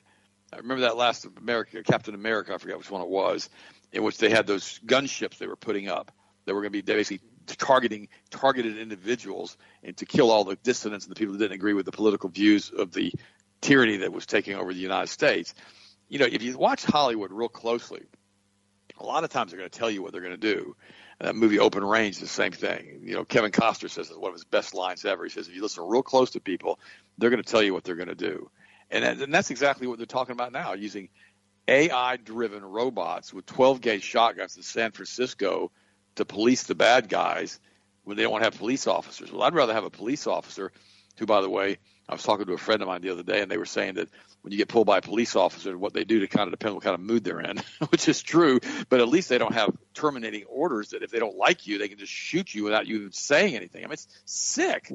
I 0.52 0.58
remember 0.58 0.82
that 0.82 0.96
last 0.96 1.26
America, 1.38 1.82
Captain 1.82 2.14
America, 2.14 2.54
I 2.54 2.58
forget 2.58 2.78
which 2.78 2.90
one 2.90 3.02
it 3.02 3.08
was, 3.08 3.48
in 3.92 4.02
which 4.02 4.18
they 4.18 4.30
had 4.30 4.46
those 4.46 4.80
gunships 4.86 5.38
they 5.38 5.46
were 5.46 5.56
putting 5.56 5.88
up 5.88 6.12
that 6.44 6.54
were 6.54 6.60
going 6.60 6.72
to 6.72 6.82
be 6.82 6.92
basically 6.92 7.26
targeting 7.54 8.08
targeted 8.30 8.78
individuals 8.78 9.56
and 9.84 9.96
to 9.98 10.06
kill 10.06 10.30
all 10.30 10.44
the 10.44 10.56
dissidents 10.56 11.04
and 11.04 11.14
the 11.14 11.18
people 11.18 11.34
that 11.34 11.38
didn't 11.38 11.54
agree 11.54 11.74
with 11.74 11.86
the 11.86 11.92
political 11.92 12.28
views 12.28 12.70
of 12.70 12.92
the 12.92 13.12
tyranny 13.60 13.98
that 13.98 14.12
was 14.12 14.26
taking 14.26 14.56
over 14.56 14.72
the 14.72 14.80
United 14.80 15.08
States. 15.08 15.54
You 16.08 16.18
know, 16.18 16.26
if 16.26 16.42
you 16.42 16.56
watch 16.58 16.84
Hollywood 16.84 17.30
real 17.30 17.48
closely, 17.48 18.02
a 18.98 19.04
lot 19.04 19.24
of 19.24 19.30
times 19.30 19.50
they're 19.50 19.58
going 19.58 19.70
to 19.70 19.78
tell 19.78 19.90
you 19.90 20.02
what 20.02 20.12
they're 20.12 20.20
going 20.20 20.32
to 20.32 20.54
do. 20.54 20.76
And 21.20 21.28
that 21.28 21.34
movie 21.34 21.58
Open 21.58 21.84
Range, 21.84 22.18
the 22.18 22.26
same 22.26 22.52
thing. 22.52 23.00
You 23.04 23.14
know, 23.14 23.24
Kevin 23.24 23.50
Costner 23.50 23.90
says 23.90 24.10
it's 24.10 24.16
one 24.16 24.30
of 24.30 24.34
his 24.34 24.44
best 24.44 24.74
lines 24.74 25.04
ever. 25.04 25.24
He 25.24 25.30
says, 25.30 25.48
if 25.48 25.54
you 25.54 25.62
listen 25.62 25.84
real 25.86 26.02
close 26.02 26.30
to 26.32 26.40
people, 26.40 26.78
they're 27.18 27.30
going 27.30 27.42
to 27.42 27.48
tell 27.48 27.62
you 27.62 27.72
what 27.72 27.84
they're 27.84 27.96
going 27.96 28.08
to 28.08 28.14
do. 28.14 28.50
And, 28.90 29.04
and 29.04 29.32
that's 29.32 29.50
exactly 29.50 29.86
what 29.86 29.98
they're 29.98 30.06
talking 30.06 30.32
about 30.32 30.52
now, 30.52 30.74
using 30.74 31.08
AI 31.68 32.16
driven 32.16 32.64
robots 32.64 33.34
with 33.34 33.46
12 33.46 33.80
gauge 33.80 34.04
shotguns 34.04 34.56
in 34.56 34.62
San 34.62 34.92
Francisco 34.92 35.72
to 36.16 36.24
police 36.24 36.64
the 36.64 36.74
bad 36.74 37.08
guys 37.08 37.60
when 38.04 38.16
they 38.16 38.22
don't 38.22 38.32
want 38.32 38.42
to 38.42 38.46
have 38.46 38.58
police 38.58 38.86
officers. 38.86 39.32
Well, 39.32 39.42
I'd 39.42 39.54
rather 39.54 39.74
have 39.74 39.84
a 39.84 39.90
police 39.90 40.26
officer 40.26 40.72
who, 41.18 41.26
by 41.26 41.40
the 41.40 41.50
way, 41.50 41.78
I 42.08 42.12
was 42.12 42.22
talking 42.22 42.46
to 42.46 42.52
a 42.52 42.58
friend 42.58 42.82
of 42.82 42.88
mine 42.88 43.00
the 43.00 43.10
other 43.10 43.24
day, 43.24 43.42
and 43.42 43.50
they 43.50 43.56
were 43.56 43.66
saying 43.66 43.94
that 43.94 44.08
when 44.42 44.52
you 44.52 44.58
get 44.58 44.68
pulled 44.68 44.86
by 44.86 44.98
a 44.98 45.02
police 45.02 45.34
officer, 45.34 45.76
what 45.76 45.92
they 45.92 46.04
do 46.04 46.20
to 46.20 46.28
kind 46.28 46.46
of 46.46 46.52
depend 46.52 46.70
on 46.70 46.74
what 46.76 46.84
kind 46.84 46.94
of 46.94 47.00
mood 47.00 47.24
they're 47.24 47.40
in, 47.40 47.60
which 47.88 48.08
is 48.08 48.22
true. 48.22 48.60
But 48.88 49.00
at 49.00 49.08
least 49.08 49.28
they 49.28 49.38
don't 49.38 49.54
have 49.54 49.76
terminating 49.92 50.44
orders 50.44 50.90
that 50.90 51.02
if 51.02 51.10
they 51.10 51.18
don't 51.18 51.36
like 51.36 51.66
you, 51.66 51.78
they 51.78 51.88
can 51.88 51.98
just 51.98 52.12
shoot 52.12 52.54
you 52.54 52.62
without 52.62 52.86
you 52.86 52.96
even 52.96 53.12
saying 53.12 53.56
anything. 53.56 53.82
I 53.82 53.86
mean, 53.86 53.94
it's 53.94 54.06
sick. 54.24 54.92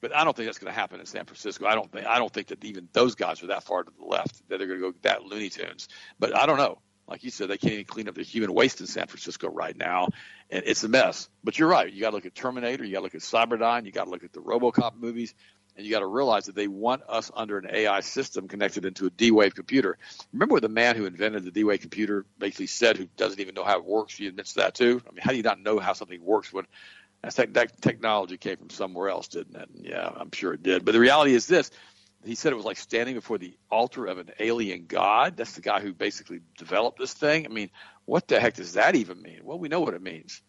But 0.00 0.14
I 0.14 0.24
don't 0.24 0.36
think 0.36 0.46
that's 0.46 0.58
going 0.58 0.72
to 0.72 0.78
happen 0.78 1.00
in 1.00 1.06
San 1.06 1.24
Francisco. 1.24 1.66
I 1.66 1.74
don't 1.74 1.90
think 1.90 2.06
I 2.06 2.18
don't 2.18 2.32
think 2.32 2.48
that 2.48 2.64
even 2.64 2.88
those 2.92 3.14
guys 3.14 3.42
are 3.42 3.48
that 3.48 3.64
far 3.64 3.82
to 3.82 3.90
the 3.98 4.04
left 4.04 4.46
that 4.48 4.58
they're 4.58 4.66
going 4.66 4.80
to 4.80 4.92
go 4.92 4.98
that 5.02 5.24
Looney 5.24 5.48
Tunes. 5.48 5.88
But 6.18 6.36
I 6.36 6.46
don't 6.46 6.58
know. 6.58 6.78
Like 7.08 7.22
you 7.22 7.30
said, 7.30 7.48
they 7.48 7.58
can't 7.58 7.74
even 7.74 7.84
clean 7.84 8.08
up 8.08 8.16
the 8.16 8.22
human 8.22 8.52
waste 8.52 8.80
in 8.80 8.86
San 8.86 9.06
Francisco 9.06 9.48
right 9.48 9.76
now, 9.76 10.08
and 10.50 10.64
it's 10.66 10.82
a 10.82 10.88
mess. 10.88 11.28
But 11.44 11.58
you're 11.58 11.68
right. 11.68 11.92
You 11.92 12.00
got 12.00 12.10
to 12.10 12.16
look 12.16 12.26
at 12.26 12.34
Terminator. 12.34 12.84
You 12.84 12.92
got 12.92 12.98
to 12.98 13.04
look 13.04 13.14
at 13.14 13.20
Cyberdyne. 13.20 13.86
You 13.86 13.92
got 13.92 14.04
to 14.04 14.10
look 14.10 14.24
at 14.24 14.32
the 14.32 14.40
RoboCop 14.40 14.96
movies 14.98 15.34
and 15.76 15.84
you 15.84 15.92
got 15.92 16.00
to 16.00 16.06
realize 16.06 16.46
that 16.46 16.54
they 16.54 16.68
want 16.68 17.02
us 17.08 17.30
under 17.34 17.58
an 17.58 17.68
AI 17.70 18.00
system 18.00 18.48
connected 18.48 18.84
into 18.84 19.06
a 19.06 19.10
D-Wave 19.10 19.54
computer. 19.54 19.98
Remember 20.32 20.54
what 20.54 20.62
the 20.62 20.68
man 20.68 20.96
who 20.96 21.04
invented 21.04 21.44
the 21.44 21.50
D-Wave 21.50 21.80
computer 21.80 22.24
basically 22.38 22.66
said, 22.66 22.96
who 22.96 23.08
doesn't 23.16 23.40
even 23.40 23.54
know 23.54 23.64
how 23.64 23.78
it 23.78 23.84
works? 23.84 24.16
He 24.16 24.26
admits 24.26 24.54
that 24.54 24.74
too. 24.74 25.02
I 25.06 25.12
mean, 25.12 25.20
how 25.20 25.30
do 25.30 25.36
you 25.36 25.42
not 25.42 25.60
know 25.60 25.78
how 25.78 25.92
something 25.92 26.22
works 26.24 26.52
when 26.52 26.66
that, 27.22 27.54
that 27.54 27.80
technology 27.82 28.38
came 28.38 28.56
from 28.56 28.70
somewhere 28.70 29.08
else, 29.08 29.28
didn't 29.28 29.56
it? 29.56 29.68
Yeah, 29.82 30.08
I'm 30.16 30.30
sure 30.32 30.54
it 30.54 30.62
did. 30.62 30.84
But 30.84 30.92
the 30.92 31.00
reality 31.00 31.34
is 31.34 31.46
this: 31.46 31.70
he 32.26 32.34
said 32.34 32.52
it 32.52 32.56
was 32.56 32.64
like 32.64 32.76
standing 32.76 33.14
before 33.14 33.38
the 33.38 33.56
altar 33.70 34.06
of 34.06 34.18
an 34.18 34.30
alien 34.38 34.86
god. 34.86 35.36
That's 35.36 35.52
the 35.52 35.60
guy 35.60 35.80
who 35.80 35.92
basically 35.92 36.40
developed 36.58 36.98
this 36.98 37.12
thing. 37.12 37.46
I 37.46 37.48
mean, 37.48 37.70
what 38.04 38.28
the 38.28 38.40
heck 38.40 38.54
does 38.54 38.74
that 38.74 38.94
even 38.96 39.20
mean? 39.20 39.40
Well, 39.44 39.58
we 39.58 39.68
know 39.68 39.80
what 39.80 39.94
it 39.94 40.02
means. 40.02 40.42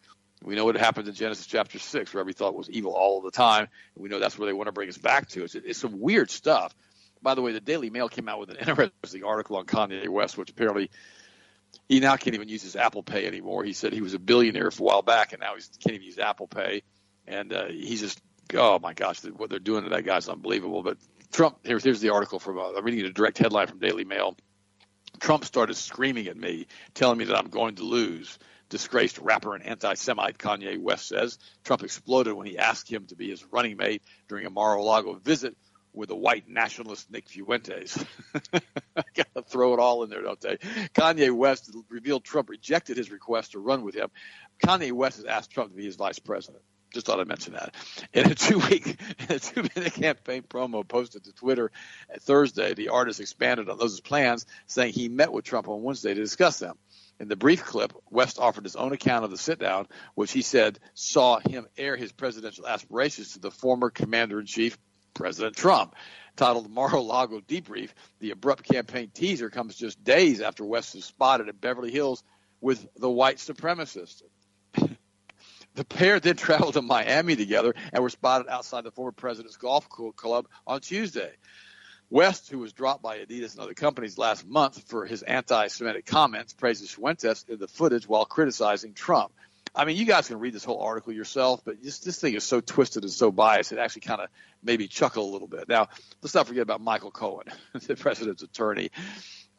We 0.44 0.56
know 0.56 0.66
what 0.66 0.78
happened 0.78 1.08
in 1.08 1.16
Genesis 1.16 1.48
chapter 1.48 1.80
6, 1.80 2.13
where 2.13 2.22
every 2.22 2.34
thought 2.34 2.56
was 2.56 2.70
evil 2.70 2.94
all 2.94 3.22
the 3.22 3.32
time. 3.32 3.68
And 3.96 4.04
we 4.04 4.10
know 4.10 4.20
that's 4.20 4.38
where 4.38 4.46
they 4.46 4.54
want 4.54 4.68
to 4.68 4.72
bring 4.72 4.90
us 4.90 4.98
back 4.98 5.30
to. 5.30 5.44
It's, 5.44 5.56
it's 5.56 5.80
some 5.80 6.00
weird 6.00 6.30
stuff. 6.30 6.76
By 7.22 7.34
the 7.34 7.42
way, 7.42 7.54
the 7.54 7.60
Daily 7.60 7.90
Mail 7.90 8.08
came 8.08 8.30
out 8.30 8.40
with 8.40 8.52
an 8.52 8.58
interesting 8.60 9.24
article 9.24 9.58
on 9.58 9.66
Kanye 9.66 10.08
West, 10.08 10.38
which 10.38 10.52
apparently 10.52 10.92
he 11.90 12.00
now 12.00 12.16
can't 12.18 12.36
even 12.36 12.50
use 12.50 12.62
his 12.62 12.76
Apple 12.76 13.04
Pay 13.04 13.26
anymore. 13.26 13.63
He 13.63 13.74
said 13.74 13.94
he 13.94 14.02
was 14.02 14.13
a 14.13 14.20
billionaire 14.20 14.72
for 14.72 14.84
a 14.84 14.86
while 14.86 15.02
back, 15.02 15.34
and 15.34 15.42
now 15.42 15.56
he 15.56 15.62
can't 15.84 15.96
even 15.96 16.06
use 16.06 16.20
Apple 16.20 16.48
Pay. 16.48 16.84
And 17.26 17.52
uh, 17.52 17.66
he's 17.66 18.02
just, 18.02 18.22
oh 18.54 18.78
my 18.80 18.94
gosh, 18.94 19.24
what 19.24 19.50
they're 19.50 19.60
doing 19.60 19.84
to 19.84 19.90
that 19.90 20.06
guy's 20.06 20.30
unbelievable. 20.30 20.84
But 20.84 20.98
Trump, 21.32 21.60
here's, 21.63 21.84
here's 21.84 22.02
the 22.02 22.10
article 22.10 22.40
from, 22.40 22.58
uh, 22.58 22.74
I'm 22.74 22.84
reading 22.84 23.06
a 23.06 23.12
direct 23.12 23.38
headline 23.38 23.68
from 23.68 23.80
Daily 23.80 24.06
Mail. 24.06 24.36
Trump 25.20 25.46
started 25.46 25.76
screaming 25.76 26.28
at 26.28 26.38
me, 26.38 26.68
telling 26.94 27.18
me 27.18 27.26
that 27.26 27.38
I'm 27.38 27.50
going 27.50 27.76
to 27.76 27.84
lose. 27.84 28.38
Disgraced 28.70 29.18
rapper 29.20 29.56
and 29.56 29.66
anti 29.66 29.94
Semite 29.94 30.38
Kanye 30.38 30.78
West 30.78 31.08
says 31.08 31.40
Trump 31.63 31.84
exploded 31.84 32.34
when 32.34 32.48
he 32.48 32.58
asked 32.58 32.92
him 32.92 33.06
to 33.08 33.16
be 33.16 33.30
his 33.30 33.46
running 33.46 33.78
mate 33.78 34.04
during 34.28 34.46
a 34.46 34.50
Mar 34.50 34.76
a 34.76 34.84
Lago 34.84 35.13
visit 35.13 35.56
with 35.94 36.10
the 36.10 36.16
white 36.16 36.50
nationalist 36.50 37.10
Nick 37.10 37.30
Fuentes. 37.30 37.98
Gotta 39.16 39.42
throw 39.48 39.74
it 39.74 39.80
all 39.80 40.04
in 40.04 40.10
there, 40.10 40.22
don't 40.22 40.40
they? 40.42 40.58
Kanye 40.94 41.32
West 41.32 41.72
revealed 41.90 42.26
Trump 42.26 42.50
rejected 42.50 42.98
his 42.98 43.10
request 43.10 43.54
to 43.54 43.60
run 43.60 43.84
with 43.84 43.96
him. 43.96 44.10
Kanye 44.63 44.92
West 44.92 45.18
has 45.18 45.26
asked 45.26 45.52
Trump 45.52 45.72
to 45.72 45.78
be 45.78 45.86
his 45.86 45.96
vice 45.96 46.20
president. 46.20 46.63
Just 46.93 47.06
thought 47.06 47.19
I'd 47.19 47.28
mention 47.28 47.54
that. 47.54 47.76
In 48.13 48.32
a 48.32 48.36
two 48.36 48.60
week, 48.60 49.00
a 49.30 49.39
two 49.39 49.65
minute 49.76 49.93
campaign 49.93 50.43
promo 50.43 50.88
posted 50.88 51.26
to 51.26 51.34
Twitter 51.34 51.71
Thursday, 52.19 52.73
the 52.73 52.89
artist 52.89 53.19
expanded 53.19 53.69
on 53.69 53.78
those 53.78 54.00
plans, 54.00 54.45
saying 54.67 54.93
he 54.93 55.10
met 55.10 55.32
with 55.32 55.45
Trump 55.45 55.67
on 55.67 55.84
Wednesday 55.84 56.13
to 56.13 56.21
discuss 56.21 56.60
them. 56.60 56.78
In 57.19 57.28
the 57.28 57.36
brief 57.36 57.63
clip, 57.65 57.93
West 58.12 58.39
offered 58.39 58.63
his 58.63 58.76
own 58.76 58.93
account 58.93 59.26
of 59.26 59.32
the 59.32 59.38
sit 59.38 59.60
down, 59.60 59.88
which 60.15 60.32
he 60.32 60.41
said 60.41 60.80
saw 60.93 61.39
him 61.39 61.67
air 61.78 61.97
his 61.97 62.12
presidential 62.12 62.67
aspirations 62.67 63.34
to 63.34 63.39
the 63.39 63.52
former 63.52 63.89
commander 63.89 64.39
in 64.39 64.45
chief, 64.45 64.78
President 65.13 65.56
Trump. 65.56 65.95
Titled 66.36 66.69
Mar-a-Lago 66.69 67.41
Debrief, 67.41 67.89
the 68.19 68.30
abrupt 68.30 68.63
campaign 68.63 69.10
teaser 69.12 69.50
comes 69.50 69.76
just 69.76 70.04
days 70.04 70.39
after 70.39 70.63
West 70.63 70.95
is 70.95 71.06
spotted 71.06 71.50
at 71.50 71.60
Beverly 71.60 71.91
Hills 71.91 72.23
with 72.62 72.88
the 72.95 73.10
white 73.10 73.38
supremacist. 73.38 74.21
The 75.78 75.86
pair 75.86 76.20
then 76.20 76.36
traveled 76.36 76.74
to 76.74 76.82
Miami 76.82 77.36
together 77.36 77.76
and 77.94 78.02
were 78.02 78.10
spotted 78.10 78.50
outside 78.50 78.84
the 78.84 78.92
former 78.92 79.12
president's 79.12 79.58
golf 79.58 79.88
club 79.88 80.48
on 80.66 80.82
Tuesday. 80.82 81.32
West, 82.10 82.50
who 82.50 82.58
was 82.58 82.74
dropped 82.74 83.04
by 83.04 83.20
Adidas 83.20 83.54
and 83.54 83.62
other 83.62 83.76
companies 83.76 84.18
last 84.18 84.48
month 84.48 84.82
for 84.90 85.06
his 85.06 85.22
anti-Semitic 85.22 86.06
comments, 86.06 86.54
praises 86.54 86.90
Fuentes 86.90 87.46
in 87.48 87.60
the 87.60 87.68
footage 87.68 88.08
while 88.08 88.26
criticizing 88.26 88.94
Trump. 88.94 89.32
I 89.76 89.86
mean, 89.86 89.98
you 89.98 90.06
guys 90.06 90.28
can 90.28 90.40
read 90.40 90.54
this 90.54 90.63
whole 90.63 90.82
article 90.82 91.13
yourself, 91.13 91.62
but 91.63 91.84
this, 91.84 92.00
this 92.00 92.20
thing 92.20 92.34
is 92.34 92.44
so 92.44 92.60
twisted 92.60 93.04
and 93.04 93.12
so 93.12 93.32
biased, 93.32 93.72
it 93.72 93.78
actually 93.78 94.02
kind 94.02 94.22
of 94.22 94.30
made 94.63 94.80
me 94.80 94.88
chuckle 94.88 95.30
a 95.30 95.32
little 95.32 95.48
bit. 95.48 95.70
Now, 95.70 95.90
let's 96.24 96.34
not 96.34 96.48
forget 96.48 96.63
about 96.63 96.82
Michael 96.82 97.12
Cohen, 97.12 97.46
the 97.86 97.96
president's 97.96 98.42
attorney. 98.42 98.90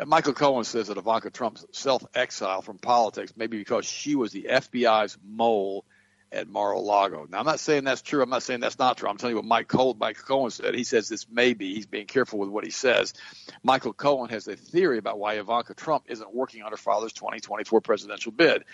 And 0.00 0.08
Michael 0.08 0.32
Cohen 0.32 0.64
says 0.64 0.88
that 0.88 0.96
Ivanka 0.96 1.30
Trump's 1.30 1.64
self-exile 1.70 2.62
from 2.62 2.78
politics 2.78 3.36
may 3.36 3.46
be 3.46 3.58
because 3.58 3.84
she 3.84 4.16
was 4.16 4.32
the 4.32 4.48
FBI's 4.50 5.16
mole 5.24 5.84
at 6.32 6.48
Mar-a-Lago. 6.48 7.26
Now, 7.30 7.38
I'm 7.38 7.46
not 7.46 7.60
saying 7.60 7.84
that's 7.84 8.02
true. 8.02 8.22
I'm 8.22 8.30
not 8.30 8.42
saying 8.42 8.60
that's 8.60 8.78
not 8.78 8.98
true. 8.98 9.08
I'm 9.08 9.16
telling 9.16 9.32
you 9.32 9.38
what 9.38 9.46
Mike 9.46 9.68
Cole, 9.68 9.96
Mike 9.98 10.18
Cohen 10.18 10.50
said. 10.50 10.74
He 10.74 10.84
says 10.84 11.08
this 11.08 11.28
may 11.30 11.54
be. 11.54 11.74
He's 11.74 11.86
being 11.86 12.06
careful 12.06 12.38
with 12.38 12.50
what 12.50 12.64
he 12.64 12.70
says. 12.70 13.14
Michael 13.62 13.92
Cohen 13.92 14.28
has 14.30 14.46
a 14.46 14.56
theory 14.56 14.98
about 14.98 15.18
why 15.18 15.34
Ivanka 15.34 15.74
Trump 15.74 16.04
isn't 16.08 16.34
working 16.34 16.62
on 16.62 16.70
her 16.70 16.76
father's 16.76 17.12
2024 17.14 17.80
presidential 17.80 18.32
bid. 18.32 18.64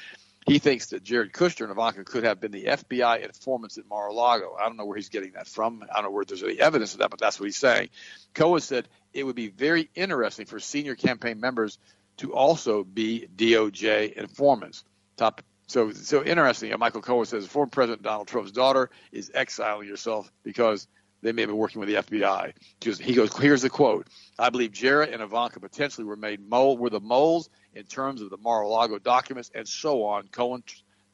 He 0.47 0.59
thinks 0.59 0.89
that 0.89 1.03
Jared 1.03 1.33
Kushner 1.33 1.63
and 1.63 1.71
Ivanka 1.71 2.05
could 2.05 2.25
have 2.25 2.39
been 2.39 2.53
the 2.53 2.65
FBI 2.65 3.25
informants 3.25 3.79
at 3.79 3.89
Mar-a-Lago. 3.89 4.57
I 4.61 4.67
don't 4.67 4.77
know 4.77 4.85
where 4.85 4.97
he's 4.97 5.09
getting 5.09 5.33
that 5.33 5.49
from. 5.49 5.83
I 5.91 5.95
don't 5.95 6.05
know 6.05 6.11
where 6.11 6.25
there's 6.25 6.43
any 6.43 6.61
evidence 6.61 6.93
of 6.93 6.99
that, 6.99 7.11
but 7.11 7.19
that's 7.19 7.41
what 7.41 7.47
he's 7.47 7.57
saying. 7.57 7.89
Cohen 8.35 8.61
said 8.61 8.87
it 9.15 9.25
would 9.25 9.37
be 9.37 9.49
very 9.49 9.89
interesting 9.95 10.45
for 10.45 10.61
senior 10.61 10.97
campaign 10.97 11.41
members 11.41 11.79
to 12.19 12.35
also 12.35 12.85
be 12.85 13.27
DOJ 13.35 14.13
informants. 14.13 14.85
Top 15.17 15.43
so 15.67 15.91
so 15.93 16.25
interesting. 16.25 16.73
Michael 16.79 17.03
Cohen 17.03 17.27
says 17.27 17.47
former 17.47 17.71
President 17.71 18.03
Donald 18.03 18.29
Trump's 18.29 18.53
daughter 18.53 18.91
is 19.13 19.31
exiling 19.35 19.89
herself 19.89 20.31
because 20.43 20.87
they 21.23 21.33
may 21.33 21.43
have 21.43 21.49
been 21.49 21.57
working 21.57 21.81
with 21.81 21.89
the 21.89 21.97
FBI. 21.97 22.53
He 23.01 23.15
goes, 23.15 23.35
here's 23.37 23.63
the 23.63 23.71
quote: 23.71 24.07
"I 24.39 24.51
believe 24.51 24.73
Jared 24.73 25.11
and 25.11 25.23
Ivanka 25.23 25.61
potentially 25.61 26.05
were 26.05 26.17
made 26.17 26.47
mole 26.47 26.77
were 26.77 26.91
the 26.91 27.01
moles 27.01 27.49
in 27.75 27.85
terms 27.85 28.21
of 28.21 28.31
the 28.31 28.37
Mar-a-Lago 28.37 28.99
documents 28.99 29.51
and 29.55 29.67
so 29.67 30.05
on." 30.05 30.29
Cohen, 30.29 30.63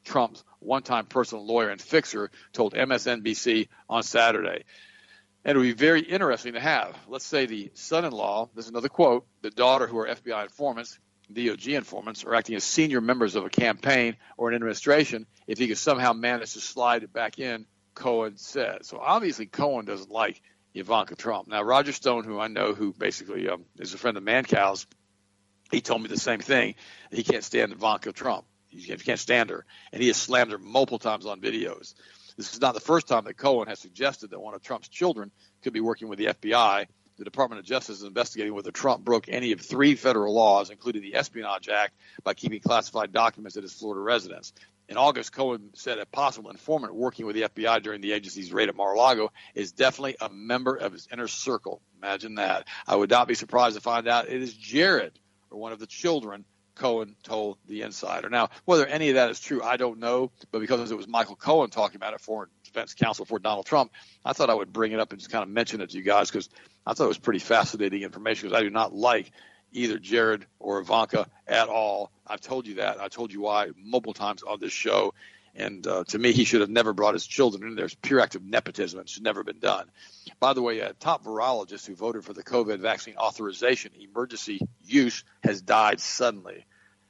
Trump's 0.04 0.42
one-time 0.58 1.06
personal 1.06 1.46
lawyer 1.46 1.68
and 1.70 1.80
fixer, 1.80 2.30
told 2.52 2.74
MSNBC 2.74 3.68
on 3.88 4.02
Saturday. 4.02 4.64
And 5.44 5.56
it 5.56 5.58
would 5.58 5.64
be 5.64 5.72
very 5.72 6.00
interesting 6.00 6.54
to 6.54 6.60
have, 6.60 6.96
let's 7.08 7.24
say, 7.24 7.46
the 7.46 7.70
son-in-law. 7.74 8.50
This 8.54 8.64
is 8.64 8.70
another 8.70 8.88
quote: 8.88 9.26
"The 9.42 9.50
daughter, 9.50 9.86
who 9.86 9.98
are 9.98 10.08
FBI 10.08 10.42
informants." 10.42 10.98
DOJ 11.34 11.76
informants 11.76 12.24
are 12.24 12.34
acting 12.34 12.56
as 12.56 12.64
senior 12.64 13.00
members 13.00 13.36
of 13.36 13.44
a 13.44 13.50
campaign 13.50 14.16
or 14.36 14.48
an 14.48 14.54
administration 14.54 15.26
if 15.46 15.58
he 15.58 15.68
could 15.68 15.78
somehow 15.78 16.12
manage 16.12 16.54
to 16.54 16.60
slide 16.60 17.02
it 17.02 17.12
back 17.12 17.38
in, 17.38 17.66
Cohen 17.94 18.36
said. 18.36 18.84
So 18.84 18.98
obviously 18.98 19.46
Cohen 19.46 19.84
doesn't 19.84 20.10
like 20.10 20.40
Ivanka 20.74 21.16
Trump. 21.16 21.48
Now 21.48 21.62
Roger 21.62 21.92
Stone, 21.92 22.24
who 22.24 22.38
I 22.38 22.48
know, 22.48 22.74
who 22.74 22.92
basically 22.92 23.48
um, 23.48 23.64
is 23.78 23.94
a 23.94 23.98
friend 23.98 24.16
of 24.16 24.22
Mancow's, 24.22 24.86
he 25.70 25.80
told 25.80 26.02
me 26.02 26.08
the 26.08 26.16
same 26.16 26.40
thing. 26.40 26.74
He 27.12 27.22
can't 27.22 27.44
stand 27.44 27.72
Ivanka 27.72 28.12
Trump. 28.12 28.44
He 28.68 28.84
can't 28.96 29.18
stand 29.18 29.50
her, 29.50 29.64
and 29.92 30.00
he 30.00 30.08
has 30.08 30.16
slammed 30.16 30.52
her 30.52 30.58
multiple 30.58 31.00
times 31.00 31.26
on 31.26 31.40
videos. 31.40 31.94
This 32.36 32.54
is 32.54 32.60
not 32.60 32.74
the 32.74 32.80
first 32.80 33.08
time 33.08 33.24
that 33.24 33.36
Cohen 33.36 33.68
has 33.68 33.80
suggested 33.80 34.30
that 34.30 34.40
one 34.40 34.54
of 34.54 34.62
Trump's 34.62 34.88
children 34.88 35.32
could 35.62 35.72
be 35.72 35.80
working 35.80 36.08
with 36.08 36.18
the 36.18 36.26
FBI 36.26 36.86
the 37.20 37.24
Department 37.24 37.60
of 37.60 37.66
Justice 37.66 37.98
is 37.98 38.02
investigating 38.02 38.54
whether 38.54 38.70
Trump 38.70 39.04
broke 39.04 39.28
any 39.28 39.52
of 39.52 39.60
three 39.60 39.94
federal 39.94 40.32
laws, 40.32 40.70
including 40.70 41.02
the 41.02 41.16
Espionage 41.16 41.68
Act, 41.68 41.92
by 42.24 42.32
keeping 42.32 42.60
classified 42.60 43.12
documents 43.12 43.58
at 43.58 43.62
his 43.62 43.74
Florida 43.74 44.00
residence. 44.00 44.54
In 44.88 44.96
August, 44.96 45.30
Cohen 45.30 45.68
said 45.74 45.98
a 45.98 46.06
possible 46.06 46.48
informant 46.48 46.94
working 46.94 47.26
with 47.26 47.36
the 47.36 47.42
FBI 47.42 47.82
during 47.82 48.00
the 48.00 48.12
agency's 48.12 48.54
raid 48.54 48.70
at 48.70 48.74
Mar-a-Lago 48.74 49.32
is 49.54 49.72
definitely 49.72 50.16
a 50.18 50.30
member 50.30 50.74
of 50.74 50.94
his 50.94 51.08
inner 51.12 51.28
circle. 51.28 51.82
Imagine 52.02 52.36
that. 52.36 52.66
I 52.86 52.96
would 52.96 53.10
not 53.10 53.28
be 53.28 53.34
surprised 53.34 53.74
to 53.74 53.82
find 53.82 54.08
out 54.08 54.30
it 54.30 54.40
is 54.40 54.54
Jared 54.54 55.12
or 55.50 55.58
one 55.58 55.72
of 55.72 55.78
the 55.78 55.86
children 55.86 56.46
Cohen 56.74 57.16
told 57.22 57.58
the 57.66 57.82
insider. 57.82 58.30
Now, 58.30 58.48
whether 58.64 58.86
any 58.86 59.10
of 59.10 59.16
that 59.16 59.28
is 59.28 59.38
true, 59.38 59.62
I 59.62 59.76
don't 59.76 59.98
know. 59.98 60.32
But 60.50 60.60
because 60.60 60.90
it 60.90 60.96
was 60.96 61.06
Michael 61.06 61.36
Cohen 61.36 61.68
talking 61.68 61.96
about 61.96 62.14
it, 62.14 62.22
foreign 62.22 62.48
defense 62.72 62.94
counsel 62.94 63.24
for 63.24 63.38
Donald 63.38 63.66
Trump, 63.66 63.92
I 64.24 64.32
thought 64.32 64.50
I 64.50 64.54
would 64.54 64.72
bring 64.72 64.92
it 64.92 65.00
up 65.00 65.12
and 65.12 65.20
just 65.20 65.30
kind 65.30 65.42
of 65.42 65.48
mention 65.48 65.80
it 65.80 65.90
to 65.90 65.96
you 65.96 66.02
guys 66.02 66.30
because 66.30 66.48
I 66.86 66.94
thought 66.94 67.04
it 67.04 67.08
was 67.08 67.18
pretty 67.18 67.40
fascinating 67.40 68.02
information 68.02 68.48
because 68.48 68.60
I 68.60 68.62
do 68.62 68.70
not 68.70 68.94
like 68.94 69.30
either 69.72 69.98
Jared 69.98 70.46
or 70.58 70.80
Ivanka 70.80 71.26
at 71.46 71.68
all. 71.68 72.10
I've 72.26 72.40
told 72.40 72.66
you 72.66 72.76
that. 72.76 73.00
I 73.00 73.08
told 73.08 73.32
you 73.32 73.42
why 73.42 73.68
multiple 73.76 74.14
times 74.14 74.42
on 74.42 74.58
this 74.60 74.72
show. 74.72 75.14
And 75.54 75.84
uh, 75.86 76.04
to 76.04 76.18
me, 76.18 76.32
he 76.32 76.44
should 76.44 76.60
have 76.60 76.70
never 76.70 76.92
brought 76.92 77.14
his 77.14 77.26
children 77.26 77.68
in. 77.68 77.74
There's 77.74 77.94
pure 77.94 78.20
act 78.20 78.36
of 78.36 78.44
nepotism. 78.44 79.00
It's 79.00 79.20
never 79.20 79.42
been 79.42 79.58
done. 79.58 79.90
By 80.38 80.52
the 80.52 80.62
way, 80.62 80.78
a 80.78 80.92
top 80.92 81.24
virologist 81.24 81.86
who 81.86 81.96
voted 81.96 82.24
for 82.24 82.32
the 82.32 82.44
COVID 82.44 82.78
vaccine 82.78 83.16
authorization 83.16 83.92
emergency 83.98 84.60
use 84.84 85.24
has 85.42 85.60
died 85.60 86.00
suddenly. 86.00 86.66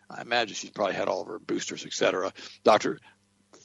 I 0.09 0.23
imagine 0.23 0.55
she's 0.55 0.71
probably 0.71 0.95
had 0.95 1.09
all 1.09 1.21
of 1.21 1.29
her 1.29 1.39
boosters, 1.39 1.85
et 1.85 1.93
cetera. 1.93 2.33
Dr. 2.65 2.99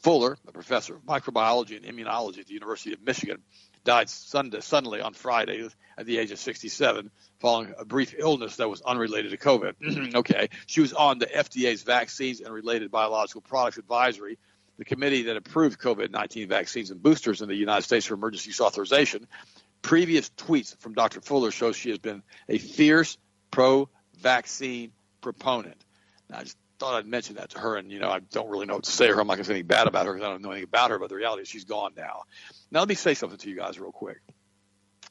Fuller, 0.05 0.37
a 0.47 0.51
professor 0.51 0.97
of 0.97 1.01
microbiology 1.01 1.77
and 1.77 1.83
immunology 1.83 2.37
at 2.37 2.45
the 2.45 2.53
University 2.53 2.93
of 2.93 3.01
Michigan, 3.01 3.41
died 3.85 4.07
Sunday, 4.07 4.59
suddenly 4.59 5.01
on 5.01 5.15
Friday 5.15 5.67
at 5.97 6.05
the 6.05 6.19
age 6.19 6.29
of 6.29 6.37
67 6.37 7.09
following 7.39 7.73
a 7.75 7.85
brief 7.85 8.13
illness 8.15 8.57
that 8.57 8.69
was 8.69 8.81
unrelated 8.81 9.31
to 9.31 9.37
COVID. 9.37 10.13
okay, 10.17 10.49
she 10.67 10.81
was 10.81 10.93
on 10.93 11.17
the 11.17 11.25
FDA's 11.25 11.81
Vaccines 11.81 12.39
and 12.39 12.53
Related 12.53 12.91
Biological 12.91 13.41
Products 13.41 13.79
Advisory, 13.79 14.37
the 14.77 14.85
committee 14.85 15.23
that 15.23 15.37
approved 15.37 15.79
COVID 15.79 16.11
19 16.11 16.49
vaccines 16.49 16.91
and 16.91 17.01
boosters 17.01 17.41
in 17.41 17.47
the 17.47 17.55
United 17.55 17.81
States 17.81 18.05
for 18.05 18.13
emergency 18.13 18.49
use 18.49 18.61
authorization. 18.61 19.27
Previous 19.81 20.29
tweets 20.37 20.77
from 20.77 20.93
Dr. 20.93 21.19
Fuller 21.19 21.49
show 21.49 21.71
she 21.71 21.89
has 21.89 21.97
been 21.97 22.21
a 22.47 22.59
fierce 22.59 23.17
pro 23.49 23.89
vaccine 24.19 24.91
proponent. 25.21 25.83
Now, 26.29 26.41
just 26.41 26.57
thought 26.77 26.95
I'd 26.95 27.07
mention 27.07 27.35
that 27.35 27.51
to 27.51 27.59
her, 27.59 27.75
and 27.77 27.91
you 27.91 27.99
know, 27.99 28.09
I 28.09 28.19
don't 28.19 28.49
really 28.49 28.65
know 28.65 28.75
what 28.75 28.83
to 28.83 28.91
say 28.91 29.07
to 29.07 29.13
her. 29.13 29.21
I'm 29.21 29.27
not 29.27 29.35
going 29.35 29.43
to 29.43 29.47
say 29.47 29.53
anything 29.53 29.67
bad 29.67 29.87
about 29.87 30.05
her 30.05 30.13
because 30.13 30.25
I 30.25 30.31
don't 30.31 30.41
know 30.41 30.51
anything 30.51 30.69
about 30.69 30.91
her. 30.91 30.99
But 30.99 31.09
the 31.09 31.15
reality 31.15 31.43
is, 31.43 31.47
she's 31.47 31.65
gone 31.65 31.93
now. 31.95 32.23
Now, 32.71 32.79
let 32.79 32.89
me 32.89 32.95
say 32.95 33.13
something 33.13 33.37
to 33.39 33.49
you 33.49 33.55
guys 33.55 33.79
real 33.79 33.91
quick. 33.91 34.19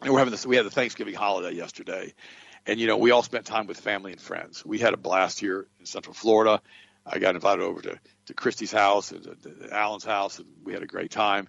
And 0.00 0.12
we're 0.12 0.18
having 0.18 0.32
this. 0.32 0.46
We 0.46 0.56
had 0.56 0.66
the 0.66 0.70
Thanksgiving 0.70 1.14
holiday 1.14 1.56
yesterday, 1.56 2.14
and 2.66 2.80
you 2.80 2.86
know, 2.86 2.96
we 2.96 3.10
all 3.10 3.22
spent 3.22 3.46
time 3.46 3.66
with 3.66 3.80
family 3.80 4.12
and 4.12 4.20
friends. 4.20 4.64
We 4.64 4.78
had 4.78 4.94
a 4.94 4.96
blast 4.96 5.40
here 5.40 5.66
in 5.80 5.86
Central 5.86 6.14
Florida. 6.14 6.60
I 7.06 7.18
got 7.18 7.34
invited 7.34 7.62
over 7.62 7.80
to 7.82 7.98
to 8.26 8.34
Christy's 8.34 8.72
house 8.72 9.12
and 9.12 9.22
to, 9.22 9.34
to 9.34 9.74
Alan's 9.74 10.04
house, 10.04 10.38
and 10.38 10.48
we 10.64 10.72
had 10.72 10.82
a 10.82 10.86
great 10.86 11.10
time. 11.10 11.48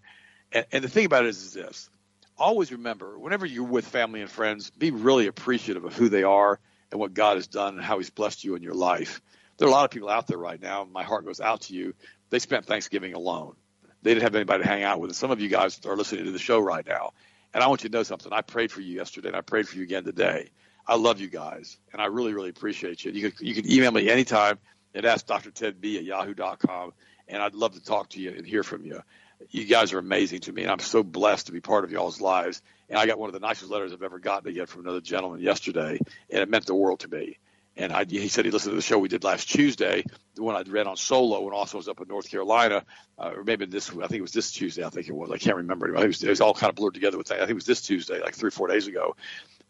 And, 0.52 0.66
and 0.72 0.84
the 0.84 0.90
thing 0.90 1.06
about 1.06 1.26
it 1.26 1.30
is, 1.30 1.44
is 1.44 1.54
this: 1.54 1.90
always 2.38 2.72
remember, 2.72 3.18
whenever 3.18 3.46
you're 3.46 3.64
with 3.64 3.88
family 3.88 4.22
and 4.22 4.30
friends, 4.30 4.70
be 4.70 4.92
really 4.92 5.28
appreciative 5.28 5.86
of 5.86 5.94
who 5.96 6.10
they 6.10 6.24
are 6.24 6.60
and 6.92 7.00
what 7.00 7.14
God 7.14 7.38
has 7.38 7.48
done 7.48 7.76
and 7.76 7.84
how 7.84 7.98
He's 7.98 8.10
blessed 8.10 8.44
you 8.44 8.56
in 8.56 8.64
your 8.64 8.74
life 8.74 9.22
There 9.58 9.68
are 9.68 9.72
a 9.72 9.74
lot 9.74 9.86
of 9.86 9.92
people 9.92 10.10
out 10.10 10.28
there 10.28 10.38
right 10.38 10.62
now. 10.62 10.86
My 10.90 11.04
heart 11.04 11.26
goes 11.26 11.40
out 11.40 11.62
to 11.62 11.74
you. 11.74 11.94
They 12.30 12.40
spent 12.40 12.66
Thanksgiving 12.66 13.14
alone. 13.14 13.56
They 14.02 14.14
didn't 14.14 14.24
have 14.24 14.36
anybody 14.36 14.64
to 14.64 14.70
hang 14.70 14.84
out 14.84 15.00
with. 15.00 15.10
And 15.10 15.16
some 15.16 15.32
of 15.32 15.40
you 15.40 15.50
guys 15.50 15.80
are 15.86 15.96
listening 15.96 16.26
to 16.26 16.32
the 16.32 16.40
show 16.40 16.60
right 16.60 16.86
now. 16.86 17.14
And 17.54 17.64
I 17.64 17.68
want 17.68 17.84
you 17.84 17.90
to 17.90 17.96
know 17.96 18.04
something. 18.04 18.34
I 18.34 18.42
prayed 18.42 18.72
for 18.72 18.82
you 18.82 18.96
yesterday, 18.96 19.30
and 19.30 19.38
I 19.38 19.42
prayed 19.42 19.68
for 19.68 19.78
you 19.78 19.84
again 19.84 20.04
today. 20.04 20.50
I 20.88 20.96
love 20.96 21.20
you 21.20 21.30
guys, 21.30 21.78
and 21.92 22.02
I 22.02 22.06
really, 22.06 22.34
really 22.34 22.50
appreciate 22.50 23.04
you. 23.04 23.12
You 23.12 23.32
can, 23.32 23.48
you 23.48 23.56
can 23.56 23.72
email 23.72 23.92
me 23.92 24.10
anytime 24.10 24.60
and 24.94 25.06
ask 25.06 25.26
Doctor 25.26 25.50
at 25.50 25.56
askdrtedb 25.56 25.98
at 25.98 26.04
yahoo.com, 26.04 26.94
and 27.28 27.42
I'd 27.42 27.56
love 27.56 27.74
to 27.74 27.84
talk 27.84 28.10
to 28.10 28.22
you 28.22 28.32
and 28.32 28.46
hear 28.46 28.62
from 28.62 28.86
you. 28.86 29.02
You 29.50 29.66
guys 29.66 29.94
are 29.94 30.00
amazing 30.00 30.42
to 30.42 30.54
me, 30.54 30.64
and 30.64 30.72
I'm 30.72 30.80
so 30.80 31.02
blessed 31.02 31.48
to 31.48 31.52
be 31.52 31.62
part 31.62 31.84
of 31.84 31.92
y'all's 31.92 32.22
lives. 32.22 32.62
And 32.90 33.00
I 33.00 33.08
got 33.08 33.18
one 33.18 33.30
of 33.30 33.34
the 33.34 33.40
nicest 33.40 33.72
letters 33.72 33.94
I've 33.94 34.04
ever 34.04 34.20
gotten 34.20 34.46
to 34.46 34.54
get 34.54 34.70
from 34.70 34.82
another 34.82 35.02
gentleman 35.02 35.42
yesterday, 35.42 36.00
and 36.30 36.42
it 36.42 36.50
meant 36.50 36.68
the 36.68 36.76
world 36.76 37.00
to 37.00 37.08
me. 37.08 37.40
And 37.78 37.92
I, 37.92 38.06
he 38.06 38.30
said 38.30 38.46
he 38.46 38.52
listened 38.52 38.72
to 38.72 38.76
the 38.76 38.82
show 38.82 38.98
we 38.98 39.10
did 39.10 39.26
last 39.26 39.52
Tuesday, 39.52 40.06
the 40.36 40.44
one 40.44 40.56
I 40.56 40.62
read 40.70 40.88
on 40.88 40.96
solo, 40.96 41.44
and 41.44 41.54
also 41.54 41.78
was 41.78 41.90
up 41.90 42.00
in 42.00 42.08
North 42.08 42.30
Carolina, 42.30 42.86
uh, 43.20 43.34
or 43.36 43.44
maybe 43.44 43.66
this. 43.66 43.90
I 43.90 44.08
think 44.08 44.14
it 44.14 44.22
was 44.22 44.32
this 44.32 44.52
Tuesday. 44.52 44.86
I 44.86 44.90
think 44.90 45.10
it 45.10 45.14
was. 45.14 45.30
I 45.30 45.38
can't 45.38 45.58
remember. 45.58 45.94
It 45.94 46.08
was, 46.08 46.24
it 46.24 46.30
was 46.30 46.40
all 46.40 46.54
kind 46.54 46.70
of 46.70 46.76
blurred 46.76 46.94
together 46.94 47.18
with. 47.18 47.28
That. 47.28 47.36
I 47.36 47.40
think 47.40 47.52
it 47.52 47.56
was 47.56 47.66
this 47.66 47.82
Tuesday, 47.82 48.22
like 48.22 48.36
three 48.36 48.48
or 48.48 48.52
four 48.52 48.68
days 48.68 48.88
ago, 48.88 49.18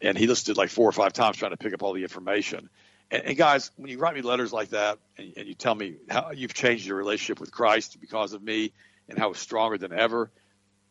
and 0.00 0.16
he 0.16 0.28
listened 0.28 0.56
like 0.56 0.70
four 0.70 0.88
or 0.88 0.92
five 0.92 1.12
times 1.14 1.36
trying 1.36 1.50
to 1.50 1.56
pick 1.56 1.74
up 1.74 1.82
all 1.82 1.94
the 1.94 2.04
information. 2.04 2.68
And, 3.10 3.24
and 3.24 3.36
guys, 3.36 3.72
when 3.76 3.90
you 3.90 3.98
write 3.98 4.14
me 4.14 4.22
letters 4.22 4.52
like 4.52 4.70
that, 4.70 4.98
and, 5.18 5.32
and 5.36 5.48
you 5.48 5.54
tell 5.54 5.74
me 5.74 5.96
how 6.08 6.30
you've 6.30 6.54
changed 6.54 6.86
your 6.86 6.96
relationship 6.96 7.40
with 7.40 7.50
Christ 7.50 8.00
because 8.00 8.34
of 8.34 8.42
me, 8.42 8.72
and 9.08 9.18
how 9.18 9.30
it's 9.30 9.40
stronger 9.40 9.78
than 9.78 9.92
ever, 9.92 10.30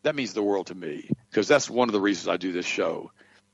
that 0.02 0.14
means 0.14 0.32
the 0.32 0.42
world 0.42 0.68
to 0.68 0.74
me 0.74 1.08
because 1.30 1.48
that's 1.48 1.68
one 1.68 1.88
of 1.88 1.92
the 1.92 2.00
reasons 2.00 2.28
I 2.28 2.36
do 2.36 2.52
this 2.52 2.66
show 2.66 3.10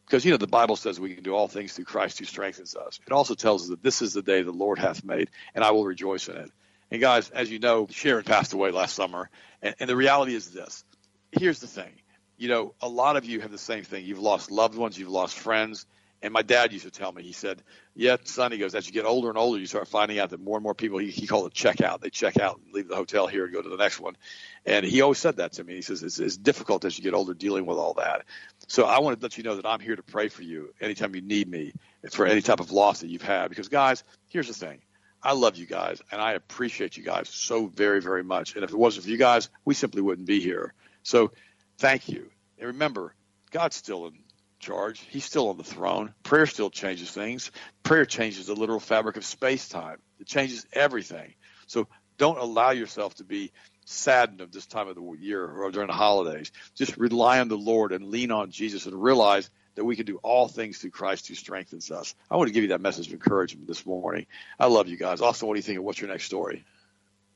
because, 0.07 0.25
you 0.25 0.31
know, 0.31 0.37
the 0.37 0.47
Bible 0.47 0.77
says 0.77 1.01
we 1.01 1.15
can 1.15 1.25
do 1.25 1.35
all 1.35 1.49
things 1.49 1.73
through 1.73 1.87
Christ 1.87 2.19
who 2.19 2.25
strengthens 2.25 2.77
us. 2.77 3.01
It 3.07 3.13
also 3.13 3.35
tells 3.35 3.63
us 3.63 3.69
that 3.71 3.83
this 3.83 4.03
is 4.03 4.13
the 4.13 4.23
day 4.23 4.43
the 4.43 4.53
Lord 4.53 4.79
hath 4.79 5.05
made, 5.05 5.31
and 5.55 5.65
I 5.65 5.71
will 5.71 5.85
rejoice 5.85 6.29
in 6.29 6.37
it. 6.37 6.51
And 6.91 7.01
guys, 7.01 7.31
as 7.31 7.51
you 7.51 7.59
know, 7.59 7.87
Sharon 7.91 8.25
passed 8.25 8.53
away 8.53 8.71
last 8.71 8.95
summer. 8.95 9.31
And, 9.63 9.75
and 9.81 9.89
the 9.89 9.97
reality 9.97 10.35
is 10.35 10.51
this 10.51 10.85
here's 11.33 11.61
the 11.61 11.67
thing. 11.67 11.93
You 12.37 12.49
know, 12.49 12.75
a 12.81 12.89
lot 12.89 13.17
of 13.17 13.25
you 13.25 13.41
have 13.41 13.51
the 13.51 13.59
same 13.59 13.85
thing. 13.85 14.05
You've 14.05 14.19
lost 14.19 14.51
loved 14.51 14.77
ones, 14.77 14.99
you've 14.99 15.09
lost 15.09 15.39
friends. 15.39 15.87
And 16.23 16.33
my 16.33 16.43
dad 16.43 16.73
used 16.73 16.85
to 16.85 16.91
tell 16.91 17.11
me, 17.11 17.25
he 17.25 17.33
said, 17.33 17.63
Yeah, 17.97 18.17
son, 18.23 18.53
he 18.53 18.59
goes, 18.59 18.77
as 18.77 18.87
you 18.87 18.93
get 18.93 19.07
older 19.07 19.29
and 19.29 19.37
older, 19.37 19.59
you 19.59 19.67
start 19.67 19.89
finding 19.89 20.21
out 20.21 20.31
that 20.31 20.41
more 20.41 20.57
and 20.57 20.63
more 20.63 20.75
people, 20.75 20.99
he, 20.99 21.11
he 21.11 21.27
called 21.27 21.47
it 21.49 21.53
check 21.53 21.81
out. 21.81 22.01
They 22.01 22.11
check 22.11 22.39
out 22.39 22.61
and 22.65 22.73
leave 22.73 22.87
the 22.87 22.95
hotel 22.95 23.27
here 23.27 23.45
and 23.45 23.53
go 23.53 23.61
to 23.61 23.69
the 23.69 23.77
next 23.77 23.99
one. 23.99 24.17
And 24.65 24.87
he 24.87 25.01
always 25.01 25.19
said 25.19 25.39
that 25.39 25.55
to 25.55 25.65
me. 25.65 25.75
He 25.75 25.83
says, 25.83 26.03
It's, 26.03 26.21
it's 26.21 26.37
difficult 26.37 26.85
as 26.85 26.97
you 26.97 27.03
get 27.03 27.15
older 27.15 27.35
dealing 27.35 27.67
with 27.67 27.79
all 27.79 27.95
that. 27.95 28.25
So 28.69 28.85
I 28.85 29.01
want 29.01 29.19
to 29.19 29.25
let 29.25 29.37
you 29.37 29.45
know 29.45 29.57
that 29.57 29.67
I'm 29.67 29.81
here 29.81 29.97
to 29.97 30.03
pray 30.03 30.29
for 30.29 30.43
you 30.43 30.73
anytime 30.81 31.15
you 31.15 31.21
need 31.21 31.49
me 31.49 31.73
for 32.11 32.27
any 32.27 32.43
type 32.43 32.61
of 32.61 32.73
loss 32.73 33.01
that 33.01 33.09
you've 33.09 33.23
had. 33.23 33.49
Because, 33.49 33.69
guys, 33.69 34.05
here's 34.29 34.49
the 34.49 34.55
thing. 34.55 34.81
I 35.23 35.35
love 35.35 35.57
you 35.57 35.67
guys 35.67 36.03
and 36.11 36.21
I 36.21 36.33
appreciate 36.33 36.97
you 36.97 37.05
guys 37.05 37.29
so 37.29 37.67
very, 37.67 38.01
very 38.01 38.25
much. 38.25 38.57
And 38.57 38.65
if 38.65 38.71
it 38.71 38.77
wasn't 38.77 39.05
for 39.05 39.11
you 39.11 39.17
guys, 39.17 39.51
we 39.65 39.75
simply 39.75 40.03
wouldn't 40.03 40.27
be 40.27 40.41
here. 40.41 40.75
So 41.05 41.33
thank 41.79 42.09
you. 42.09 42.29
And 42.59 42.69
remember, 42.69 43.15
God's 43.53 43.77
still 43.77 44.07
in 44.07 44.15
charge. 44.59 45.01
He's 45.11 45.25
still 45.25 45.49
on 45.49 45.59
the 45.59 45.65
throne. 45.65 46.15
Prayer 46.25 46.47
still 46.47 46.71
changes 46.71 47.11
things. 47.11 47.53
Prayer 47.85 48.05
changes 48.05 48.47
the 48.47 48.55
literal 48.55 48.81
fabric 48.81 49.17
of 49.17 49.25
space 49.25 49.69
time. 49.69 49.99
It 50.19 50.27
changes 50.27 50.67
everything. 50.73 51.35
So 51.67 51.87
don't 52.19 52.39
allow 52.39 52.71
yourself 52.71 53.15
to 53.17 53.25
be 53.25 53.53
saddened 53.85 54.41
of 54.41 54.53
this 54.53 54.67
time 54.67 54.89
of 54.89 54.95
the 54.95 55.03
year 55.19 55.45
or 55.45 55.71
during 55.71 55.89
the 55.89 55.93
holidays. 55.93 56.53
Just 56.75 56.97
rely 56.97 57.41
on 57.41 57.49
the 57.49 57.57
Lord 57.57 57.93
and 57.93 58.09
lean 58.09 58.31
on 58.31 58.51
Jesus 58.51 58.87
and 58.87 59.03
realize 59.03 59.51
that 59.75 59.85
we 59.85 59.97
can 59.97 60.07
do 60.07 60.19
all 60.23 60.49
things 60.49 60.79
through 60.79 60.91
Christ 60.91 61.29
who 61.29 61.35
strengthens 61.35 61.91
us. 61.91 62.15
I 62.31 62.37
want 62.37 62.49
to 62.49 62.53
give 62.53 62.63
you 62.63 62.69
that 62.71 62.81
message 62.81 63.07
of 63.09 63.15
encouragement 63.15 63.67
this 63.67 63.87
morning. 63.87 64.27
I 64.59 64.67
love 64.67 64.89
you 64.89 64.97
guys. 64.97 65.21
Also, 65.21 65.47
what 65.47 65.55
do 65.55 65.59
you 65.59 65.63
think 65.63 65.79
of 65.79 65.85
what's 65.85 66.01
your 66.01 66.11
next 66.11 66.25
story? 66.25 66.65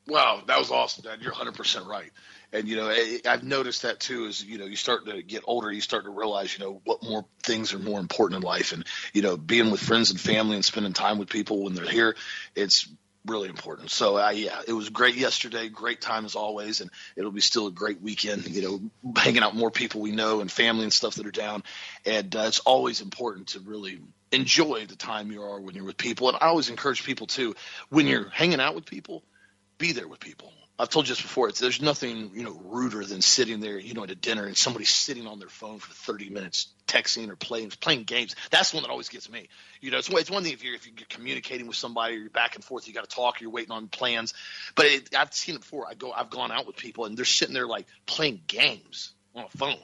Wow, 0.08 0.42
that 0.46 0.58
was 0.58 0.70
awesome, 0.70 1.02
Dad. 1.02 1.20
You're 1.20 1.32
100% 1.32 1.86
right. 1.86 2.12
And, 2.52 2.68
you 2.68 2.76
know, 2.76 2.94
I've 3.28 3.42
noticed 3.42 3.82
that 3.82 3.98
too 3.98 4.26
is, 4.26 4.44
you 4.44 4.56
know, 4.56 4.66
you 4.66 4.76
start 4.76 5.06
to 5.06 5.20
get 5.20 5.42
older, 5.46 5.72
you 5.72 5.80
start 5.80 6.04
to 6.04 6.10
realize, 6.10 6.56
you 6.56 6.64
know, 6.64 6.80
what 6.84 7.02
more 7.02 7.24
things 7.42 7.74
are 7.74 7.80
more 7.80 7.98
important 7.98 8.36
in 8.36 8.48
life. 8.48 8.72
And, 8.72 8.84
you 9.12 9.22
know, 9.22 9.36
being 9.36 9.72
with 9.72 9.80
friends 9.80 10.12
and 10.12 10.20
family 10.20 10.54
and 10.54 10.64
spending 10.64 10.92
time 10.92 11.18
with 11.18 11.28
people 11.28 11.64
when 11.64 11.74
they're 11.74 11.84
here, 11.84 12.14
it's 12.54 12.88
really 13.26 13.48
important. 13.48 13.90
So, 13.90 14.16
uh, 14.16 14.30
yeah, 14.30 14.60
it 14.66 14.72
was 14.72 14.88
great 14.88 15.16
yesterday. 15.16 15.68
Great 15.68 16.00
time 16.00 16.24
as 16.24 16.34
always. 16.34 16.80
And 16.80 16.90
it'll 17.16 17.32
be 17.32 17.40
still 17.40 17.66
a 17.66 17.72
great 17.72 18.00
weekend, 18.00 18.48
you 18.48 18.62
know, 18.62 19.12
hanging 19.16 19.42
out 19.42 19.54
more 19.54 19.70
people 19.70 20.00
we 20.00 20.12
know 20.12 20.40
and 20.40 20.50
family 20.50 20.84
and 20.84 20.92
stuff 20.92 21.16
that 21.16 21.26
are 21.26 21.30
down. 21.30 21.62
And 22.04 22.34
uh, 22.34 22.44
it's 22.46 22.60
always 22.60 23.00
important 23.00 23.48
to 23.48 23.60
really 23.60 24.00
enjoy 24.32 24.86
the 24.86 24.96
time 24.96 25.30
you 25.30 25.42
are 25.42 25.60
when 25.60 25.74
you're 25.74 25.84
with 25.84 25.96
people. 25.96 26.28
And 26.28 26.38
I 26.40 26.46
always 26.46 26.70
encourage 26.70 27.04
people 27.04 27.26
too, 27.26 27.54
when 27.88 28.06
you're 28.06 28.28
hanging 28.30 28.60
out 28.60 28.74
with 28.74 28.86
people– 28.86 29.22
be 29.78 29.92
there 29.92 30.08
with 30.08 30.20
people. 30.20 30.52
I've 30.78 30.90
told 30.90 31.08
you 31.08 31.14
this 31.14 31.22
before. 31.22 31.48
It's, 31.48 31.58
there's 31.58 31.80
nothing 31.80 32.32
you 32.34 32.44
know 32.44 32.60
ruder 32.64 33.04
than 33.04 33.22
sitting 33.22 33.60
there, 33.60 33.78
you 33.78 33.94
know, 33.94 34.04
at 34.04 34.10
a 34.10 34.14
dinner 34.14 34.44
and 34.44 34.56
somebody's 34.56 34.90
sitting 34.90 35.26
on 35.26 35.38
their 35.38 35.48
phone 35.48 35.78
for 35.78 35.92
30 35.92 36.30
minutes, 36.30 36.68
texting 36.86 37.28
or 37.30 37.36
playing 37.36 37.70
playing 37.80 38.04
games. 38.04 38.34
That's 38.50 38.72
one 38.72 38.82
that 38.82 38.90
always 38.90 39.08
gets 39.08 39.30
me. 39.30 39.48
You 39.80 39.90
know, 39.90 39.98
it's, 39.98 40.08
it's 40.08 40.30
one 40.30 40.42
thing 40.42 40.52
if 40.52 40.64
you're 40.64 40.74
if 40.74 40.86
you're 40.86 40.94
communicating 41.08 41.66
with 41.66 41.76
somebody, 41.76 42.16
or 42.16 42.18
you're 42.18 42.30
back 42.30 42.54
and 42.54 42.64
forth, 42.64 42.88
you 42.88 42.94
got 42.94 43.08
to 43.08 43.14
talk, 43.14 43.40
you're 43.40 43.50
waiting 43.50 43.72
on 43.72 43.88
plans. 43.88 44.34
But 44.74 44.86
it, 44.86 45.14
I've 45.16 45.32
seen 45.32 45.54
it 45.54 45.60
before. 45.60 45.86
I 45.88 45.94
go, 45.94 46.12
I've 46.12 46.30
gone 46.30 46.52
out 46.52 46.66
with 46.66 46.76
people 46.76 47.04
and 47.04 47.16
they're 47.16 47.24
sitting 47.24 47.54
there 47.54 47.66
like 47.66 47.86
playing 48.06 48.40
games 48.46 49.12
on 49.34 49.44
a 49.44 49.58
phone, 49.58 49.76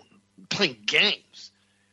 playing 0.49 0.79
games, 0.87 1.51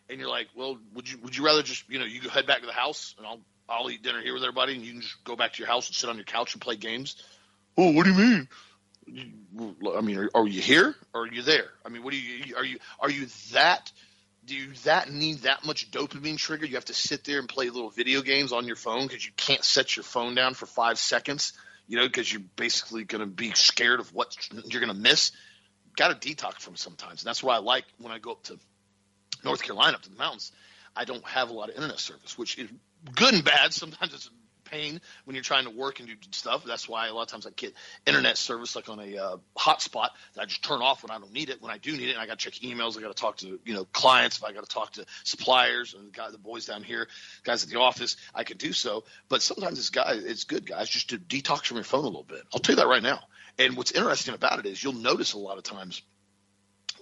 and 0.10 0.20
you're 0.20 0.30
like, 0.30 0.48
well, 0.56 0.78
would 0.94 1.10
you 1.10 1.18
would 1.24 1.36
you 1.36 1.46
rather 1.46 1.64
just 1.64 1.90
you 1.90 2.00
know 2.00 2.06
you 2.06 2.22
head 2.30 2.48
back 2.48 2.62
to 2.62 2.66
the 2.66 2.74
house 2.74 3.16
and 3.18 3.28
I'll 3.28 3.40
I'll 3.68 3.90
eat 3.90 4.04
dinner 4.04 4.22
here 4.22 4.34
with 4.34 4.44
everybody 4.44 4.76
and 4.76 4.84
you 4.84 4.94
can 4.94 5.02
just 5.02 5.24
go 5.24 5.36
back 5.36 5.54
to 5.54 5.60
your 5.60 5.68
house 5.68 5.88
and 5.88 5.96
sit 5.96 6.10
on 6.10 6.16
your 6.16 6.26
couch 6.26 6.54
and 6.54 6.62
play 6.62 6.76
games 6.76 7.16
Oh, 7.82 7.92
what 7.92 8.06
do 8.06 8.12
you 8.12 8.18
mean? 8.18 8.48
I 9.96 10.02
mean, 10.02 10.18
are, 10.18 10.30
are, 10.36 10.46
you 10.46 10.62
here 10.62 10.94
or 11.14 11.22
are 11.22 11.28
you 11.28 11.42
there? 11.42 11.70
I 11.86 11.90
mean, 11.90 12.04
what 12.04 12.12
do 12.12 12.20
you 12.20 12.58
are 12.58 12.66
you 12.66 12.78
are 13.00 13.10
you 13.10 13.28
that? 13.54 13.90
Do 14.50 14.74
that 14.86 15.12
need 15.12 15.42
that 15.44 15.64
much 15.64 15.92
dopamine 15.92 16.38
trigger? 16.40 16.66
You 16.66 16.74
have 16.74 16.86
to 16.86 16.94
sit 16.96 17.24
there 17.24 17.38
and 17.38 17.48
play 17.48 17.70
little 17.70 17.92
video 17.92 18.24
games 18.24 18.52
on 18.52 18.66
your 18.66 18.76
phone 18.76 19.06
because 19.06 19.24
you 19.24 19.32
can't 19.38 19.64
set 19.64 19.96
your 19.96 20.04
phone 20.04 20.34
down 20.34 20.56
for 20.56 20.66
five 20.66 20.98
seconds. 20.98 21.54
You 21.88 21.98
know, 21.98 22.08
because 22.08 22.34
you're 22.34 22.42
basically 22.56 23.04
going 23.04 23.22
to 23.22 23.28
be 23.28 23.52
scared 23.52 24.00
of 24.00 24.12
what 24.12 24.36
you're 24.66 24.82
going 24.82 24.92
to 24.92 25.00
miss. 25.00 25.34
Got 25.96 26.20
to 26.20 26.28
detox 26.28 26.62
from 26.62 26.76
sometimes, 26.76 27.22
and 27.22 27.28
that's 27.28 27.44
why 27.44 27.58
I 27.58 27.60
like 27.60 27.86
when 28.00 28.12
I 28.12 28.18
go 28.18 28.32
up 28.32 28.44
to 28.46 28.58
North 29.44 29.62
Carolina, 29.62 29.98
up 29.98 30.02
to 30.02 30.10
the 30.10 30.18
mountains. 30.18 30.52
I 30.96 31.06
don't 31.06 31.24
have 31.26 31.52
a 31.52 31.54
lot 31.54 31.70
of 31.70 31.76
internet 31.76 32.00
service, 32.00 32.36
which 32.36 32.58
is 32.58 32.70
good 33.16 33.36
and 33.36 33.44
bad. 33.44 33.72
Sometimes 33.74 34.16
it's 34.16 34.32
pain 34.70 35.02
when 35.26 35.36
you're 35.36 35.44
trying 35.44 35.66
to 35.66 35.70
work 35.70 36.00
and 36.00 36.08
do 36.08 36.16
stuff. 36.32 36.64
That's 36.66 36.88
why 36.88 37.08
a 37.08 37.14
lot 37.14 37.24
of 37.24 37.28
times 37.30 37.46
I 37.46 37.52
get 37.52 37.74
internet 38.06 38.38
service 38.38 38.76
like 38.76 38.90
on 38.90 39.00
a 39.00 39.18
uh, 39.18 39.38
hotspot 39.58 40.10
that 40.34 40.42
I 40.42 40.46
just 40.46 40.64
turn 40.64 40.82
off 40.82 41.04
when 41.04 41.12
I 41.12 41.20
don't 41.20 41.34
need 41.34 41.50
it. 41.50 41.62
When 41.62 41.72
I 41.72 41.78
do 41.78 41.92
need 41.92 42.10
it, 42.10 42.14
and 42.14 42.20
I 42.20 42.26
got 42.26 42.40
to 42.40 42.50
check 42.50 42.62
emails. 42.62 42.98
I 42.98 43.02
got 43.02 43.16
to 43.16 43.22
talk 43.22 43.38
to 43.38 43.60
you 43.64 43.74
know 43.74 43.86
clients. 43.86 44.38
If 44.38 44.44
I 44.44 44.54
got 44.54 44.64
to 44.64 44.74
talk 44.74 44.94
to 44.94 45.06
suppliers 45.24 45.94
and 45.94 46.08
the 46.08 46.12
guy, 46.12 46.30
the 46.32 46.38
boys 46.38 46.66
down 46.66 46.84
here, 46.84 47.08
guys 47.44 47.64
at 47.64 47.70
the 47.70 47.80
office, 47.80 48.16
I 48.34 48.44
could 48.44 48.58
do 48.58 48.74
so. 48.74 49.04
But 49.28 49.42
sometimes 49.42 49.80
it's 49.80 49.90
guys, 49.90 50.24
it's 50.24 50.44
good 50.44 50.66
guys 50.66 50.90
just 50.90 51.10
to 51.10 51.18
detox 51.18 51.66
from 51.66 51.78
your 51.78 51.84
phone 51.84 52.04
a 52.04 52.08
little 52.08 52.24
bit. 52.24 52.44
I'll 52.54 52.60
tell 52.60 52.76
you 52.76 52.82
that 52.82 52.88
right 52.88 53.04
now. 53.04 53.20
And 53.58 53.76
what's 53.76 53.92
interesting 53.92 54.34
about 54.34 54.60
it 54.60 54.66
is 54.66 54.82
you'll 54.82 54.94
notice 54.94 55.34
a 55.34 55.40
lot 55.40 55.58
of 55.58 55.64
times 55.64 56.02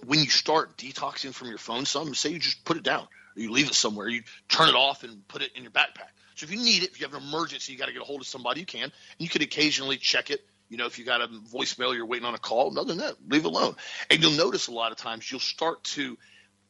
when 0.06 0.18
you 0.18 0.26
start 0.26 0.76
detoxing 0.76 1.32
from 1.34 1.48
your 1.48 1.58
phone, 1.58 1.84
some 1.84 2.14
say 2.14 2.30
you 2.30 2.38
just 2.38 2.64
put 2.64 2.76
it 2.76 2.82
down, 2.82 3.06
you 3.36 3.50
leave 3.50 3.68
it 3.68 3.74
somewhere, 3.74 4.08
you 4.08 4.22
turn 4.48 4.68
it 4.68 4.74
off 4.74 5.04
and 5.04 5.26
put 5.28 5.42
it 5.42 5.52
in 5.56 5.62
your 5.62 5.72
backpack. 5.72 6.10
So 6.38 6.44
if 6.44 6.52
you 6.52 6.58
need 6.58 6.84
it, 6.84 6.90
if 6.90 7.00
you 7.00 7.06
have 7.06 7.14
an 7.14 7.22
emergency, 7.22 7.72
you 7.72 7.78
got 7.78 7.86
to 7.86 7.92
get 7.92 8.00
a 8.00 8.04
hold 8.04 8.20
of 8.20 8.26
somebody, 8.26 8.60
you 8.60 8.66
can. 8.66 8.84
And 8.84 8.92
you 9.18 9.28
could 9.28 9.42
occasionally 9.42 9.96
check 9.96 10.30
it. 10.30 10.40
You 10.68 10.76
know, 10.76 10.86
if 10.86 10.98
you 10.98 11.04
got 11.04 11.20
a 11.20 11.26
voicemail, 11.26 11.94
you're 11.94 12.06
waiting 12.06 12.26
on 12.26 12.34
a 12.34 12.38
call. 12.38 12.78
Other 12.78 12.88
than 12.88 12.98
that, 12.98 13.14
leave 13.28 13.44
it 13.44 13.48
alone. 13.48 13.74
And 14.08 14.22
you'll 14.22 14.32
notice 14.32 14.68
a 14.68 14.72
lot 14.72 14.92
of 14.92 14.98
times 14.98 15.30
you'll 15.30 15.40
start 15.40 15.82
to 15.84 16.16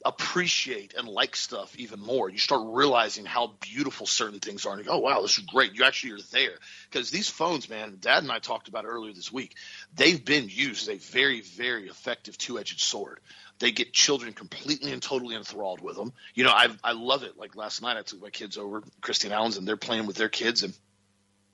appreciate 0.04 0.94
and 0.94 1.08
like 1.08 1.34
stuff 1.34 1.74
even 1.76 2.00
more. 2.00 2.30
You 2.30 2.38
start 2.38 2.62
realizing 2.64 3.26
how 3.26 3.54
beautiful 3.60 4.06
certain 4.06 4.38
things 4.38 4.64
are. 4.64 4.72
And 4.72 4.80
you 4.80 4.86
go, 4.86 4.94
oh, 4.94 4.98
wow, 5.00 5.20
this 5.20 5.36
is 5.36 5.44
great. 5.44 5.74
You 5.74 5.84
actually 5.84 6.12
are 6.12 6.24
there. 6.32 6.54
Because 6.90 7.10
these 7.10 7.28
phones, 7.28 7.68
man, 7.68 7.98
Dad 8.00 8.22
and 8.22 8.32
I 8.32 8.38
talked 8.38 8.68
about 8.68 8.84
earlier 8.86 9.12
this 9.12 9.32
week, 9.32 9.54
they've 9.94 10.24
been 10.24 10.48
used 10.48 10.88
as 10.88 10.94
a 10.94 10.98
very, 10.98 11.40
very 11.40 11.88
effective 11.88 12.38
two 12.38 12.58
edged 12.58 12.80
sword. 12.80 13.20
They 13.58 13.72
get 13.72 13.92
children 13.92 14.32
completely 14.32 14.92
and 14.92 15.02
totally 15.02 15.34
enthralled 15.34 15.80
with 15.80 15.96
them. 15.96 16.12
You 16.34 16.44
know, 16.44 16.50
I 16.50 16.68
I 16.82 16.92
love 16.92 17.22
it. 17.24 17.36
Like 17.36 17.56
last 17.56 17.82
night, 17.82 17.96
I 17.96 18.02
took 18.02 18.22
my 18.22 18.30
kids 18.30 18.56
over, 18.56 18.82
Christy 19.00 19.28
and 19.28 19.34
Allen's, 19.34 19.56
and 19.56 19.66
they're 19.66 19.76
playing 19.76 20.06
with 20.06 20.16
their 20.16 20.28
kids, 20.28 20.62
and 20.62 20.72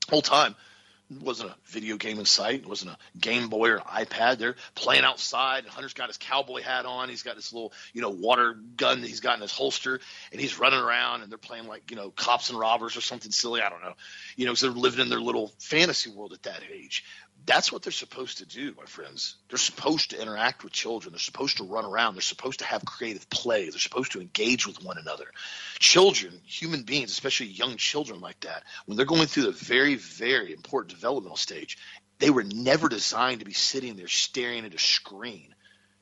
whole 0.09 0.23
time 0.23 0.55
wasn't 1.11 1.51
a 1.51 1.55
video 1.67 1.97
game 1.97 2.19
in 2.19 2.25
sight. 2.25 2.61
It 2.61 2.69
wasn't 2.69 2.93
a 2.93 3.19
Game 3.19 3.49
Boy 3.49 3.71
or 3.71 3.79
iPad. 3.79 4.39
They're 4.39 4.57
playing 4.75 5.05
outside. 5.05 5.65
And 5.65 5.73
Hunter's 5.73 5.93
got 5.93 6.09
his 6.09 6.17
cowboy 6.17 6.63
hat 6.63 6.87
on. 6.87 7.09
He's 7.09 7.23
got 7.23 7.37
this 7.37 7.53
little, 7.53 7.73
you 7.93 8.01
know, 8.01 8.11
water 8.11 8.57
gun 8.77 9.01
that 9.01 9.07
he's 9.07 9.21
got 9.21 9.37
in 9.37 9.43
his 9.43 9.53
holster, 9.53 10.01
and 10.33 10.41
he's 10.41 10.59
running 10.59 10.81
around. 10.81 11.23
And 11.23 11.31
they're 11.31 11.39
playing 11.39 11.67
like, 11.67 11.91
you 11.91 11.97
know, 11.97 12.11
cops 12.11 12.51
and 12.51 12.59
robbers 12.59 12.97
or 12.97 13.01
something 13.01 13.31
silly. 13.31 13.61
I 13.61 13.69
don't 13.69 13.83
know, 13.83 13.95
you 14.37 14.47
know, 14.47 14.53
because 14.53 14.63
they're 14.63 14.71
living 14.71 15.01
in 15.01 15.11
their 15.11 15.21
little 15.21 15.53
fantasy 15.59 16.11
world 16.11 16.33
at 16.33 16.43
that 16.45 16.63
age. 16.73 17.05
That's 17.47 17.71
what 17.71 17.83
they're 17.83 17.93
supposed 17.93 18.39
to 18.39 18.47
do, 18.47 18.75
my 18.77 18.87
friends. 18.87 19.37
They're 19.49 19.59
supposed 19.59 20.11
to 20.11 20.21
interact 20.21 20.65
with 20.65 20.73
children. 20.73 21.13
They're 21.13 21.19
supposed 21.19 21.59
to 21.59 21.65
run 21.65 21.85
around. 21.85 22.15
They're 22.15 22.23
supposed 22.23 22.61
to 22.61 22.65
have 22.65 22.85
creative 22.85 23.29
play. 23.29 23.69
They're 23.69 23.79
supposed 23.79 24.13
to 24.13 24.21
engage 24.21 24.67
with 24.67 24.83
one 24.83 24.97
another. 24.97 25.27
Children, 25.79 26.41
human 26.47 26.85
beings, 26.85 27.11
especially 27.11 27.49
young 27.49 27.77
children 27.77 28.21
like 28.21 28.41
that, 28.41 28.63
when 28.87 28.97
they're 28.97 29.05
going 29.05 29.27
through 29.27 29.45
the 29.45 29.53
very, 29.53 29.97
very 29.97 30.53
important 30.53 30.95
developmental 30.95 31.37
stage, 31.37 31.77
they 32.19 32.31
were 32.31 32.45
never 32.45 32.89
designed 32.89 33.41
to 33.41 33.47
be 33.47 33.53
sitting 33.53 33.97
there 33.97 34.09
staring 34.09 34.65
at 34.65 34.75
a 34.75 34.79
screen, 34.79 35.55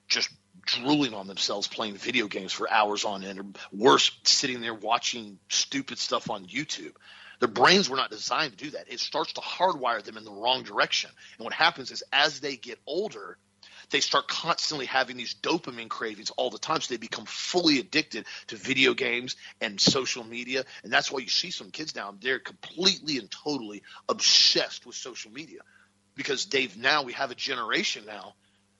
just 0.08 0.28
drooling 0.64 1.14
on 1.14 1.26
themselves 1.26 1.66
playing 1.66 1.96
video 1.96 2.28
games 2.28 2.52
for 2.52 2.70
hours 2.70 3.04
on 3.04 3.24
end, 3.24 3.40
or 3.40 3.46
worse, 3.72 4.12
sitting 4.22 4.60
there 4.60 4.74
watching 4.74 5.38
stupid 5.48 5.98
stuff 5.98 6.30
on 6.30 6.46
YouTube. 6.46 6.92
Their 7.42 7.50
brains 7.50 7.90
were 7.90 7.96
not 7.96 8.08
designed 8.08 8.56
to 8.56 8.64
do 8.66 8.70
that. 8.70 8.84
It 8.88 9.00
starts 9.00 9.32
to 9.32 9.40
hardwire 9.40 10.00
them 10.00 10.16
in 10.16 10.24
the 10.24 10.30
wrong 10.30 10.62
direction. 10.62 11.10
And 11.38 11.44
what 11.44 11.52
happens 11.52 11.90
is 11.90 12.04
as 12.12 12.38
they 12.38 12.54
get 12.54 12.78
older, 12.86 13.36
they 13.90 13.98
start 13.98 14.28
constantly 14.28 14.86
having 14.86 15.16
these 15.16 15.34
dopamine 15.34 15.88
cravings 15.88 16.30
all 16.30 16.50
the 16.50 16.58
time. 16.60 16.80
So 16.80 16.94
they 16.94 16.98
become 16.98 17.24
fully 17.26 17.80
addicted 17.80 18.26
to 18.46 18.54
video 18.54 18.94
games 18.94 19.34
and 19.60 19.80
social 19.80 20.22
media. 20.22 20.62
And 20.84 20.92
that's 20.92 21.10
why 21.10 21.18
you 21.18 21.28
see 21.28 21.50
some 21.50 21.72
kids 21.72 21.96
now, 21.96 22.14
they're 22.20 22.38
completely 22.38 23.18
and 23.18 23.28
totally 23.28 23.82
obsessed 24.08 24.86
with 24.86 24.94
social 24.94 25.32
media 25.32 25.62
because 26.14 26.46
they've 26.46 26.76
now, 26.76 27.02
we 27.02 27.14
have 27.14 27.32
a 27.32 27.34
generation 27.34 28.04
now 28.06 28.34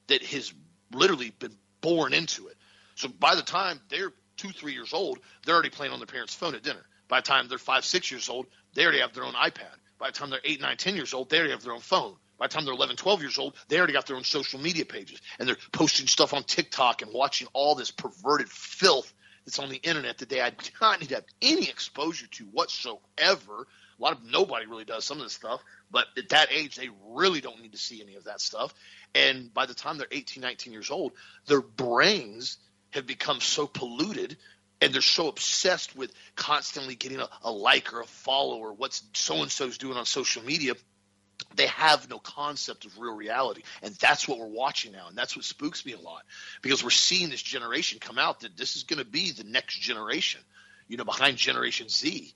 that 0.07 0.23
has 0.23 0.55
literally 0.93 1.33
been 1.37 1.57
born 1.81 2.15
into 2.15 2.47
it. 2.47 2.55
So 2.95 3.09
by 3.09 3.35
the 3.35 3.43
time 3.43 3.81
they're 3.89 4.13
two, 4.37 4.51
three 4.51 4.75
years 4.75 4.93
old, 4.93 5.19
they're 5.45 5.57
already 5.57 5.71
playing 5.71 5.93
on 5.93 5.99
their 5.99 6.07
parents' 6.07 6.37
phone 6.37 6.55
at 6.55 6.63
dinner. 6.63 6.85
By 7.13 7.21
the 7.21 7.27
time 7.27 7.47
they're 7.47 7.59
five, 7.59 7.85
six 7.85 8.11
years 8.11 8.31
old, 8.31 8.47
they 8.73 8.85
already 8.85 9.01
have 9.01 9.13
their 9.13 9.25
own 9.25 9.35
iPad. 9.35 9.77
By 9.99 10.07
the 10.07 10.13
time 10.15 10.31
they're 10.31 10.41
eight, 10.45 10.63
nine, 10.63 10.79
ten 10.79 10.97
years 10.97 11.13
old, 11.13 11.29
they 11.29 11.37
already 11.37 11.53
have 11.53 11.63
their 11.63 11.75
own 11.75 11.81
phone. 11.81 12.17
By 12.39 12.47
the 12.47 12.55
time 12.55 12.65
they're 12.65 12.73
11, 12.73 12.97
12 12.97 13.21
years 13.21 13.37
old, 13.37 13.55
they 13.69 13.77
already 13.77 13.93
got 13.93 14.07
their 14.07 14.17
own 14.17 14.25
social 14.25 14.59
media 14.59 14.87
pages 14.87 15.21
and 15.39 15.47
they're 15.47 15.59
posting 15.73 16.07
stuff 16.07 16.33
on 16.33 16.43
TikTok 16.43 17.03
and 17.03 17.13
watching 17.13 17.49
all 17.53 17.75
this 17.75 17.91
perverted 17.91 18.49
filth 18.49 19.13
that's 19.45 19.59
on 19.59 19.69
the 19.69 19.77
internet 19.77 20.17
that 20.19 20.31
they 20.31 20.37
do 20.37 20.71
not 20.81 21.01
need 21.01 21.11
to 21.11 21.17
have 21.17 21.27
any 21.43 21.69
exposure 21.69 22.29
to 22.29 22.45
whatsoever. 22.45 23.67
A 23.99 24.03
lot 24.03 24.13
of 24.13 24.25
nobody 24.25 24.65
really 24.65 24.87
does 24.87 25.05
some 25.05 25.19
of 25.19 25.25
this 25.25 25.35
stuff, 25.35 25.63
but 25.91 26.07
at 26.17 26.31
that 26.31 26.51
age, 26.51 26.77
they 26.77 26.89
really 27.11 27.43
don't 27.43 27.61
need 27.61 27.73
to 27.73 27.79
see 27.79 28.01
any 28.01 28.15
of 28.15 28.25
that 28.25 28.41
stuff. 28.41 28.73
And 29.15 29.53
by 29.53 29.67
the 29.67 29.75
time 29.75 29.99
they're 29.99 30.07
18, 30.11 30.41
19 30.41 30.73
years 30.73 30.91
old, 30.91 31.13
their 31.45 31.61
brains 31.61 32.57
have 32.93 33.07
become 33.07 33.41
so 33.41 33.67
polluted 33.67 34.39
and 34.83 34.93
they're 34.93 35.01
so 35.01 35.29
obsessed 35.29 35.97
with 35.97 36.13
constantly 36.37 36.95
getting 36.95 37.21
a, 37.21 37.29
a 37.45 37.51
like 37.51 37.95
or 37.95 38.01
a 38.01 38.07
follow 38.07 38.59
or 38.59 38.75
what's 38.75 39.03
so 39.15 39.41
and 39.41 39.51
so's 39.51 39.79
doing 39.79 39.97
on 39.97 40.05
social 40.05 40.43
media 40.43 40.75
they 41.57 41.67
have 41.67 42.09
no 42.09 42.19
concept 42.19 42.85
of 42.85 42.99
real 42.99 43.17
reality. 43.17 43.63
And 43.83 43.95
that's 43.97 44.29
what 44.29 44.39
we're 44.39 44.47
watching 44.47 44.93
now. 44.93 45.09
And 45.09 45.19
that's 45.19 45.35
what 45.35 45.45
spooks 45.45 45.85
me 45.85 45.93
a 45.93 45.99
lot. 45.99 46.23
Because 46.63 46.85
we're 46.85 46.91
seeing 46.91 47.31
this 47.31 47.43
generation 47.43 47.99
come 48.01 48.17
out 48.17 48.41
that 48.41 48.57
this 48.57 48.77
is 48.77 48.85
going 48.85 49.01
to 49.01 49.05
be 49.05 49.33
the 49.33 49.45
next 49.45 49.81
generation 49.81 50.41
you 50.89 50.97
know 50.97 51.05
behind 51.05 51.39
generation 51.39 51.89
z. 51.89 52.33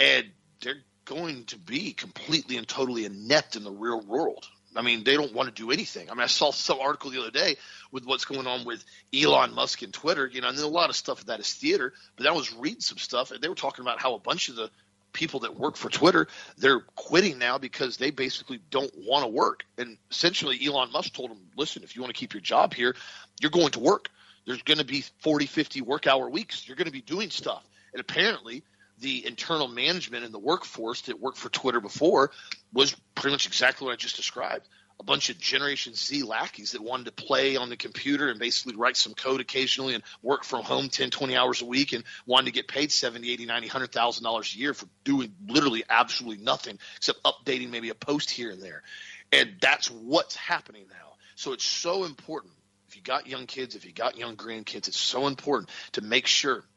And 0.00 0.26
they're 0.62 0.82
going 1.04 1.44
to 1.46 1.58
be 1.58 1.92
completely 1.92 2.56
and 2.56 2.66
totally 2.66 3.04
inept 3.04 3.56
in 3.56 3.64
the 3.64 3.70
real 3.70 4.00
world 4.00 4.46
I 4.76 4.82
mean, 4.82 5.04
they 5.04 5.14
don't 5.14 5.32
want 5.34 5.48
to 5.48 5.54
do 5.54 5.70
anything. 5.70 6.10
I 6.10 6.14
mean, 6.14 6.22
I 6.22 6.26
saw 6.26 6.50
some 6.50 6.78
article 6.80 7.10
the 7.10 7.20
other 7.20 7.30
day 7.30 7.56
with 7.90 8.04
what's 8.04 8.24
going 8.24 8.46
on 8.46 8.64
with 8.64 8.84
Elon 9.14 9.54
Musk 9.54 9.82
and 9.82 9.92
Twitter. 9.92 10.26
You 10.26 10.40
know, 10.40 10.48
and 10.48 10.58
a 10.58 10.66
lot 10.66 10.90
of 10.90 10.96
stuff 10.96 11.20
of 11.20 11.26
that 11.26 11.40
is 11.40 11.52
theater, 11.52 11.92
but 12.16 12.26
I 12.26 12.32
was 12.32 12.54
reading 12.54 12.80
some 12.80 12.98
stuff, 12.98 13.30
and 13.30 13.42
they 13.42 13.48
were 13.48 13.54
talking 13.54 13.82
about 13.82 14.00
how 14.00 14.14
a 14.14 14.18
bunch 14.18 14.48
of 14.48 14.56
the 14.56 14.70
people 15.12 15.40
that 15.40 15.58
work 15.58 15.76
for 15.76 15.88
Twitter 15.88 16.28
they're 16.58 16.80
quitting 16.94 17.38
now 17.38 17.58
because 17.58 17.96
they 17.96 18.10
basically 18.10 18.60
don't 18.70 18.92
want 18.98 19.24
to 19.24 19.28
work. 19.28 19.64
And 19.78 19.96
essentially, 20.10 20.58
Elon 20.64 20.92
Musk 20.92 21.14
told 21.14 21.30
them, 21.30 21.40
"Listen, 21.56 21.82
if 21.82 21.96
you 21.96 22.02
want 22.02 22.14
to 22.14 22.18
keep 22.18 22.34
your 22.34 22.42
job 22.42 22.74
here, 22.74 22.94
you're 23.40 23.50
going 23.50 23.70
to 23.70 23.80
work. 23.80 24.10
There's 24.44 24.62
going 24.62 24.78
to 24.78 24.84
be 24.84 25.04
40, 25.20 25.46
50 25.46 25.82
work 25.82 26.06
hour 26.06 26.28
weeks. 26.28 26.66
You're 26.68 26.76
going 26.76 26.86
to 26.86 26.92
be 26.92 27.00
doing 27.00 27.30
stuff." 27.30 27.64
And 27.92 28.00
apparently, 28.00 28.62
the 29.00 29.26
internal 29.26 29.68
management 29.68 30.24
and 30.24 30.34
the 30.34 30.38
workforce 30.38 31.02
that 31.02 31.20
worked 31.20 31.38
for 31.38 31.48
Twitter 31.48 31.80
before 31.80 32.30
was 32.72 32.94
pretty 33.14 33.32
much 33.32 33.46
exactly 33.46 33.86
what 33.86 33.92
I 33.92 33.96
just 33.96 34.16
described. 34.16 34.68
A 35.00 35.04
bunch 35.04 35.30
of 35.30 35.38
Generation 35.38 35.94
Z 35.94 36.24
lackeys 36.24 36.72
that 36.72 36.82
wanted 36.82 37.04
to 37.04 37.12
play 37.12 37.56
on 37.56 37.68
the 37.68 37.76
computer 37.76 38.30
and 38.30 38.40
basically 38.40 38.74
write 38.74 38.96
some 38.96 39.14
code 39.14 39.40
occasionally 39.40 39.94
and 39.94 40.02
work 40.22 40.42
from 40.42 40.64
home 40.64 40.88
10, 40.88 41.10
20 41.10 41.36
hours 41.36 41.62
a 41.62 41.66
week 41.66 41.92
and 41.92 42.02
wanted 42.26 42.46
to 42.46 42.52
get 42.52 42.66
paid 42.66 42.90
70, 42.90 43.30
80, 43.30 43.46
90, 43.46 43.68
$100,000 43.68 44.54
a 44.54 44.58
year 44.58 44.74
for 44.74 44.86
doing 45.04 45.32
literally 45.46 45.84
absolutely 45.88 46.44
nothing 46.44 46.78
except 46.96 47.22
updating 47.22 47.70
maybe 47.70 47.90
a 47.90 47.94
post 47.94 48.28
here 48.28 48.50
and 48.50 48.60
there. 48.60 48.82
And 49.30 49.54
that's 49.60 49.88
what's 49.88 50.34
happening 50.34 50.86
now. 50.90 51.14
So 51.36 51.52
it's 51.52 51.64
so 51.64 52.04
important. 52.04 52.54
If 52.88 52.96
you 52.96 53.02
got 53.02 53.28
young 53.28 53.46
kids, 53.46 53.76
if 53.76 53.84
you 53.84 53.92
got 53.92 54.16
young 54.16 54.34
grandkids, 54.34 54.88
it's 54.88 54.98
so 54.98 55.28
important 55.28 55.70
to 55.92 56.00
make 56.00 56.26
sure– 56.26 56.64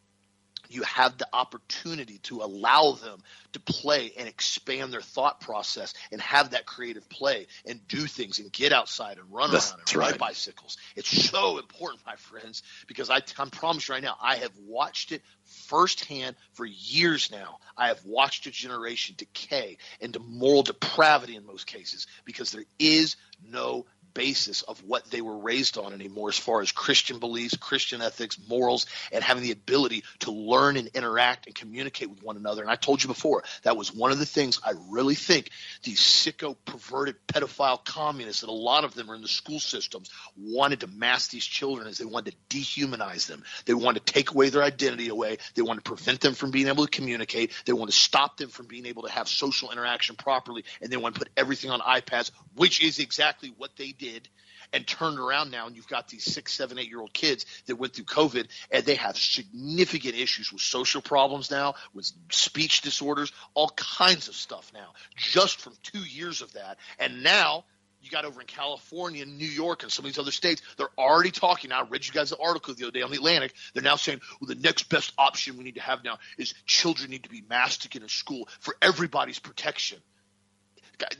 you 0.74 0.84
have 0.84 1.17
the 1.17 1.28
opportunity 1.34 2.19
to 2.19 2.41
allow 2.41 2.93
them 2.93 3.22
to 3.53 3.59
play 3.59 4.11
and 4.17 4.28
expand 4.28 4.93
their 4.93 5.01
thought 5.01 5.41
process 5.41 5.93
and 6.11 6.22
have 6.22 6.51
that 6.51 6.65
creative 6.65 7.07
play 7.09 7.47
and 7.65 7.86
do 7.88 7.99
things 7.99 8.39
and 8.39 8.51
get 8.51 8.72
outside 8.72 9.17
and 9.17 9.32
run 9.32 9.51
That's 9.51 9.72
around 9.72 9.80
and 9.80 9.95
right. 9.95 10.11
ride 10.11 10.19
bicycles. 10.19 10.78
It's 10.95 11.30
so 11.30 11.57
important, 11.57 12.01
my 12.05 12.15
friends, 12.15 12.63
because 12.88 13.09
I, 13.09 13.22
I'm 13.38 13.49
promised 13.49 13.89
right 13.89 14.03
now, 14.03 14.15
I 14.22 14.38
have 14.38 14.51
watched 14.65 15.11
it 15.11 15.22
firsthand 15.67 16.36
for 16.53 16.65
years 16.65 17.32
now. 17.32 17.57
I 17.78 17.88
have 17.88 18.03
watched 18.05 18.45
a 18.45 18.51
generation 18.51 19.15
decay 19.17 19.78
into 19.99 20.19
moral 20.19 20.63
depravity 20.63 21.36
in 21.36 21.45
most 21.45 21.67
cases 21.67 22.07
because 22.26 22.51
there 22.51 22.65
is 22.80 23.15
no 23.43 23.86
basis 24.14 24.62
of 24.64 24.84
what 24.84 25.09
they 25.12 25.22
were 25.22 25.38
raised 25.38 25.78
on 25.78 25.93
anymore 25.93 26.30
as 26.30 26.38
far 26.38 26.62
as 26.62 26.72
Christian 26.72 27.20
beliefs, 27.20 27.55
Christian 27.57 28.01
ethics, 28.01 28.38
morals, 28.47 28.86
and 29.12 29.24
having 29.24 29.43
the 29.43 29.51
ability 29.51 30.03
to 30.20 30.32
learn 30.32 30.78
and 30.78 30.89
interact 30.93 31.47
and 31.47 31.55
communicate 31.55 32.09
with 32.09 32.24
one 32.24 32.38
another. 32.38 32.62
And 32.62 32.72
I 32.72 32.76
told 32.76 33.03
you 33.03 33.07
before, 33.07 33.43
that 33.64 33.78
was 33.78 33.93
one 33.93 34.12
of 34.12 34.20
the 34.20 34.26
things 34.26 34.59
I 34.64 34.74
really 34.89 35.16
think 35.16 35.49
these 35.84 35.99
sicko, 35.99 36.55
perverted, 36.66 37.16
pedophile 37.28 37.84
communists, 37.84 38.41
that 38.41 38.49
a 38.49 38.53
lot 38.53 38.84
of 38.84 38.93
them 38.93 39.09
are 39.09 39.16
in 39.16 39.22
the 39.22 39.28
school 39.28 39.59
systems, 39.59 40.09
wanted 40.38 40.82
to 40.82 40.88
mask 40.88 41.32
these 41.32 41.45
children 41.45 41.88
as 41.88 41.97
they 41.97 42.05
wanted 42.05 42.36
to 42.49 42.57
dehumanize 42.57 43.28
them. 43.28 43.43
They 43.66 43.74
wanted 43.74 44.05
to 44.05 44.14
take 44.14 44.32
away 44.32 44.49
their 44.49 44.64
identity 44.64 45.09
away. 45.09 45.38
They 45.55 45.62
wanted 45.62 45.84
to 45.86 45.89
prevent 45.89 46.22
them 46.22 46.34
from 46.34 46.51
being 46.51 46.68
able 46.68 46.86
to 46.86 46.91
communicate. 46.91 47.51
They 47.66 47.74
wanted 47.74 47.91
to 47.91 47.97
stop 47.97 48.38
them 48.38 48.49
from 48.49 48.68
being 48.68 48.86
able 48.86 49.03
to 49.03 49.12
have 49.12 49.28
social 49.28 49.72
interaction 49.72 50.16
properly. 50.16 50.64
And 50.82 50.91
they 50.91 50.97
want 50.97 51.16
to 51.16 51.20
put 51.20 51.30
everything 51.38 51.72
on 51.72 51.80
iPads, 51.80 52.32
which 52.55 52.84
is 52.84 52.99
exactly 52.99 53.53
what 53.57 53.76
they 53.78 53.91
did 54.02 54.28
and 54.74 54.88
turned 54.88 55.20
around 55.20 55.52
now 55.52 55.68
and 55.68 55.76
you've 55.76 55.88
got 55.88 56.08
these 56.08 56.24
six 56.24 56.54
seven 56.54 56.80
eight 56.80 56.89
year 56.89 56.99
old 56.99 57.14
kids 57.14 57.45
that 57.68 57.76
went 57.76 57.93
through 57.93 58.06
covid 58.06 58.47
and 58.72 58.84
they 58.84 58.95
have 58.95 59.16
significant 59.16 60.16
issues 60.16 60.52
with 60.52 60.62
social 60.62 61.02
problems 61.02 61.52
now 61.52 61.76
with 61.93 62.12
speech 62.32 62.82
disorders 62.82 63.32
all 63.54 63.70
kinds 63.76 64.28
of 64.28 64.36
stuff 64.36 64.72
now 64.74 64.89
just 65.16 65.62
from 65.62 65.74
two 65.84 65.99
years 65.99 66.41
of 66.41 66.52
that 66.54 66.78
and 66.99 67.24
now 67.24 67.64
you 68.02 68.10
got 68.10 68.26
over 68.26 68.41
in 68.41 68.47
California 68.47 69.24
New 69.26 69.45
York 69.45 69.84
and 69.84 69.91
some 69.91 70.06
of 70.06 70.12
these 70.12 70.18
other 70.18 70.32
states, 70.32 70.64
they're 70.76 70.89
already 70.97 71.30
talking. 71.30 71.70
now. 71.70 71.82
I 71.82 71.88
read 71.88 72.04
you 72.04 72.12
guys 72.12 72.32
an 72.32 72.39
article 72.43 72.74
the 72.74 72.86
other 72.86 72.91
day 72.91 73.04
on 73.04 73.12
the 73.12 73.18
Atlantic. 73.18 73.54
They're 73.76 73.84
now 73.84 73.95
saying, 73.95 74.22
well, 74.39 74.47
the 74.47 74.56
next 74.56 74.89
best 74.89 75.14
option 75.20 75.56
we 75.56 75.64
need 75.64 75.76
to 75.76 75.82
have 75.82 76.04
now 76.04 76.18
is 76.36 76.56
children 76.66 77.12
need 77.12 77.24
to 77.26 77.30
be 77.30 77.43
masked 77.47 77.95
in 77.95 78.08
school 78.08 78.47
for 78.60 78.76
everybody's 78.82 79.38
protection. 79.38 79.99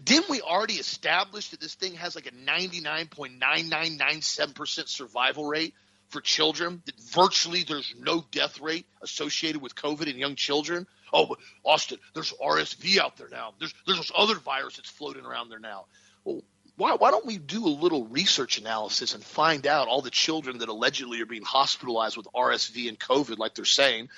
Didn't 0.04 0.30
we 0.30 0.42
already 0.42 0.74
establish 0.76 1.50
that 1.50 1.60
this 1.60 1.74
thing 1.76 1.96
has 1.96 2.16
like 2.16 2.28
a 2.28 2.32
99.9997% 2.32 4.88
survival 4.88 5.46
rate 5.46 5.74
for 6.10 6.22
children? 6.22 6.82
That 6.86 7.00
virtually 7.00 7.64
there's 7.64 7.94
no 8.00 8.24
death 8.32 8.60
rate 8.60 8.86
associated 9.02 9.62
with 9.62 9.76
COVID 9.76 10.08
in 10.08 10.18
young 10.18 10.36
children? 10.36 10.88
Oh, 11.14 11.36
Austin, 11.64 12.00
there's 12.14 12.34
RSV 12.34 13.00
out 13.00 13.18
there 13.18 13.30
now. 13.30 13.54
There's 13.60 13.74
there's 13.86 14.00
this 14.00 14.12
other 14.16 14.36
virus 14.36 14.78
that's 14.78 14.90
floating 14.90 15.26
around 15.26 15.50
there 15.50 15.60
now. 15.60 15.86
Well, 16.24 16.42
why, 16.78 16.96
why 16.96 17.12
don't 17.12 17.26
we 17.26 17.38
do 17.38 17.66
a 17.66 17.68
little 17.68 18.06
research 18.06 18.58
analysis 18.58 19.14
and 19.14 19.24
find 19.24 19.68
out 19.68 19.88
all 19.88 20.02
the 20.02 20.10
children 20.10 20.60
that 20.60 20.70
allegedly 20.70 21.22
are 21.22 21.26
being 21.26 21.44
hospitalized 21.44 22.18
with 22.18 22.28
RSV 22.34 22.88
and 22.88 23.00
COVID, 23.00 23.38
like 23.38 23.56
they're 23.56 23.66
saying, 23.66 24.10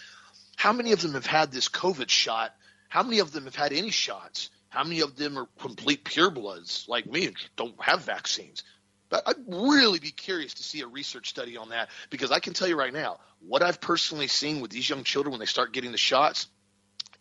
how 0.55 0.71
many 0.71 0.91
of 0.91 1.01
them 1.01 1.13
have 1.13 1.25
had 1.25 1.51
this 1.51 1.67
COVID 1.67 2.09
shot? 2.09 2.55
How 2.89 3.03
many 3.03 3.19
of 3.19 3.31
them 3.31 3.45
have 3.45 3.55
had 3.55 3.73
any 3.73 3.89
shots? 3.89 4.49
How 4.73 4.83
many 4.83 5.01
of 5.01 5.15
them 5.15 5.37
are 5.37 5.47
complete 5.59 6.03
purebloods 6.03 6.87
like 6.87 7.05
me 7.05 7.27
and 7.27 7.35
don't 7.55 7.79
have 7.79 8.05
vaccines? 8.05 8.63
But 9.07 9.21
I'd 9.27 9.35
really 9.47 9.99
be 9.99 10.09
curious 10.09 10.55
to 10.55 10.63
see 10.63 10.81
a 10.81 10.87
research 10.87 11.29
study 11.29 11.57
on 11.57 11.69
that 11.69 11.89
because 12.09 12.31
I 12.31 12.39
can 12.39 12.53
tell 12.53 12.67
you 12.67 12.75
right 12.75 12.91
now, 12.91 13.19
what 13.39 13.61
I've 13.61 13.79
personally 13.79 14.25
seen 14.25 14.61
with 14.61 14.71
these 14.71 14.89
young 14.89 15.03
children 15.03 15.29
when 15.29 15.39
they 15.39 15.45
start 15.45 15.73
getting 15.73 15.91
the 15.91 15.99
shots, 15.99 16.47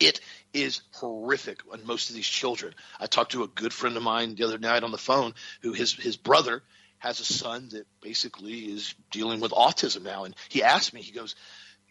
it 0.01 0.23
is 0.55 0.81
horrific 0.93 1.61
on 1.71 1.85
most 1.85 2.09
of 2.09 2.17
these 2.17 2.27
children. 2.27 2.73
I 2.99 3.05
talked 3.05 3.33
to 3.33 3.43
a 3.43 3.49
good 3.49 3.75
friend 3.75 3.99
of 3.99 4.03
mine 4.03 4.35
the 4.35 4.45
other 4.45 4.57
night 4.57 4.83
on 4.83 4.91
the 4.91 4.97
phone 4.97 5.35
who 5.61 5.75
his 5.75 5.93
his 5.93 6.17
brother 6.17 6.63
has 7.01 7.21
a 7.21 7.25
son 7.27 7.69
that 7.73 7.87
basically 8.01 8.61
is 8.61 8.95
dealing 9.11 9.41
with 9.41 9.53
autism 9.53 10.05
now, 10.05 10.25
and 10.25 10.35
he 10.49 10.63
asked 10.63 10.95
me, 10.95 11.03
he 11.03 11.13
goes, 11.13 11.35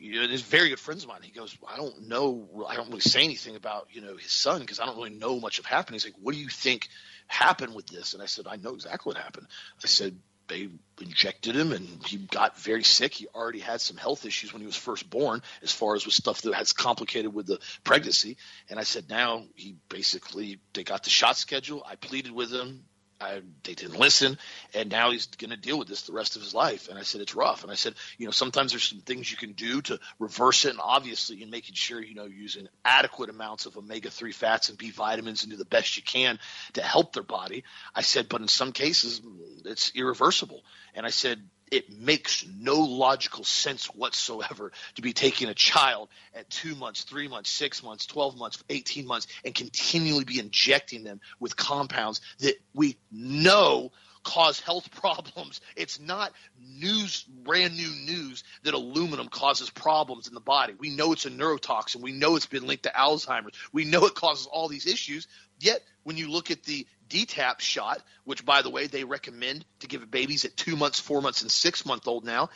you 0.02 0.20
know, 0.20 0.28
he's 0.28 0.42
very 0.42 0.70
good 0.70 0.80
friends 0.80 1.04
of 1.04 1.10
mine. 1.10 1.22
He 1.22 1.32
goes, 1.32 1.56
I 1.68 1.78
don't 1.78 2.08
know, 2.08 2.66
I 2.68 2.76
don't 2.76 2.90
really 2.90 3.02
say 3.02 3.24
anything 3.24 3.56
about 3.56 3.88
you 3.92 4.02
know 4.02 4.18
his 4.18 4.32
son 4.32 4.62
because 4.62 4.80
I 4.80 4.86
don't 4.86 4.98
really 4.98 5.12
know 5.12 5.40
much 5.40 5.60
of 5.60 5.66
happening. 5.66 5.96
He's 5.96 6.06
like, 6.06 6.16
what 6.22 6.34
do 6.34 6.42
you 6.42 6.50
think 6.50 6.90
happened 7.28 7.76
with 7.76 7.86
this? 7.88 8.14
And 8.14 8.22
I 8.22 8.26
said, 8.26 8.48
I 8.48 8.56
know 8.56 8.74
exactly 8.74 9.12
what 9.12 9.22
happened. 9.22 9.48
I 9.84 9.88
said 9.88 10.18
they 10.48 10.70
injected 11.00 11.56
him 11.56 11.72
and 11.72 11.88
he 12.06 12.18
got 12.18 12.60
very 12.60 12.84
sick. 12.84 13.14
He 13.14 13.28
already 13.28 13.60
had 13.60 13.80
some 13.80 13.96
health 13.96 14.26
issues 14.26 14.52
when 14.52 14.62
he 14.62 14.66
was 14.66 14.76
first 14.76 15.10
born, 15.10 15.42
as 15.62 15.72
far 15.72 15.96
as 15.96 16.06
with 16.06 16.14
stuff 16.14 16.42
that 16.42 16.54
has 16.54 16.74
complicated 16.74 17.34
with 17.34 17.46
the 17.46 17.60
pregnancy. 17.84 18.38
And 18.70 18.80
I 18.80 18.84
said, 18.84 19.10
now 19.10 19.46
he 19.56 19.76
basically 19.88 20.60
they 20.74 20.84
got 20.84 21.04
the 21.04 21.10
shot 21.10 21.38
schedule. 21.38 21.86
I 21.88 21.96
pleaded 21.96 22.32
with 22.32 22.52
him. 22.52 22.84
I, 23.22 23.42
they 23.64 23.74
didn't 23.74 24.00
listen, 24.00 24.38
and 24.74 24.90
now 24.90 25.12
he's 25.12 25.28
going 25.28 25.52
to 25.52 25.58
deal 25.58 25.78
with 25.78 25.88
this 25.88 26.04
the 26.04 26.14
rest 26.14 26.36
of 26.36 26.42
his 26.42 26.54
life. 26.54 26.90
And 26.90 26.98
I 26.98 27.04
said 27.04 27.22
it's 27.22 27.36
rough. 27.36 27.64
And 27.64 27.72
I 27.72 27.76
said, 27.76 27.94
you 28.18 28.26
know, 28.26 28.32
sometimes 28.32 28.72
there's 28.72 28.84
some 28.84 29.02
things 29.02 29.32
you 29.32 29.38
can 29.38 29.54
do 29.54 29.82
to 29.84 30.00
reverse 30.20 30.66
it, 30.66 30.72
and 30.72 30.80
obviously, 30.82 31.42
in 31.42 31.50
making 31.50 31.76
sure 31.76 32.02
you 32.02 32.16
know 32.16 32.26
using 32.26 32.68
adequate 32.84 33.30
amounts 33.30 33.66
of 33.66 33.78
omega 33.78 34.10
three 34.10 34.32
fats 34.32 34.70
and 34.70 34.78
B 34.78 34.92
vitamins 34.92 35.44
and 35.44 35.52
do 35.52 35.58
the 35.58 35.66
best 35.66 35.98
you 35.98 36.04
can 36.04 36.40
to 36.74 36.82
help 36.82 37.14
their 37.14 37.24
body. 37.24 37.64
I 37.96 38.02
said, 38.02 38.30
but 38.30 38.42
in 38.42 38.48
some 38.48 38.72
cases, 38.72 39.22
it's 39.66 39.92
irreversible. 39.96 40.64
And 40.94 41.06
I 41.06 41.10
said, 41.10 41.42
it 41.72 41.98
makes 41.98 42.46
no 42.60 42.76
logical 42.82 43.46
sense 43.46 43.86
whatsoever 43.86 44.74
to 44.96 45.02
be 45.02 45.14
taking 45.14 45.48
a 45.48 45.54
child 45.54 46.10
at 46.36 46.50
two 46.50 46.76
months, 46.76 47.04
three 47.04 47.30
months, 47.30 47.50
six 47.50 47.82
months, 47.82 48.06
12 48.06 48.38
months, 48.38 48.62
18 48.70 49.08
months, 49.08 49.28
and 49.46 49.56
continually 49.56 50.26
be 50.26 50.38
injecting 50.38 51.04
them 51.04 51.22
with 51.40 51.56
compounds 51.56 52.20
that 52.40 52.56
we 52.74 52.98
know 53.10 53.92
cause 54.24 54.60
health 54.60 54.92
problems. 55.02 55.62
It's 55.76 56.00
not 56.00 56.34
news, 56.60 57.24
brand 57.24 57.76
new 57.76 57.90
news 58.06 58.44
that 58.64 58.74
aluminum 58.74 59.30
causes 59.30 59.70
problems 59.70 60.28
in 60.28 60.34
the 60.34 60.42
body. 60.42 60.74
We 60.78 60.90
know 60.90 61.14
it's 61.14 61.26
a 61.26 61.32
neurotoxin. 61.32 62.02
We 62.02 62.12
know 62.12 62.36
it's 62.36 62.46
been 62.46 62.68
linked 62.68 62.84
to 62.84 62.92
Alzheimer's. 62.92 63.56
We 63.72 63.86
know 63.86 64.06
it 64.06 64.16
causes 64.16 64.46
all 64.48 64.68
these 64.68 64.88
issues. 64.88 65.28
Yet, 65.60 65.82
when 66.04 66.18
you 66.18 66.30
look 66.30 66.52
at 66.52 66.64
the 66.64 66.86
DTaP 67.12 67.60
shot, 67.60 68.02
which 68.24 68.46
by 68.46 68.62
the 68.62 68.70
way 68.70 68.88
they 68.88 69.04
recommend 69.04 69.66
to 69.82 69.88
give 69.88 70.10
babies 70.10 70.46
at 70.46 70.56
two 70.56 70.76
months, 70.76 71.00
four 71.00 71.22
months, 71.22 71.42
and 71.42 71.52
six 71.52 71.86
month 71.86 72.08
old 72.08 72.26
now. 72.26 72.50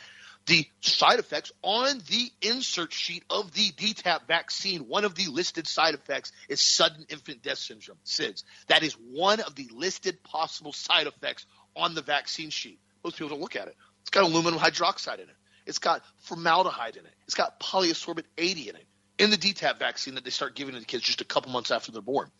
The 0.46 0.64
side 0.80 1.18
effects 1.18 1.50
on 1.62 1.98
the 2.08 2.30
insert 2.40 2.92
sheet 2.92 3.24
of 3.28 3.52
the 3.52 3.72
DTaP 3.72 4.28
vaccine, 4.28 4.82
one 4.82 5.04
of 5.04 5.16
the 5.16 5.26
listed 5.26 5.66
side 5.66 5.94
effects 5.94 6.30
is 6.48 6.60
sudden 6.60 7.04
infant 7.08 7.42
death 7.42 7.58
syndrome, 7.58 7.98
SIDS. 8.04 8.44
That 8.68 8.84
is 8.84 8.92
one 8.92 9.40
of 9.40 9.56
the 9.56 9.68
listed 9.72 10.22
possible 10.22 10.72
side 10.72 11.08
effects 11.08 11.46
on 11.74 11.94
the 11.94 12.02
vaccine 12.02 12.50
sheet. 12.50 12.78
Most 13.02 13.16
people 13.16 13.30
don't 13.30 13.40
look 13.40 13.56
at 13.56 13.66
it. 13.66 13.76
It's 14.02 14.10
got 14.10 14.22
aluminum 14.22 14.60
hydroxide 14.60 15.14
in 15.14 15.28
it. 15.28 15.36
It's 15.66 15.80
got 15.80 16.02
formaldehyde 16.20 16.94
in 16.94 17.04
it. 17.04 17.12
It's 17.24 17.34
got 17.34 17.58
polysorbate 17.58 18.26
80 18.38 18.68
in 18.68 18.76
it. 18.76 18.86
In 19.18 19.30
the 19.30 19.36
DTaP 19.36 19.80
vaccine 19.80 20.14
that 20.14 20.22
they 20.22 20.30
start 20.30 20.54
giving 20.54 20.74
to 20.74 20.80
the 20.80 20.86
kids 20.86 21.02
just 21.02 21.20
a 21.22 21.24
couple 21.24 21.50
months 21.50 21.72
after 21.72 21.90
they're 21.90 22.02
born. 22.02 22.30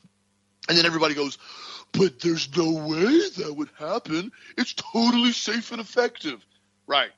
And 0.68 0.76
then 0.76 0.86
everybody 0.86 1.14
goes, 1.14 1.38
but 1.92 2.20
there's 2.20 2.54
no 2.56 2.72
way 2.72 3.20
that 3.36 3.54
would 3.56 3.70
happen. 3.78 4.32
It's 4.58 4.74
totally 4.74 5.32
safe 5.32 5.72
and 5.72 5.80
effective. 5.80 6.44
Right, 6.86 7.10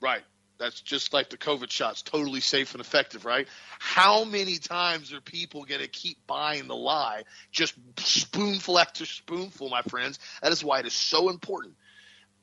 right. 0.00 0.22
That's 0.58 0.80
just 0.80 1.12
like 1.12 1.30
the 1.30 1.36
COVID 1.36 1.70
shots, 1.70 2.02
totally 2.02 2.40
safe 2.40 2.72
and 2.72 2.80
effective, 2.80 3.24
right? 3.24 3.48
How 3.78 4.24
many 4.24 4.58
times 4.58 5.12
are 5.12 5.20
people 5.20 5.64
going 5.64 5.80
to 5.80 5.88
keep 5.88 6.18
buying 6.26 6.68
the 6.68 6.76
lie? 6.76 7.24
Just 7.50 7.74
spoonful 7.98 8.78
after 8.78 9.04
spoonful, 9.04 9.68
my 9.68 9.82
friends. 9.82 10.18
That 10.42 10.52
is 10.52 10.64
why 10.64 10.78
it 10.78 10.86
is 10.86 10.92
so 10.92 11.28
important. 11.28 11.74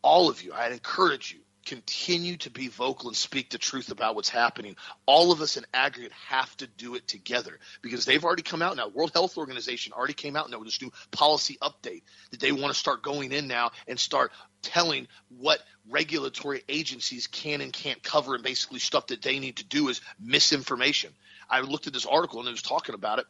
All 0.01 0.29
of 0.29 0.43
you, 0.43 0.51
I 0.51 0.69
encourage 0.69 1.33
you, 1.33 1.40
continue 1.65 2.37
to 2.37 2.49
be 2.49 2.67
vocal 2.67 3.09
and 3.09 3.15
speak 3.15 3.49
the 3.49 3.57
truth 3.57 3.91
about 3.91 4.15
what's 4.15 4.29
happening. 4.29 4.75
All 5.05 5.31
of 5.31 5.41
us 5.41 5.57
in 5.57 5.65
aggregate 5.73 6.11
have 6.27 6.55
to 6.57 6.67
do 6.67 6.95
it 6.95 7.07
together 7.07 7.59
because 7.81 8.05
they've 8.05 8.23
already 8.23 8.41
come 8.41 8.61
out 8.61 8.75
now. 8.75 8.87
World 8.87 9.11
Health 9.13 9.37
Organization 9.37 9.93
already 9.93 10.13
came 10.13 10.35
out 10.35 10.49
now 10.49 10.59
with 10.59 10.67
this 10.67 10.81
new 10.81 10.91
policy 11.11 11.57
update 11.61 12.03
that 12.31 12.39
they 12.39 12.51
want 12.51 12.73
to 12.73 12.79
start 12.79 13.03
going 13.03 13.31
in 13.31 13.47
now 13.47 13.71
and 13.87 13.99
start 13.99 14.31
telling 14.61 15.07
what 15.37 15.59
regulatory 15.89 16.63
agencies 16.69 17.27
can 17.27 17.61
and 17.61 17.73
can't 17.73 18.01
cover 18.03 18.35
and 18.35 18.43
basically 18.43 18.79
stuff 18.79 19.07
that 19.07 19.21
they 19.21 19.39
need 19.39 19.57
to 19.57 19.65
do 19.65 19.89
is 19.89 20.01
misinformation. 20.19 21.11
I 21.49 21.61
looked 21.61 21.87
at 21.87 21.93
this 21.93 22.05
article 22.05 22.39
and 22.39 22.47
it 22.47 22.51
was 22.51 22.61
talking 22.61 22.95
about 22.95 23.19
it 23.19 23.25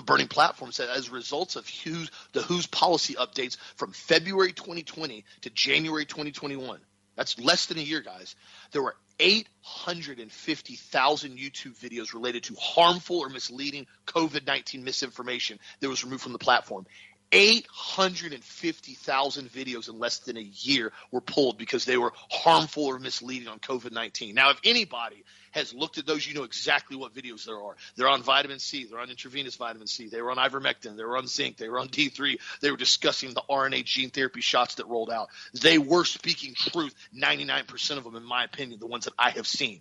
Burning 0.00 0.28
Platform 0.28 0.72
said 0.72 0.88
as 0.88 1.08
a 1.08 1.12
result 1.12 1.56
of 1.56 1.68
WHO's, 1.68 2.10
the 2.32 2.42
WHO's 2.42 2.66
policy 2.66 3.14
updates 3.14 3.58
from 3.76 3.92
February 3.92 4.52
2020 4.52 5.24
to 5.42 5.50
January 5.50 6.06
2021, 6.06 6.80
that's 7.16 7.38
less 7.38 7.66
than 7.66 7.78
a 7.78 7.82
year, 7.82 8.00
guys. 8.00 8.34
There 8.72 8.82
were 8.82 8.96
850,000 9.20 11.38
YouTube 11.38 11.78
videos 11.78 12.14
related 12.14 12.44
to 12.44 12.54
harmful 12.58 13.18
or 13.18 13.28
misleading 13.28 13.86
COVID 14.06 14.46
19 14.46 14.84
misinformation 14.84 15.58
that 15.80 15.88
was 15.88 16.04
removed 16.04 16.22
from 16.22 16.32
the 16.32 16.38
platform. 16.38 16.86
850,000 17.32 19.50
videos 19.50 19.88
in 19.88 19.98
less 19.98 20.18
than 20.18 20.36
a 20.36 20.40
year 20.40 20.92
were 21.10 21.22
pulled 21.22 21.56
because 21.56 21.86
they 21.86 21.96
were 21.96 22.12
harmful 22.30 22.84
or 22.84 22.98
misleading 22.98 23.48
on 23.48 23.58
COVID 23.58 23.92
19. 23.92 24.34
Now, 24.34 24.50
if 24.50 24.60
anybody 24.64 25.24
has 25.52 25.72
looked 25.72 25.98
at 25.98 26.06
those, 26.06 26.26
you 26.26 26.34
know 26.34 26.44
exactly 26.44 26.96
what 26.96 27.14
videos 27.14 27.44
there 27.44 27.62
are. 27.62 27.76
They're 27.96 28.08
on 28.08 28.22
vitamin 28.22 28.58
C, 28.58 28.84
they're 28.84 29.00
on 29.00 29.10
intravenous 29.10 29.56
vitamin 29.56 29.86
C, 29.86 30.08
they 30.08 30.20
were 30.20 30.30
on 30.30 30.36
ivermectin, 30.36 30.96
they 30.96 31.04
were 31.04 31.16
on 31.16 31.26
zinc, 31.26 31.56
they 31.56 31.68
were 31.68 31.78
on 31.78 31.88
D3, 31.88 32.38
they 32.60 32.70
were 32.70 32.76
discussing 32.76 33.32
the 33.32 33.42
RNA 33.48 33.84
gene 33.84 34.10
therapy 34.10 34.40
shots 34.40 34.76
that 34.76 34.86
rolled 34.86 35.10
out. 35.10 35.28
They 35.60 35.78
were 35.78 36.04
speaking 36.04 36.54
truth, 36.54 36.94
99% 37.16 37.96
of 37.96 38.04
them, 38.04 38.16
in 38.16 38.24
my 38.24 38.44
opinion, 38.44 38.80
the 38.80 38.86
ones 38.86 39.06
that 39.06 39.14
I 39.18 39.30
have 39.30 39.46
seen. 39.46 39.80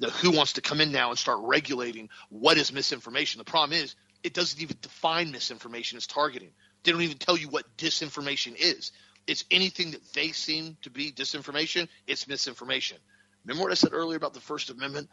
The 0.00 0.10
WHO 0.10 0.30
wants 0.30 0.54
to 0.54 0.62
come 0.62 0.80
in 0.80 0.92
now 0.92 1.10
and 1.10 1.18
start 1.18 1.40
regulating 1.42 2.08
what 2.30 2.56
is 2.56 2.72
misinformation. 2.72 3.38
The 3.38 3.44
problem 3.44 3.78
is, 3.78 3.94
it 4.22 4.34
doesn't 4.34 4.60
even 4.60 4.76
define 4.80 5.32
misinformation 5.32 5.96
as 5.96 6.06
targeting. 6.06 6.50
They 6.82 6.92
don't 6.92 7.02
even 7.02 7.18
tell 7.18 7.36
you 7.36 7.48
what 7.48 7.76
disinformation 7.76 8.56
is. 8.56 8.92
It's 9.26 9.44
anything 9.50 9.92
that 9.92 10.12
they 10.12 10.32
seem 10.32 10.76
to 10.82 10.90
be 10.90 11.12
disinformation, 11.12 11.88
it's 12.06 12.26
misinformation. 12.26 12.96
Remember 13.44 13.64
what 13.64 13.72
I 13.72 13.76
said 13.76 13.92
earlier 13.92 14.16
about 14.16 14.34
the 14.34 14.40
First 14.40 14.70
Amendment? 14.70 15.08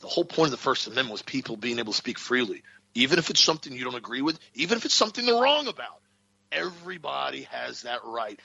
The 0.00 0.08
whole 0.08 0.24
point 0.24 0.46
of 0.46 0.52
the 0.52 0.56
First 0.56 0.86
Amendment 0.86 1.12
was 1.12 1.22
people 1.22 1.56
being 1.56 1.78
able 1.78 1.92
to 1.92 1.96
speak 1.98 2.18
freely, 2.18 2.62
even 2.94 3.18
if 3.18 3.30
it's 3.30 3.40
something 3.40 3.72
you 3.72 3.84
don't 3.84 3.94
agree 3.94 4.22
with, 4.22 4.38
even 4.54 4.76
if 4.78 4.84
it's 4.84 4.94
something 4.94 5.24
they're 5.24 5.40
wrong 5.40 5.68
about. 5.68 6.00
Everybody 6.50 7.42
has 7.50 7.82
that 7.82 8.00
right. 8.04 8.38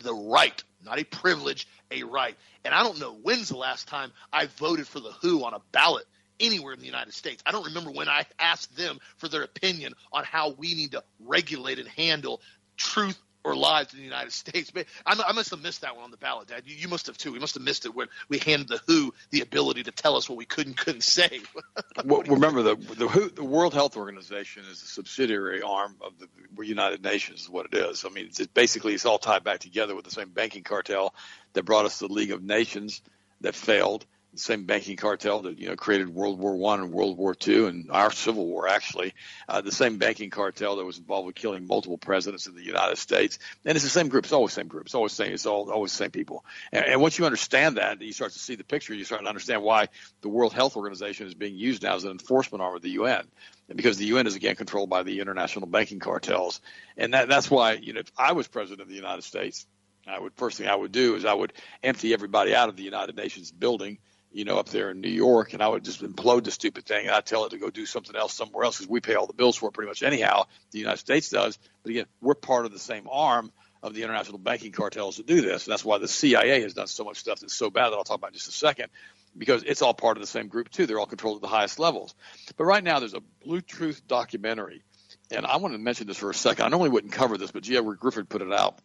The 0.00 0.14
right, 0.14 0.64
not 0.84 0.98
a 0.98 1.04
privilege, 1.04 1.68
a 1.90 2.02
right. 2.02 2.36
And 2.64 2.74
I 2.74 2.82
don't 2.82 2.98
know 2.98 3.14
when's 3.14 3.50
the 3.50 3.56
last 3.56 3.86
time 3.86 4.10
I 4.32 4.46
voted 4.46 4.88
for 4.88 5.00
the 5.00 5.12
WHO 5.12 5.44
on 5.44 5.54
a 5.54 5.60
ballot 5.70 6.06
anywhere 6.42 6.74
in 6.74 6.80
the 6.80 6.86
United 6.86 7.14
States. 7.14 7.42
I 7.46 7.52
don't 7.52 7.66
remember 7.66 7.90
when 7.90 8.08
I 8.08 8.26
asked 8.38 8.76
them 8.76 8.98
for 9.16 9.28
their 9.28 9.42
opinion 9.42 9.94
on 10.12 10.24
how 10.24 10.50
we 10.50 10.74
need 10.74 10.92
to 10.92 11.02
regulate 11.20 11.78
and 11.78 11.88
handle 11.88 12.42
truth 12.76 13.18
or 13.44 13.56
lies 13.56 13.92
in 13.92 13.98
the 13.98 14.04
United 14.04 14.32
States. 14.32 14.70
But 14.70 14.86
I, 15.04 15.32
must 15.32 15.50
have 15.50 15.62
missed 15.62 15.80
that 15.80 15.96
one 15.96 16.04
on 16.04 16.10
the 16.10 16.16
ballot, 16.16 16.48
Dad. 16.48 16.62
You, 16.64 16.76
you, 16.76 16.88
must 16.88 17.06
have 17.06 17.18
too. 17.18 17.32
We 17.32 17.38
must 17.38 17.54
have 17.54 17.62
missed 17.62 17.86
it 17.86 17.94
when 17.94 18.08
we 18.28 18.38
handed 18.38 18.68
the 18.68 18.80
WHO 18.86 19.14
the 19.30 19.40
ability 19.40 19.84
to 19.84 19.90
tell 19.90 20.16
us 20.16 20.28
what 20.28 20.38
we 20.38 20.44
could 20.44 20.66
and 20.66 20.76
couldn't 20.76 21.02
say. 21.02 21.40
well, 22.04 22.22
remember 22.22 22.62
the 22.62 22.76
the, 22.76 23.08
WHO, 23.08 23.28
the 23.30 23.44
World 23.44 23.74
Health 23.74 23.96
Organization 23.96 24.64
is 24.70 24.82
a 24.82 24.86
subsidiary 24.86 25.62
arm 25.62 25.96
of 26.00 26.12
the 26.18 26.66
United 26.66 27.02
Nations. 27.02 27.42
Is 27.42 27.50
what 27.50 27.66
it 27.72 27.74
is. 27.74 28.04
I 28.04 28.10
mean, 28.10 28.26
it's, 28.26 28.40
it 28.40 28.54
basically 28.54 28.94
it's 28.94 29.06
all 29.06 29.18
tied 29.18 29.44
back 29.44 29.60
together 29.60 29.94
with 29.94 30.04
the 30.04 30.10
same 30.10 30.28
banking 30.28 30.62
cartel 30.62 31.14
that 31.54 31.64
brought 31.64 31.84
us 31.84 31.98
the 31.98 32.08
League 32.08 32.32
of 32.32 32.42
Nations 32.42 33.02
that 33.40 33.54
failed 33.54 34.06
the 34.32 34.38
same 34.38 34.64
banking 34.64 34.96
cartel 34.96 35.42
that 35.42 35.58
you 35.58 35.68
know 35.68 35.76
created 35.76 36.08
World 36.08 36.38
War 36.38 36.56
One 36.56 36.80
and 36.80 36.90
World 36.90 37.18
War 37.18 37.34
Two 37.34 37.66
and 37.66 37.90
our 37.90 38.10
Civil 38.10 38.46
War 38.46 38.66
actually, 38.66 39.12
uh, 39.46 39.60
the 39.60 39.72
same 39.72 39.98
banking 39.98 40.30
cartel 40.30 40.76
that 40.76 40.84
was 40.84 40.96
involved 40.96 41.26
with 41.26 41.34
killing 41.34 41.66
multiple 41.66 41.98
presidents 41.98 42.46
in 42.46 42.54
the 42.54 42.64
United 42.64 42.96
States, 42.96 43.38
and 43.64 43.76
it's 43.76 43.84
the 43.84 43.90
same 43.90 44.08
group. 44.08 44.24
It's 44.24 44.32
always 44.32 44.54
the 44.54 44.62
same 44.62 44.68
group. 44.68 44.86
It's 44.86 44.94
always 44.94 45.12
the 45.12 45.24
same. 45.24 45.34
It's 45.34 45.44
all 45.44 45.70
always 45.70 45.92
the 45.92 45.98
same 45.98 46.10
people. 46.10 46.44
And, 46.72 46.84
and 46.84 47.00
once 47.02 47.18
you 47.18 47.26
understand 47.26 47.76
that, 47.76 48.00
you 48.00 48.12
start 48.12 48.32
to 48.32 48.38
see 48.38 48.54
the 48.54 48.64
picture. 48.64 48.94
You 48.94 49.04
start 49.04 49.22
to 49.22 49.28
understand 49.28 49.62
why 49.62 49.88
the 50.22 50.30
World 50.30 50.54
Health 50.54 50.76
Organization 50.76 51.26
is 51.26 51.34
being 51.34 51.54
used 51.54 51.82
now 51.82 51.94
as 51.94 52.04
an 52.04 52.10
enforcement 52.10 52.62
arm 52.62 52.74
of 52.74 52.82
the 52.82 52.90
UN, 52.90 53.26
because 53.74 53.98
the 53.98 54.06
UN 54.06 54.26
is 54.26 54.34
again 54.34 54.56
controlled 54.56 54.88
by 54.88 55.02
the 55.02 55.20
international 55.20 55.66
banking 55.66 56.00
cartels, 56.00 56.62
and 56.96 57.12
that 57.12 57.28
that's 57.28 57.50
why 57.50 57.74
you 57.74 57.92
know 57.92 58.00
if 58.00 58.10
I 58.16 58.32
was 58.32 58.48
president 58.48 58.80
of 58.80 58.88
the 58.88 58.96
United 58.96 59.22
States. 59.22 59.66
I 60.04 60.18
would 60.18 60.32
first 60.34 60.58
thing 60.58 60.66
I 60.66 60.74
would 60.74 60.90
do 60.90 61.14
is 61.14 61.24
I 61.24 61.32
would 61.32 61.52
empty 61.80 62.12
everybody 62.12 62.56
out 62.56 62.68
of 62.68 62.74
the 62.74 62.82
United 62.82 63.14
Nations 63.14 63.52
building 63.52 63.98
you 64.32 64.44
know, 64.44 64.58
up 64.58 64.68
there 64.70 64.90
in 64.90 65.00
New 65.00 65.10
York, 65.10 65.52
and 65.52 65.62
I 65.62 65.68
would 65.68 65.84
just 65.84 66.02
implode 66.02 66.44
the 66.44 66.50
stupid 66.50 66.86
thing, 66.86 67.06
and 67.06 67.14
I'd 67.14 67.26
tell 67.26 67.44
it 67.44 67.50
to 67.50 67.58
go 67.58 67.70
do 67.70 67.86
something 67.86 68.16
else 68.16 68.34
somewhere 68.34 68.64
else 68.64 68.78
because 68.78 68.90
we 68.90 69.00
pay 69.00 69.14
all 69.14 69.26
the 69.26 69.32
bills 69.34 69.56
for 69.56 69.68
it 69.68 69.72
pretty 69.72 69.88
much 69.88 70.02
anyhow. 70.02 70.44
The 70.70 70.78
United 70.78 70.98
States 70.98 71.28
does, 71.28 71.58
but 71.82 71.90
again, 71.90 72.06
we're 72.20 72.34
part 72.34 72.64
of 72.64 72.72
the 72.72 72.78
same 72.78 73.06
arm 73.10 73.52
of 73.82 73.94
the 73.94 74.02
international 74.02 74.38
banking 74.38 74.72
cartels 74.72 75.16
to 75.16 75.22
do 75.22 75.40
this, 75.42 75.66
and 75.66 75.72
that's 75.72 75.84
why 75.84 75.98
the 75.98 76.08
CIA 76.08 76.62
has 76.62 76.74
done 76.74 76.86
so 76.86 77.04
much 77.04 77.18
stuff 77.18 77.40
that's 77.40 77.54
so 77.54 77.68
bad 77.68 77.90
that 77.90 77.96
I'll 77.96 78.04
talk 78.04 78.18
about 78.18 78.30
in 78.30 78.34
just 78.34 78.48
a 78.48 78.52
second. 78.52 78.88
because 79.36 79.62
it's 79.62 79.82
all 79.82 79.94
part 79.94 80.16
of 80.16 80.20
the 80.20 80.26
same 80.26 80.48
group 80.48 80.70
too. 80.70 80.86
They're 80.86 81.00
all 81.00 81.06
controlled 81.06 81.36
at 81.36 81.42
the 81.42 81.48
highest 81.48 81.78
levels. 81.78 82.14
But 82.56 82.64
right 82.64 82.84
now, 82.84 82.98
there's 82.98 83.14
a 83.14 83.22
Blue 83.44 83.60
Truth 83.60 84.06
documentary, 84.06 84.82
and 85.30 85.46
I 85.46 85.56
want 85.56 85.74
to 85.74 85.78
mention 85.78 86.06
this 86.06 86.18
for 86.18 86.30
a 86.30 86.34
second. 86.34 86.64
I 86.64 86.68
normally 86.68 86.90
wouldn't 86.90 87.12
cover 87.12 87.38
this, 87.38 87.50
but 87.50 87.62
G. 87.62 87.76
Edward 87.76 87.98
Griffin 87.98 88.26
put 88.26 88.42
it 88.42 88.52
out, 88.52 88.78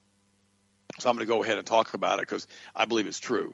so 0.99 1.09
I'm 1.09 1.15
going 1.15 1.27
to 1.27 1.33
go 1.33 1.43
ahead 1.43 1.57
and 1.57 1.67
talk 1.67 1.93
about 1.93 2.19
it 2.19 2.21
because 2.21 2.47
I 2.75 2.85
believe 2.85 3.07
it's 3.07 3.19
true. 3.19 3.53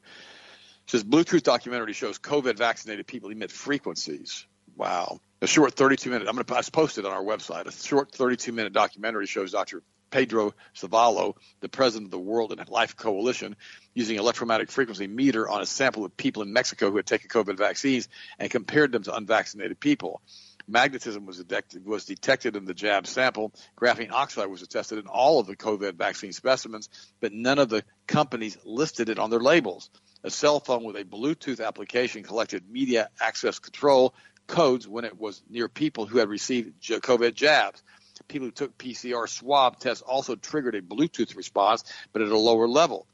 Says 0.87 1.03
Blue 1.03 1.23
Truth 1.23 1.43
documentary 1.43 1.93
shows 1.93 2.19
COVID 2.19 2.57
vaccinated 2.57 3.07
people 3.07 3.29
emit 3.29 3.51
frequencies. 3.51 4.45
Wow. 4.75 5.19
A 5.41 5.47
short 5.47 5.73
32 5.73 6.09
minute, 6.09 6.27
I'm 6.27 6.35
going 6.35 6.45
to 6.45 6.71
post 6.71 6.97
it 6.97 7.05
on 7.05 7.11
our 7.11 7.23
website. 7.23 7.67
A 7.67 7.71
short 7.71 8.11
32 8.11 8.51
minute 8.51 8.73
documentary 8.73 9.27
shows 9.27 9.51
Dr. 9.51 9.83
Pedro 10.13 10.53
Zavallo, 10.75 11.35
the 11.61 11.69
president 11.69 12.07
of 12.07 12.11
the 12.11 12.19
World 12.19 12.51
and 12.51 12.69
Life 12.69 12.95
Coalition, 12.95 13.55
using 13.95 14.17
electromagnetic 14.17 14.69
frequency 14.69 15.07
meter 15.07 15.49
on 15.49 15.61
a 15.61 15.65
sample 15.65 16.05
of 16.05 16.15
people 16.15 16.43
in 16.43 16.53
Mexico 16.53 16.91
who 16.91 16.97
had 16.97 17.07
taken 17.07 17.29
COVID 17.29 17.57
vaccines 17.57 18.07
and 18.37 18.51
compared 18.51 18.91
them 18.91 19.01
to 19.03 19.15
unvaccinated 19.15 19.79
people. 19.79 20.21
Magnetism 20.67 21.25
was 21.25 21.37
detected, 21.37 21.85
was 21.85 22.05
detected 22.05 22.55
in 22.55 22.65
the 22.65 22.75
jab 22.75 23.07
sample. 23.07 23.51
Graphene 23.75 24.11
oxide 24.11 24.47
was 24.47 24.65
tested 24.67 24.99
in 24.99 25.07
all 25.07 25.39
of 25.39 25.47
the 25.47 25.57
COVID 25.57 25.95
vaccine 25.95 26.31
specimens, 26.31 26.89
but 27.19 27.33
none 27.33 27.57
of 27.57 27.69
the 27.69 27.83
companies 28.05 28.57
listed 28.63 29.09
it 29.09 29.17
on 29.17 29.31
their 29.31 29.39
labels. 29.39 29.89
A 30.23 30.29
cell 30.29 30.59
phone 30.59 30.83
with 30.83 30.95
a 30.95 31.03
Bluetooth 31.03 31.65
application 31.65 32.23
collected 32.23 32.69
media 32.69 33.09
access 33.19 33.59
control 33.59 34.15
codes 34.47 34.87
when 34.87 35.05
it 35.05 35.19
was 35.19 35.41
near 35.49 35.67
people 35.67 36.05
who 36.05 36.19
had 36.19 36.29
received 36.29 36.81
COVID 36.81 37.33
jabs. 37.33 37.83
People 38.27 38.47
who 38.47 38.51
took 38.51 38.77
PCR 38.77 39.27
swab 39.27 39.79
tests 39.79 40.01
also 40.01 40.35
triggered 40.35 40.75
a 40.75 40.81
Bluetooth 40.81 41.35
response, 41.35 41.83
but 42.13 42.21
at 42.21 42.29
a 42.29 42.37
lower 42.37 42.67
level. 42.67 43.05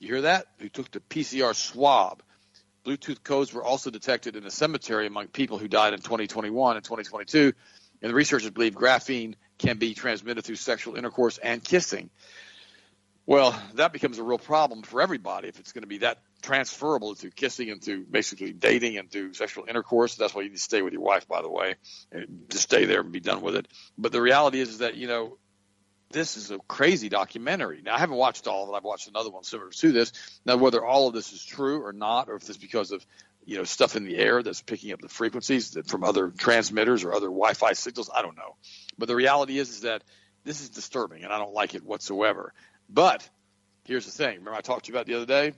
You 0.00 0.08
hear 0.08 0.22
that? 0.22 0.46
Who 0.58 0.68
took 0.68 0.90
the 0.90 1.00
PCR 1.00 1.54
swab. 1.54 2.22
Bluetooth 2.84 3.22
codes 3.22 3.52
were 3.52 3.62
also 3.62 3.90
detected 3.90 4.34
in 4.34 4.44
a 4.44 4.50
cemetery 4.50 5.06
among 5.06 5.28
people 5.28 5.58
who 5.58 5.68
died 5.68 5.92
in 5.92 6.00
2021 6.00 6.76
and 6.76 6.84
2022, 6.84 7.52
and 8.02 8.10
the 8.10 8.14
researchers 8.14 8.50
believe 8.50 8.74
graphene 8.74 9.36
can 9.58 9.78
be 9.78 9.94
transmitted 9.94 10.42
through 10.42 10.56
sexual 10.56 10.96
intercourse 10.96 11.38
and 11.38 11.62
kissing. 11.62 12.10
Well, 13.24 13.60
that 13.74 13.92
becomes 13.92 14.18
a 14.18 14.22
real 14.22 14.38
problem 14.38 14.82
for 14.82 15.00
everybody 15.00 15.48
if 15.48 15.60
it's 15.60 15.72
going 15.72 15.82
to 15.82 15.88
be 15.88 15.98
that 15.98 16.18
transferable 16.42 17.14
through 17.14 17.30
kissing 17.30 17.70
and 17.70 17.82
through 17.82 18.04
basically 18.04 18.52
dating 18.52 18.98
and 18.98 19.10
through 19.10 19.34
sexual 19.34 19.64
intercourse. 19.68 20.16
That's 20.16 20.34
why 20.34 20.42
you 20.42 20.48
need 20.48 20.56
to 20.56 20.62
stay 20.62 20.82
with 20.82 20.92
your 20.92 21.02
wife, 21.02 21.28
by 21.28 21.40
the 21.40 21.48
way, 21.48 21.76
and 22.10 22.46
just 22.48 22.64
stay 22.64 22.84
there 22.84 23.00
and 23.00 23.12
be 23.12 23.20
done 23.20 23.40
with 23.40 23.54
it. 23.54 23.68
But 23.96 24.10
the 24.10 24.20
reality 24.20 24.60
is, 24.60 24.70
is 24.70 24.78
that 24.78 24.96
you 24.96 25.06
know 25.06 25.38
this 26.10 26.36
is 26.36 26.50
a 26.50 26.58
crazy 26.66 27.08
documentary. 27.08 27.80
Now 27.82 27.94
I 27.94 27.98
haven't 28.00 28.16
watched 28.16 28.48
all 28.48 28.64
of 28.64 28.70
it. 28.70 28.76
I've 28.76 28.84
watched 28.84 29.08
another 29.08 29.30
one 29.30 29.44
similar 29.44 29.70
to 29.70 29.92
this. 29.92 30.12
Now 30.44 30.56
whether 30.56 30.84
all 30.84 31.06
of 31.06 31.14
this 31.14 31.32
is 31.32 31.44
true 31.44 31.84
or 31.84 31.92
not, 31.92 32.28
or 32.28 32.34
if 32.34 32.48
it's 32.48 32.58
because 32.58 32.90
of 32.90 33.06
you 33.44 33.56
know 33.56 33.64
stuff 33.64 33.94
in 33.94 34.04
the 34.04 34.16
air 34.18 34.42
that's 34.42 34.62
picking 34.62 34.92
up 34.92 35.00
the 35.00 35.08
frequencies 35.08 35.78
from 35.86 36.02
other 36.02 36.30
transmitters 36.30 37.04
or 37.04 37.14
other 37.14 37.28
Wi-Fi 37.28 37.74
signals, 37.74 38.10
I 38.12 38.22
don't 38.22 38.36
know. 38.36 38.56
But 38.98 39.06
the 39.06 39.16
reality 39.16 39.58
is, 39.58 39.70
is 39.70 39.80
that 39.82 40.02
this 40.44 40.60
is 40.60 40.70
disturbing, 40.70 41.22
and 41.22 41.32
I 41.32 41.38
don't 41.38 41.54
like 41.54 41.76
it 41.76 41.84
whatsoever. 41.84 42.52
But 42.92 43.28
here's 43.84 44.04
the 44.04 44.12
thing. 44.12 44.38
Remember 44.38 44.54
I 44.54 44.60
talked 44.60 44.84
to 44.84 44.92
you 44.92 44.96
about 44.96 45.06
the 45.06 45.14
other 45.14 45.26
day? 45.26 45.54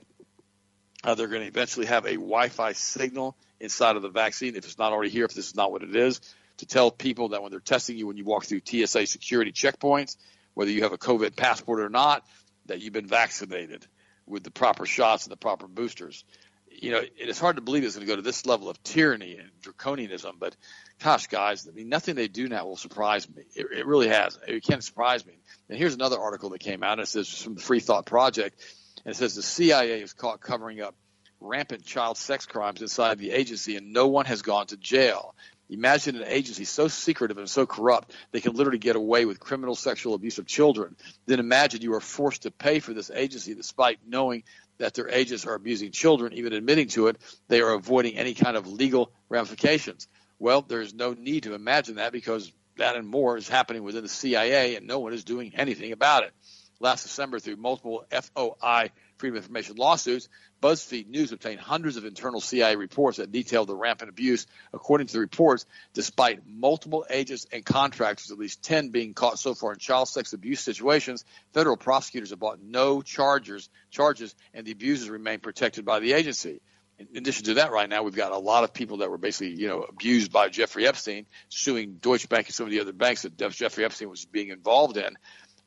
They're 1.03 1.27
going 1.27 1.41
to 1.41 1.47
eventually 1.47 1.85
have 1.85 2.05
a 2.05 2.13
Wi-Fi 2.13 2.71
signal 2.71 3.35
inside 3.59 3.95
of 3.95 4.01
the 4.01 4.09
vaccine 4.09 4.55
if 4.55 4.65
it's 4.65 4.77
not 4.77 4.93
already 4.93 5.11
here. 5.11 5.25
If 5.25 5.33
this 5.33 5.47
is 5.47 5.55
not 5.55 5.71
what 5.71 5.83
it 5.83 5.95
is, 5.95 6.21
to 6.57 6.65
tell 6.65 6.89
people 6.89 7.29
that 7.29 7.43
when 7.43 7.51
they're 7.51 7.59
testing 7.59 7.97
you 7.97 8.07
when 8.07 8.17
you 8.17 8.23
walk 8.23 8.45
through 8.45 8.61
TSA 8.65 9.05
security 9.05 9.51
checkpoints, 9.51 10.15
whether 10.53 10.71
you 10.71 10.83
have 10.83 10.93
a 10.93 10.97
COVID 10.97 11.35
passport 11.35 11.81
or 11.81 11.89
not, 11.89 12.25
that 12.67 12.81
you've 12.81 12.93
been 12.93 13.05
vaccinated 13.05 13.85
with 14.25 14.43
the 14.43 14.51
proper 14.51 14.85
shots 14.85 15.25
and 15.25 15.31
the 15.31 15.37
proper 15.37 15.67
boosters. 15.67 16.23
You 16.71 16.91
know, 16.91 16.99
it 16.99 17.29
is 17.29 17.37
hard 17.39 17.57
to 17.57 17.61
believe 17.61 17.83
it's 17.83 17.95
going 17.95 18.07
to 18.07 18.11
go 18.11 18.15
to 18.15 18.21
this 18.21 18.45
level 18.45 18.69
of 18.69 18.81
tyranny 18.81 19.37
and 19.37 19.49
draconianism, 19.61 20.37
but 20.39 20.55
gosh, 21.03 21.27
guys, 21.27 21.67
I 21.67 21.71
mean, 21.71 21.89
nothing 21.89 22.15
they 22.15 22.27
do 22.27 22.47
now 22.47 22.65
will 22.65 22.77
surprise 22.77 23.27
me. 23.29 23.43
It, 23.55 23.67
it 23.71 23.85
really 23.85 24.07
has. 24.07 24.37
It 24.47 24.63
can't 24.63 24.83
surprise 24.83 25.25
me. 25.25 25.33
And 25.69 25.77
here's 25.77 25.93
another 25.93 26.19
article 26.19 26.49
that 26.49 26.59
came 26.59 26.83
out. 26.83 26.99
It 26.99 27.07
says 27.07 27.41
from 27.41 27.55
the 27.55 27.61
Free 27.61 27.79
Thought 27.79 28.05
Project. 28.05 28.61
And 29.03 29.13
it 29.13 29.17
says 29.17 29.35
the 29.35 29.43
CIA 29.43 30.01
is 30.01 30.13
caught 30.13 30.41
covering 30.41 30.81
up 30.81 30.95
rampant 31.39 31.85
child 31.85 32.17
sex 32.17 32.45
crimes 32.45 32.81
inside 32.81 33.19
the 33.19 33.31
agency, 33.31 33.75
and 33.75 33.93
no 33.93 34.07
one 34.07 34.25
has 34.25 34.41
gone 34.41 34.67
to 34.67 34.77
jail. 34.77 35.35
Imagine 35.69 36.15
an 36.15 36.25
agency 36.27 36.63
so 36.63 36.87
secretive 36.87 37.39
and 37.39 37.49
so 37.49 37.65
corrupt 37.65 38.13
they 38.31 38.39
can 38.39 38.53
literally 38.53 38.77
get 38.77 38.95
away 38.95 39.25
with 39.25 39.39
criminal 39.39 39.75
sexual 39.75 40.13
abuse 40.13 40.37
of 40.37 40.45
children. 40.45 40.95
Then 41.25 41.39
imagine 41.39 41.81
you 41.81 41.95
are 41.95 42.01
forced 42.01 42.43
to 42.43 42.51
pay 42.51 42.79
for 42.79 42.93
this 42.93 43.09
agency 43.09 43.55
despite 43.55 43.97
knowing 44.07 44.43
that 44.77 44.93
their 44.93 45.09
agents 45.09 45.45
are 45.45 45.55
abusing 45.55 45.91
children, 45.91 46.33
even 46.33 46.53
admitting 46.53 46.89
to 46.89 47.07
it, 47.07 47.17
they 47.47 47.61
are 47.61 47.73
avoiding 47.73 48.17
any 48.17 48.33
kind 48.33 48.57
of 48.57 48.67
legal 48.67 49.11
ramifications. 49.29 50.07
Well, 50.39 50.61
there's 50.61 50.93
no 50.93 51.13
need 51.13 51.43
to 51.43 51.53
imagine 51.53 51.95
that 51.95 52.11
because 52.11 52.51
that 52.77 52.95
and 52.95 53.07
more 53.07 53.37
is 53.37 53.47
happening 53.47 53.83
within 53.83 54.03
the 54.03 54.09
CIA 54.09 54.75
and 54.75 54.87
no 54.87 54.99
one 54.99 55.13
is 55.13 55.23
doing 55.23 55.53
anything 55.55 55.91
about 55.91 56.23
it. 56.23 56.33
Last 56.81 57.03
December, 57.03 57.39
through 57.39 57.55
multiple 57.55 58.05
FOI 58.11 58.91
Freedom 59.17 59.37
of 59.37 59.43
Information 59.43 59.77
lawsuits, 59.77 60.27
BuzzFeed 60.61 61.07
News 61.07 61.31
obtained 61.31 61.61
hundreds 61.61 61.95
of 61.95 62.03
internal 62.03 62.41
CIA 62.41 62.75
reports 62.75 63.17
that 63.17 63.31
detailed 63.31 63.69
the 63.69 63.75
rampant 63.75 64.09
abuse. 64.09 64.45
According 64.73 65.07
to 65.07 65.13
the 65.13 65.19
reports, 65.19 65.65
despite 65.93 66.45
multiple 66.45 67.05
agents 67.09 67.47
and 67.53 67.63
contractors, 67.63 68.29
at 68.29 68.37
least 68.37 68.61
10 68.63 68.89
being 68.89 69.13
caught 69.13 69.39
so 69.39 69.53
far 69.53 69.71
in 69.71 69.79
child 69.79 70.09
sex 70.09 70.33
abuse 70.33 70.59
situations, 70.59 71.23
federal 71.53 71.77
prosecutors 71.77 72.31
have 72.31 72.39
brought 72.39 72.61
no 72.61 73.01
charges, 73.01 73.69
charges, 73.89 74.35
and 74.53 74.65
the 74.65 74.71
abusers 74.71 75.09
remain 75.09 75.39
protected 75.39 75.85
by 75.85 75.99
the 75.99 76.11
agency. 76.11 76.59
In 76.97 77.17
addition 77.17 77.45
to 77.45 77.53
that, 77.55 77.71
right 77.71 77.89
now 77.89 78.03
we've 78.03 78.15
got 78.15 78.31
a 78.31 78.37
lot 78.37 78.63
of 78.63 78.73
people 78.73 78.97
that 78.97 79.09
were 79.09 79.17
basically, 79.17 79.59
you 79.59 79.67
know, 79.67 79.81
abused 79.81 80.31
by 80.31 80.47
Jeffrey 80.47 80.87
Epstein, 80.87 81.25
suing 81.49 81.95
Deutsche 81.95 82.29
Bank 82.29 82.47
and 82.47 82.55
some 82.55 82.65
of 82.65 82.71
the 82.71 82.79
other 82.79 82.93
banks 82.93 83.23
that 83.23 83.37
Jeffrey 83.37 83.83
Epstein 83.83 84.09
was 84.09 84.25
being 84.25 84.49
involved 84.49 84.95
in. 84.95 85.15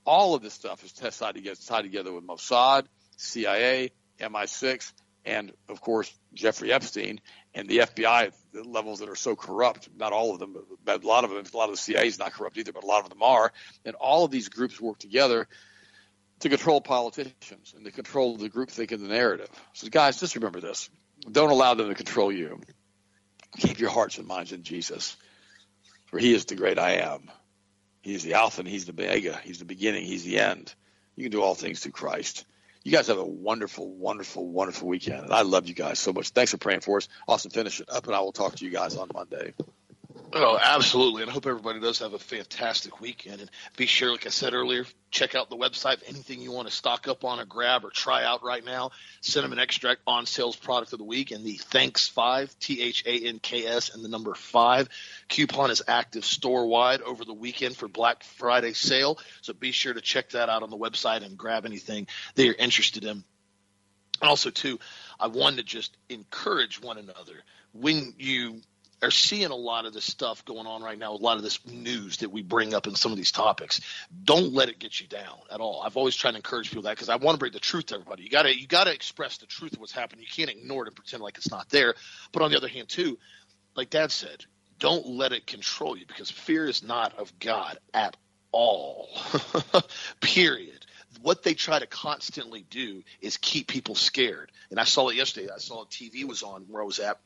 All 0.07 0.35
of 0.35 0.43
this 0.43 0.55
stuff 0.55 0.83
is 0.85 0.93
tied 0.93 1.35
together, 1.35 1.57
tied 1.66 1.83
together 1.83 2.12
with 2.12 2.26
Mossad, 2.26 2.87
CIA, 3.16 3.91
MI6, 4.18 4.93
and 5.26 5.53
of 5.68 5.83
course 5.83 6.11
Jeffrey 6.33 6.72
Epstein 6.72 7.20
and 7.55 7.68
the 7.68 7.79
FBI 7.79 8.33
the 8.53 8.62
levels 8.62 9.01
that 9.01 9.09
are 9.11 9.16
so 9.16 9.37
corrupt. 9.37 9.89
Not 9.97 10.12
all 10.12 10.33
of 10.33 10.39
them, 10.39 10.57
but 10.85 11.05
a 11.05 11.07
lot 11.07 11.24
of 11.24 11.31
them. 11.31 11.45
A 11.53 11.57
lot 11.57 11.68
of 11.68 11.74
the 11.74 11.81
CIA 11.81 12.07
is 12.07 12.18
not 12.18 12.33
corrupt 12.33 12.57
either, 12.57 12.72
but 12.72 12.85
a 12.85 12.87
lot 12.87 13.05
of 13.05 13.11
them 13.11 13.22
are. 13.22 13.53
And 13.85 13.95
all 13.97 14.24
of 14.24 14.31
these 14.31 14.49
groups 14.49 14.81
work 14.81 14.99
together 14.99 15.47
to 16.41 16.49
control 16.49 16.81
politicians 16.81 17.74
and 17.76 17.85
to 17.85 17.91
control 17.91 18.37
the 18.37 18.49
group 18.49 18.70
think 18.70 18.93
and 18.93 19.03
the 19.03 19.09
narrative. 19.09 19.49
So 19.74 19.89
guys, 19.89 20.20
just 20.20 20.37
remember 20.37 20.61
this: 20.61 20.89
don't 21.33 21.51
allow 21.51 21.74
them 21.74 21.89
to 21.89 21.95
control 21.95 22.33
you. 22.33 22.61
Keep 23.59 23.79
your 23.79 23.91
hearts 23.91 24.18
and 24.18 24.26
minds 24.26 24.53
in 24.53 24.62
Jesus, 24.62 25.16
for 26.07 26.18
He 26.18 26.35
is 26.35 26.45
the 26.45 26.55
great 26.55 26.79
I 26.79 26.97
am. 26.97 27.31
He's 28.03 28.22
the 28.22 28.35
Alpha 28.35 28.61
and 28.61 28.68
He's 28.68 28.87
the 28.87 28.93
Omega. 28.93 29.39
He's 29.43 29.59
the 29.59 29.64
beginning. 29.64 30.05
He's 30.05 30.24
the 30.24 30.39
end. 30.39 30.74
You 31.16 31.24
can 31.24 31.33
do 31.33 31.43
all 31.43 31.55
things 31.55 31.81
through 31.81 31.93
Christ. 31.93 32.45
You 32.85 32.93
guys 32.93 33.09
have 33.09 33.18
a 33.18 33.24
wonderful, 33.24 33.91
wonderful, 33.91 34.47
wonderful 34.47 34.89
weekend. 34.89 35.24
And 35.24 35.33
I 35.33 35.43
love 35.43 35.66
you 35.66 35.74
guys 35.74 35.99
so 35.99 36.12
much. 36.12 36.31
Thanks 36.31 36.53
for 36.53 36.59
praying 36.59 36.81
for 36.81 36.99
us. 36.99 37.09
Austin, 37.26 37.51
finish 37.51 37.81
it 37.81 37.89
up, 37.91 38.07
and 38.07 38.14
I 38.14 38.20
will 38.20 38.33
talk 38.33 38.57
to 38.57 38.64
you 38.64 38.70
guys 38.70 38.97
on 38.97 39.11
Monday. 39.12 39.53
Oh, 40.31 40.59
absolutely. 40.62 41.23
And 41.23 41.31
I 41.31 41.35
hope 41.35 41.47
everybody 41.47 41.81
does 41.81 42.01
have 42.01 42.12
a 42.12 42.19
fantastic 42.19 43.01
weekend. 43.01 43.41
And 43.41 43.51
be 43.77 43.87
sure, 43.87 44.12
like 44.12 44.27
I 44.27 44.29
said 44.29 44.53
earlier, 44.53 44.85
check 45.11 45.35
out 45.35 45.49
the 45.49 45.57
website. 45.57 46.03
Anything 46.07 46.43
you 46.43 46.53
want 46.53 46.69
to 46.69 46.75
stock 46.75 47.09
up 47.09 47.25
on 47.25 47.41
or 47.41 47.47
grab 47.47 47.85
or 47.85 47.91
try 47.91 48.25
out 48.25 48.45
right 48.45 48.62
now, 48.62 48.91
Cinnamon 49.23 49.59
Extract 49.59 50.03
on 50.07 50.27
sales 50.27 50.55
product 50.55 50.93
of 50.93 50.99
the 50.99 51.05
week 51.05 51.31
and 51.31 51.45
the 51.45 51.55
Thanks 51.55 52.09
5, 52.09 52.59
T 52.59 52.83
H 52.83 53.05
A 53.07 53.27
N 53.27 53.39
K 53.39 53.66
S, 53.66 53.95
and 53.95 54.05
the 54.05 54.09
number 54.09 54.35
5. 54.35 54.89
Coupon 55.29 55.71
is 55.71 55.83
active 55.89 56.27
store 56.27 56.66
wide 56.66 57.01
over 57.01 57.25
the 57.25 57.35
weekend 57.35 57.77
for 57.77 57.89
Black 57.89 58.23
Friday 58.23 58.75
sale. 58.75 59.19
So 59.41 59.55
be 59.55 59.73
sure 59.73 59.95
to 59.95 60.01
check 60.03 60.31
that 60.31 60.51
out 60.51 60.62
on 60.62 60.69
the 60.69 60.79
website 60.79 61.25
and 61.25 61.39
grab 61.39 61.64
anything 61.64 62.07
that 62.35 62.45
you're 62.45 62.55
interested 62.55 63.05
in. 63.05 63.25
And 64.21 64.29
also, 64.29 64.51
too, 64.51 64.79
I 65.19 65.29
wanted 65.29 65.57
to 65.59 65.62
just 65.62 65.97
encourage 66.09 66.83
one 66.83 66.99
another 66.99 67.43
when 67.73 68.14
you 68.19 68.61
are 69.03 69.11
seeing 69.11 69.51
a 69.51 69.57
lot 69.57 69.86
of 69.86 69.92
this 69.92 70.05
stuff 70.05 70.44
going 70.44 70.66
on 70.66 70.82
right 70.82 70.99
now, 70.99 71.12
a 71.12 71.14
lot 71.14 71.36
of 71.36 71.42
this 71.42 71.64
news 71.66 72.18
that 72.18 72.30
we 72.30 72.42
bring 72.42 72.74
up 72.74 72.86
in 72.86 72.94
some 72.94 73.12
of 73.12 73.16
these 73.16 73.30
topics. 73.30 73.80
Don't 74.24 74.53
let 74.53 74.68
it 74.68 74.78
get 74.78 75.01
you 75.01 75.07
down 75.07 75.38
at 75.53 75.61
all. 75.61 75.82
I've 75.84 75.96
always 75.96 76.16
tried 76.16 76.32
to 76.32 76.36
encourage 76.38 76.68
people 76.68 76.82
that 76.82 76.96
because 76.96 77.09
I 77.09 77.16
want 77.16 77.36
to 77.36 77.38
bring 77.38 77.53
the 77.53 77.61
truth 77.61 77.86
to 77.86 77.94
everybody. 77.94 78.24
You 78.24 78.30
gotta 78.30 78.59
you 78.59 78.66
gotta 78.66 78.92
express 78.92 79.38
the 79.38 79.46
truth 79.46 79.74
of 79.74 79.80
what's 79.80 79.92
happening. 79.92 80.22
You 80.22 80.30
can't 80.34 80.51
ignore 80.51 80.84
it 80.84 80.88
and 80.88 80.96
pretend 80.96 81.22
like 81.22 81.36
it's 81.36 81.51
not 81.51 81.68
there. 81.68 81.94
But 82.32 82.42
on 82.42 82.51
the 82.51 82.57
other 82.57 82.68
hand, 82.68 82.88
too, 82.88 83.18
like 83.76 83.90
Dad 83.90 84.11
said, 84.11 84.44
don't 84.78 85.07
let 85.07 85.32
it 85.32 85.46
control 85.46 85.96
you 85.96 86.07
because 86.07 86.30
fear 86.30 86.66
is 86.66 86.82
not 86.82 87.18
of 87.18 87.38
God 87.38 87.78
at 87.94 88.16
all. 88.53 89.09
Period. 90.20 90.86
What 91.22 91.42
they 91.42 91.55
try 91.55 91.78
to 91.78 91.86
constantly 91.86 92.64
do 92.70 93.03
is 93.20 93.36
keep 93.38 93.66
people 93.66 93.94
scared. 93.94 94.53
And 94.70 94.78
I 94.78 94.84
saw 94.84 95.09
it 95.09 95.16
yesterday. 95.16 95.49
I 95.53 95.59
saw 95.59 95.84
TV 95.84 96.24
was 96.24 96.42
on 96.42 96.62
where 96.68 96.82
I 96.82 96.86
was 96.86 97.01
at 97.01 97.18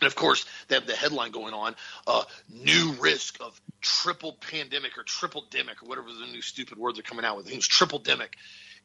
And 0.00 0.06
of 0.06 0.14
course, 0.14 0.44
they 0.68 0.74
have 0.74 0.86
the 0.86 0.96
headline 0.96 1.30
going 1.30 1.54
on: 1.54 1.74
uh, 2.06 2.24
"New 2.48 2.92
risk 3.00 3.38
of 3.40 3.60
triple 3.80 4.32
pandemic 4.32 4.98
or 4.98 5.02
triple 5.02 5.44
demic 5.50 5.82
or 5.82 5.88
whatever 5.88 6.08
the 6.12 6.26
new 6.32 6.42
stupid 6.42 6.78
words 6.78 6.98
are 6.98 7.02
coming 7.02 7.24
out 7.24 7.36
with. 7.36 7.50
It 7.50 7.56
was 7.56 7.66
triple 7.66 8.00
demic 8.00 8.30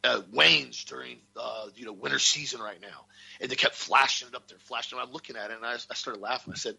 uh, 0.04 0.22
wanes 0.32 0.84
during 0.86 1.18
uh, 1.36 1.68
you 1.76 1.86
know 1.86 1.94
winter 1.94 2.20
season 2.20 2.62
right 2.62 2.82
now." 2.82 3.06
And 3.42 3.50
they 3.50 3.56
kept 3.56 3.76
flashing 3.76 4.28
it 4.28 4.36
up 4.36 4.48
there, 4.48 4.58
flashing. 4.60 5.00
it. 5.00 5.02
I'm 5.02 5.12
looking 5.12 5.36
at 5.36 5.52
it, 5.52 5.58
and 5.58 5.66
I, 5.66 5.74
I 5.74 5.94
started 5.94 6.22
laughing. 6.22 6.54
I 6.54 6.58
said, 6.58 6.76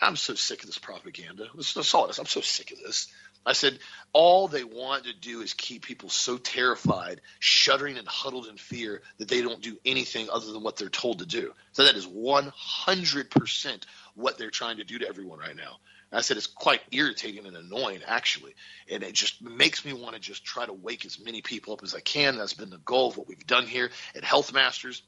"I'm 0.00 0.16
so 0.16 0.34
sick 0.34 0.60
of 0.60 0.66
this 0.66 0.78
propaganda. 0.78 1.48
This 1.54 1.76
is 1.76 1.94
all 1.94 2.06
this. 2.06 2.18
I'm 2.18 2.26
so 2.26 2.40
sick 2.40 2.70
of 2.72 2.78
this." 2.78 3.08
I 3.44 3.54
said, 3.54 3.78
all 4.12 4.46
they 4.46 4.62
want 4.62 5.04
to 5.04 5.12
do 5.12 5.40
is 5.40 5.52
keep 5.52 5.84
people 5.84 6.08
so 6.08 6.38
terrified, 6.38 7.20
shuddering 7.40 7.98
and 7.98 8.06
huddled 8.06 8.46
in 8.46 8.56
fear 8.56 9.02
that 9.18 9.28
they 9.28 9.42
don't 9.42 9.60
do 9.60 9.78
anything 9.84 10.28
other 10.30 10.52
than 10.52 10.62
what 10.62 10.76
they're 10.76 10.88
told 10.88 11.18
to 11.18 11.26
do. 11.26 11.52
So 11.72 11.84
that 11.84 11.96
is 11.96 12.06
100% 12.06 13.82
what 14.14 14.38
they're 14.38 14.50
trying 14.50 14.76
to 14.76 14.84
do 14.84 14.98
to 15.00 15.08
everyone 15.08 15.40
right 15.40 15.56
now. 15.56 15.78
And 16.10 16.18
I 16.18 16.20
said, 16.20 16.36
it's 16.36 16.46
quite 16.46 16.82
irritating 16.92 17.46
and 17.46 17.56
annoying, 17.56 18.00
actually. 18.06 18.54
And 18.90 19.02
it 19.02 19.14
just 19.14 19.42
makes 19.42 19.84
me 19.84 19.92
want 19.92 20.14
to 20.14 20.20
just 20.20 20.44
try 20.44 20.66
to 20.66 20.72
wake 20.72 21.04
as 21.04 21.18
many 21.18 21.40
people 21.40 21.72
up 21.72 21.82
as 21.82 21.94
I 21.94 22.00
can. 22.00 22.36
That's 22.36 22.54
been 22.54 22.70
the 22.70 22.78
goal 22.78 23.08
of 23.08 23.16
what 23.16 23.26
we've 23.26 23.46
done 23.46 23.66
here 23.66 23.90
at 24.14 24.22
Health 24.22 24.52
Masters. 24.52 25.02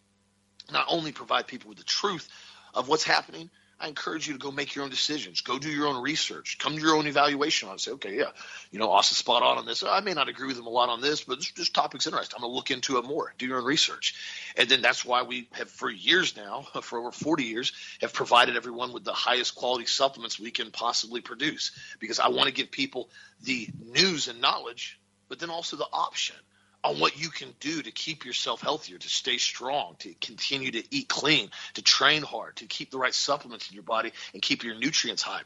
Not 0.73 0.87
only 0.89 1.13
provide 1.13 1.47
people 1.47 1.69
with 1.69 1.79
the 1.79 1.85
truth 1.85 2.27
of 2.73 2.89
what's 2.89 3.05
happening, 3.05 3.51
I 3.81 3.89
encourage 3.89 4.27
you 4.27 4.35
to 4.35 4.39
go 4.39 4.51
make 4.51 4.75
your 4.75 4.85
own 4.85 4.91
decisions. 4.91 5.41
Go 5.41 5.59
do 5.59 5.69
your 5.69 5.89
own 5.89 6.03
research. 6.03 6.59
Come 6.59 6.77
to 6.77 6.81
your 6.81 6.97
own 6.97 7.07
evaluation 7.07 7.69
on. 7.69 7.79
Say, 7.79 7.93
okay, 7.93 8.17
yeah, 8.17 8.31
you 8.71 8.79
know, 8.79 8.91
Austin's 8.91 9.19
spot 9.19 9.43
on 9.43 9.59
on 9.59 9.67
this. 9.67 9.83
I 9.83 10.01
may 10.01 10.15
not 10.15 10.29
agree 10.29 10.47
with 10.47 10.59
him 10.59 10.67
a 10.67 10.71
lot 10.71 10.89
on 10.89 11.01
this, 11.01 11.25
but 11.25 11.39
this, 11.39 11.51
this 11.53 11.71
topic's 11.71 12.07
interesting. 12.07 12.37
I'm 12.37 12.43
going 12.43 12.53
to 12.53 12.57
look 12.57 12.71
into 12.71 12.99
it 12.99 13.05
more. 13.05 13.35
Do 13.37 13.47
your 13.47 13.59
own 13.59 13.65
research. 13.65 14.15
And 14.57 14.69
then 14.69 14.81
that's 14.81 15.05
why 15.05 15.23
we 15.23 15.49
have, 15.53 15.69
for 15.69 15.91
years 15.91 16.37
now, 16.37 16.63
for 16.83 16.99
over 16.99 17.13
40 17.13 17.45
years, 17.45 17.73
have 18.01 18.13
provided 18.13 18.57
everyone 18.57 18.93
with 18.93 19.05
the 19.05 19.13
highest 19.13 19.55
quality 19.55 19.87
supplements 19.87 20.39
we 20.39 20.51
can 20.51 20.71
possibly 20.71 21.21
produce 21.21 21.73
because 21.99 22.21
I 22.21 22.29
want 22.29 22.47
to 22.47 22.55
give 22.55 22.71
people 22.71 23.11
the 23.43 23.69
news 23.93 24.29
and 24.29 24.41
knowledge, 24.41 25.01
but 25.29 25.39
then 25.39 25.51
also 25.51 25.77
the 25.77 25.89
option– 25.93 26.37
on 26.85 27.01
what 27.01 27.19
you 27.19 27.31
can 27.31 27.49
do 27.61 27.83
to 27.83 27.91
keep 27.91 28.27
yourself 28.27 28.61
healthier, 28.61 28.99
to 28.99 29.09
stay 29.09 29.39
strong, 29.39 29.97
to 30.01 30.15
continue 30.21 30.71
to 30.71 30.85
eat 30.95 31.09
clean, 31.09 31.51
to 31.73 31.83
train 31.83 32.23
hard, 32.23 32.57
to 32.57 32.67
keep 32.67 32.91
the 32.91 32.99
right 32.99 33.15
supplements 33.15 33.71
in 33.71 33.75
your 33.75 33.83
body 33.83 34.13
and 34.35 34.43
keep 34.43 34.63
your 34.63 34.75
nutrients 34.75 35.23
high. 35.23 35.41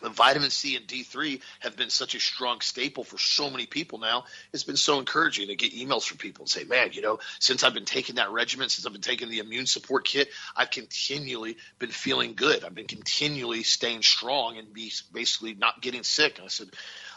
The 0.00 0.10
vitamin 0.10 0.50
C 0.50 0.76
and 0.76 0.86
D3 0.86 1.40
have 1.60 1.76
been 1.76 1.90
such 1.90 2.14
a 2.14 2.20
strong 2.20 2.60
staple 2.60 3.02
for 3.02 3.18
so 3.18 3.50
many 3.50 3.66
people 3.66 3.98
now. 3.98 4.24
It's 4.52 4.62
been 4.62 4.76
so 4.76 5.00
encouraging 5.00 5.48
to 5.48 5.56
get 5.56 5.74
emails 5.74 6.04
from 6.04 6.18
people 6.18 6.42
and 6.42 6.48
say, 6.48 6.62
man, 6.64 6.90
you 6.92 7.02
know, 7.02 7.18
since 7.40 7.64
I've 7.64 7.74
been 7.74 7.84
taking 7.84 8.16
that 8.16 8.30
regimen, 8.30 8.68
since 8.68 8.86
I've 8.86 8.92
been 8.92 9.00
taking 9.00 9.28
the 9.28 9.40
immune 9.40 9.66
support 9.66 10.04
kit, 10.04 10.28
I've 10.56 10.70
continually 10.70 11.56
been 11.80 11.90
feeling 11.90 12.34
good. 12.34 12.64
I've 12.64 12.76
been 12.76 12.86
continually 12.86 13.64
staying 13.64 14.02
strong 14.02 14.56
and 14.56 14.72
be 14.72 14.92
basically 15.12 15.54
not 15.54 15.82
getting 15.82 16.04
sick. 16.04 16.38
And 16.38 16.44
I 16.44 16.48
said, 16.48 16.68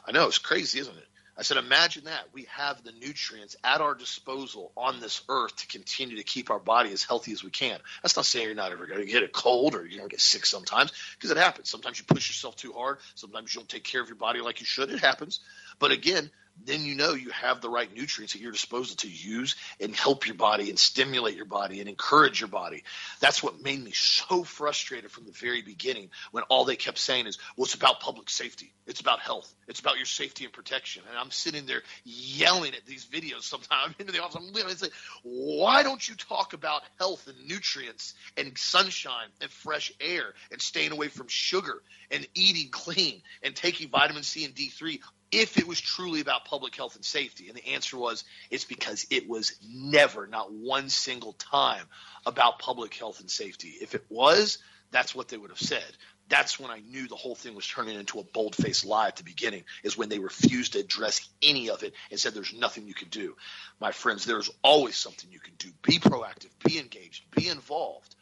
I 0.08 0.12
know 0.12 0.28
it's 0.28 0.40
crazy, 0.40 0.80
isn't 0.80 0.98
it? 0.98 1.08
I 1.42 1.44
said, 1.44 1.58
imagine 1.58 2.04
that. 2.04 2.26
We 2.34 2.46
have 2.56 2.84
the 2.84 2.92
nutrients 2.92 3.56
at 3.64 3.82
our 3.82 3.96
disposal 3.96 4.72
on 4.78 5.00
this 5.00 5.24
earth 5.28 5.56
to 5.56 5.66
continue 5.66 6.18
to 6.18 6.24
keep 6.24 6.52
our 6.52 6.60
body 6.60 6.92
as 6.92 7.04
healthy 7.04 7.32
as 7.32 7.44
we 7.44 7.50
can. 7.50 7.80
That's 8.04 8.16
not 8.16 8.28
saying 8.28 8.46
you're 8.46 8.54
not 8.54 8.72
ever 8.72 8.86
going 8.86 9.00
to 9.00 9.12
get 9.12 9.24
a 9.24 9.28
cold 9.28 9.74
or 9.74 9.80
you're 9.80 9.98
going 9.98 10.08
to 10.08 10.14
get 10.14 10.22
sick 10.22 10.46
sometimes, 10.46 10.94
because 11.16 11.32
it 11.32 11.38
happens. 11.38 11.68
Sometimes 11.68 11.98
you 11.98 12.06
push 12.06 12.30
yourself 12.30 12.58
too 12.58 12.74
hard. 12.74 13.00
Sometimes 13.16 13.56
you 13.56 13.60
don't 13.60 13.68
take 13.68 13.84
care 13.84 14.04
of 14.04 14.08
your 14.08 14.18
body 14.18 14.40
like 14.40 14.60
you 14.60 14.68
should. 14.68 14.92
It 14.92 15.00
happens. 15.00 15.40
But 15.80 15.90
again, 15.90 16.30
then 16.66 16.84
you 16.84 16.96
know 16.96 17.14
you 17.14 17.30
have 17.30 17.62
the 17.62 17.70
right 17.70 17.94
nutrients 17.96 18.36
at 18.36 18.42
your 18.42 18.52
disposal 18.52 18.96
to 18.98 19.10
use 19.10 19.56
and 19.80 19.96
help 19.96 20.28
your 20.28 20.36
body 20.36 20.70
and 20.70 20.78
stimulate 20.78 21.36
your 21.36 21.46
body 21.46 21.80
and 21.80 21.90
encourage 21.90 22.40
your 22.40 22.50
body. 22.50 22.84
That's 23.20 23.42
what 23.42 23.62
made 23.62 23.84
me 23.84 23.92
so 23.92 24.44
frustrated 24.44 25.12
from 25.12 25.26
the 25.26 25.32
very 25.32 25.62
beginning 25.62 26.10
when 26.32 26.44
all 26.46 26.66
they 26.66 26.76
kept 26.76 26.98
saying 26.98 27.28
is, 27.28 27.38
well, 27.56 27.66
it's 27.66 27.76
about 27.76 28.00
public 28.00 28.30
safety. 28.30 28.74
It's 28.86 29.02
about 29.02 29.20
health. 29.20 29.54
It's 29.68 29.80
about 29.80 29.98
your 29.98 30.06
safety 30.06 30.44
and 30.44 30.54
protection. 30.54 31.04
And 31.10 31.18
I'm 31.18 31.32
sitting 31.32 31.66
there 31.66 31.82
yelling 32.04 32.74
at 32.74 32.86
these 32.86 33.06
videos 33.06 33.44
sometimes. 33.44 33.70
I'm 33.72 33.96
into 34.00 34.12
the 34.12 34.24
office. 34.24 34.36
I'm 34.36 34.52
literally 34.52 34.76
saying, 34.76 34.92
why 35.24 35.84
don't 35.84 36.08
you 36.08 36.16
talk 36.16 36.54
about 36.54 36.82
health 37.00 37.28
and 37.28 37.48
nutrients 37.48 38.14
and 38.38 38.58
sunshine 38.58 39.28
and 39.40 39.50
fresh 39.50 39.94
air 40.00 40.34
and 40.52 40.62
staying 40.62 40.92
away 40.92 41.08
from 41.08 41.28
sugar 41.28 41.82
and 42.10 42.28
eating 42.36 42.70
clean 42.72 43.22
and 43.44 43.56
taking 43.56 43.90
vitamin 43.90 44.24
C 44.24 44.46
and 44.46 44.54
D3 44.54 45.00
if 45.32 45.58
it 45.58 45.68
was 45.68 45.80
truly 45.80 46.22
about 46.22 46.46
public 46.46 46.76
health 46.76 46.96
and 46.96 47.06
safety. 47.06 47.48
And 47.48 47.58
the 47.58 47.70
answer 47.70 47.98
was 47.98 48.24
it's 48.50 48.66
because 48.66 49.06
it 49.10 49.28
was 49.28 49.56
never, 49.66 50.28
not 50.28 50.52
one 50.52 50.90
single 50.90 51.34
time, 51.34 51.86
about 52.26 52.60
public 52.60 52.94
health 52.94 53.20
and 53.20 53.30
safety. 53.32 53.70
If 53.82 53.96
it 53.96 54.06
was, 54.10 54.58
that's 54.92 55.16
what 55.16 55.30
they 55.30 55.38
would 55.38 55.52
have 55.52 55.60
said. 55.60 55.84
That's 56.28 56.60
when 56.60 56.72
I 56.72 56.80
knew 56.80 57.08
the 57.08 57.16
whole 57.16 57.36
thing 57.36 57.56
was 57.56 57.68
turning 57.68 58.00
into 58.00 58.20
a 58.20 58.24
bold 58.24 58.56
faced 58.56 58.86
lie 58.86 59.08
at 59.08 59.18
the 59.18 59.24
beginning, 59.24 59.64
is 59.84 59.98
when 59.98 60.08
they 60.08 60.20
refused 60.20 60.74
to 60.74 60.80
address 60.80 61.28
any 61.42 61.70
of 61.70 61.84
it 61.84 61.94
and 62.10 62.20
said 62.20 62.34
there's 62.34 62.54
nothing 62.54 62.88
you 62.88 62.94
can 62.94 63.10
do. 63.10 63.36
My 63.82 63.92
friends, 63.92 64.26
there's 64.26 64.50
always 64.64 64.96
something 64.96 65.30
you 65.30 65.42
can 65.42 65.56
do. 65.58 65.70
Be 65.82 66.00
proactive, 66.00 66.50
be 66.64 66.80
engaged, 66.80 67.30
be 67.32 67.50
involved, 67.50 68.16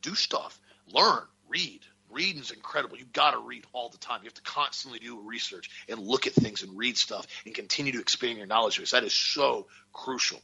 do 0.00 0.14
stuff, 0.14 0.60
learn, 0.92 1.22
read, 1.48 1.80
reading 2.16 2.40
is 2.40 2.50
incredible. 2.50 2.96
You've 2.96 3.12
got 3.12 3.32
to 3.32 3.38
read 3.38 3.64
all 3.74 3.90
the 3.90 3.98
time. 3.98 4.20
You 4.22 4.28
have 4.28 4.34
to 4.34 4.42
constantly 4.42 4.98
do 4.98 5.20
research 5.20 5.70
and 5.88 6.00
look 6.00 6.26
at 6.26 6.32
things 6.32 6.62
and 6.62 6.76
read 6.76 6.96
stuff 6.96 7.26
and 7.44 7.54
continue 7.54 7.92
to 7.92 8.00
expand 8.00 8.38
your 8.38 8.46
knowledge 8.46 8.78
base. 8.78 8.92
That 8.92 9.04
is 9.04 9.12
so 9.12 9.66
crucial. 9.92 10.40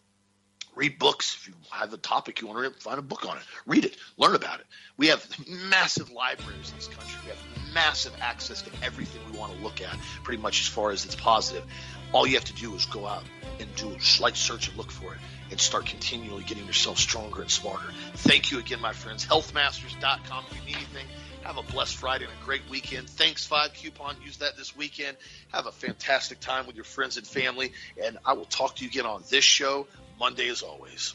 Read 0.74 0.98
books. 0.98 1.34
If 1.34 1.48
you 1.48 1.54
have 1.70 1.92
a 1.92 1.96
topic 1.96 2.40
you 2.40 2.46
want 2.46 2.74
to 2.74 2.80
find 2.80 2.98
a 2.98 3.02
book 3.02 3.26
on 3.26 3.38
it, 3.38 3.42
read 3.66 3.84
it, 3.86 3.96
learn 4.18 4.34
about 4.34 4.60
it. 4.60 4.66
We 4.96 5.08
have 5.08 5.26
massive 5.48 6.10
libraries 6.10 6.70
in 6.70 6.76
this 6.76 6.88
country. 6.88 7.18
We 7.24 7.30
have 7.30 7.74
massive 7.74 8.12
access 8.20 8.62
to 8.62 8.70
everything 8.82 9.20
we 9.30 9.38
want 9.38 9.54
to 9.54 9.62
look 9.62 9.80
at, 9.80 9.96
pretty 10.24 10.40
much 10.40 10.60
as 10.60 10.68
far 10.68 10.90
as 10.90 11.04
it's 11.04 11.14
positive. 11.14 11.64
All 12.12 12.26
you 12.26 12.34
have 12.34 12.44
to 12.44 12.54
do 12.54 12.74
is 12.74 12.84
go 12.86 13.06
out 13.06 13.24
and 13.60 13.74
do 13.76 13.90
a 13.90 14.00
slight 14.00 14.36
search 14.36 14.68
and 14.68 14.76
look 14.76 14.90
for 14.90 15.14
it 15.14 15.20
and 15.50 15.60
start 15.60 15.86
continually 15.86 16.44
getting 16.44 16.66
yourself 16.66 16.98
stronger 16.98 17.42
and 17.42 17.50
smarter. 17.50 17.86
Thank 18.14 18.50
you 18.50 18.58
again, 18.58 18.80
my 18.80 18.92
friends. 18.92 19.24
Healthmasters.com 19.26 20.44
if 20.50 20.60
you 20.60 20.66
need 20.66 20.76
anything. 20.76 21.06
Have 21.44 21.58
a 21.58 21.62
blessed 21.62 21.96
Friday 21.96 22.24
and 22.24 22.32
a 22.32 22.44
great 22.44 22.62
weekend. 22.70 23.10
Thanks, 23.10 23.44
Five 23.44 23.74
Coupon. 23.74 24.16
Use 24.24 24.36
that 24.38 24.56
this 24.56 24.76
weekend. 24.76 25.16
Have 25.52 25.66
a 25.66 25.72
fantastic 25.72 26.38
time 26.38 26.66
with 26.66 26.76
your 26.76 26.84
friends 26.84 27.16
and 27.16 27.26
family. 27.26 27.72
And 28.02 28.16
I 28.24 28.34
will 28.34 28.44
talk 28.44 28.76
to 28.76 28.84
you 28.84 28.90
again 28.90 29.06
on 29.06 29.24
this 29.28 29.44
show 29.44 29.88
Monday 30.20 30.48
as 30.48 30.62
always. 30.62 31.14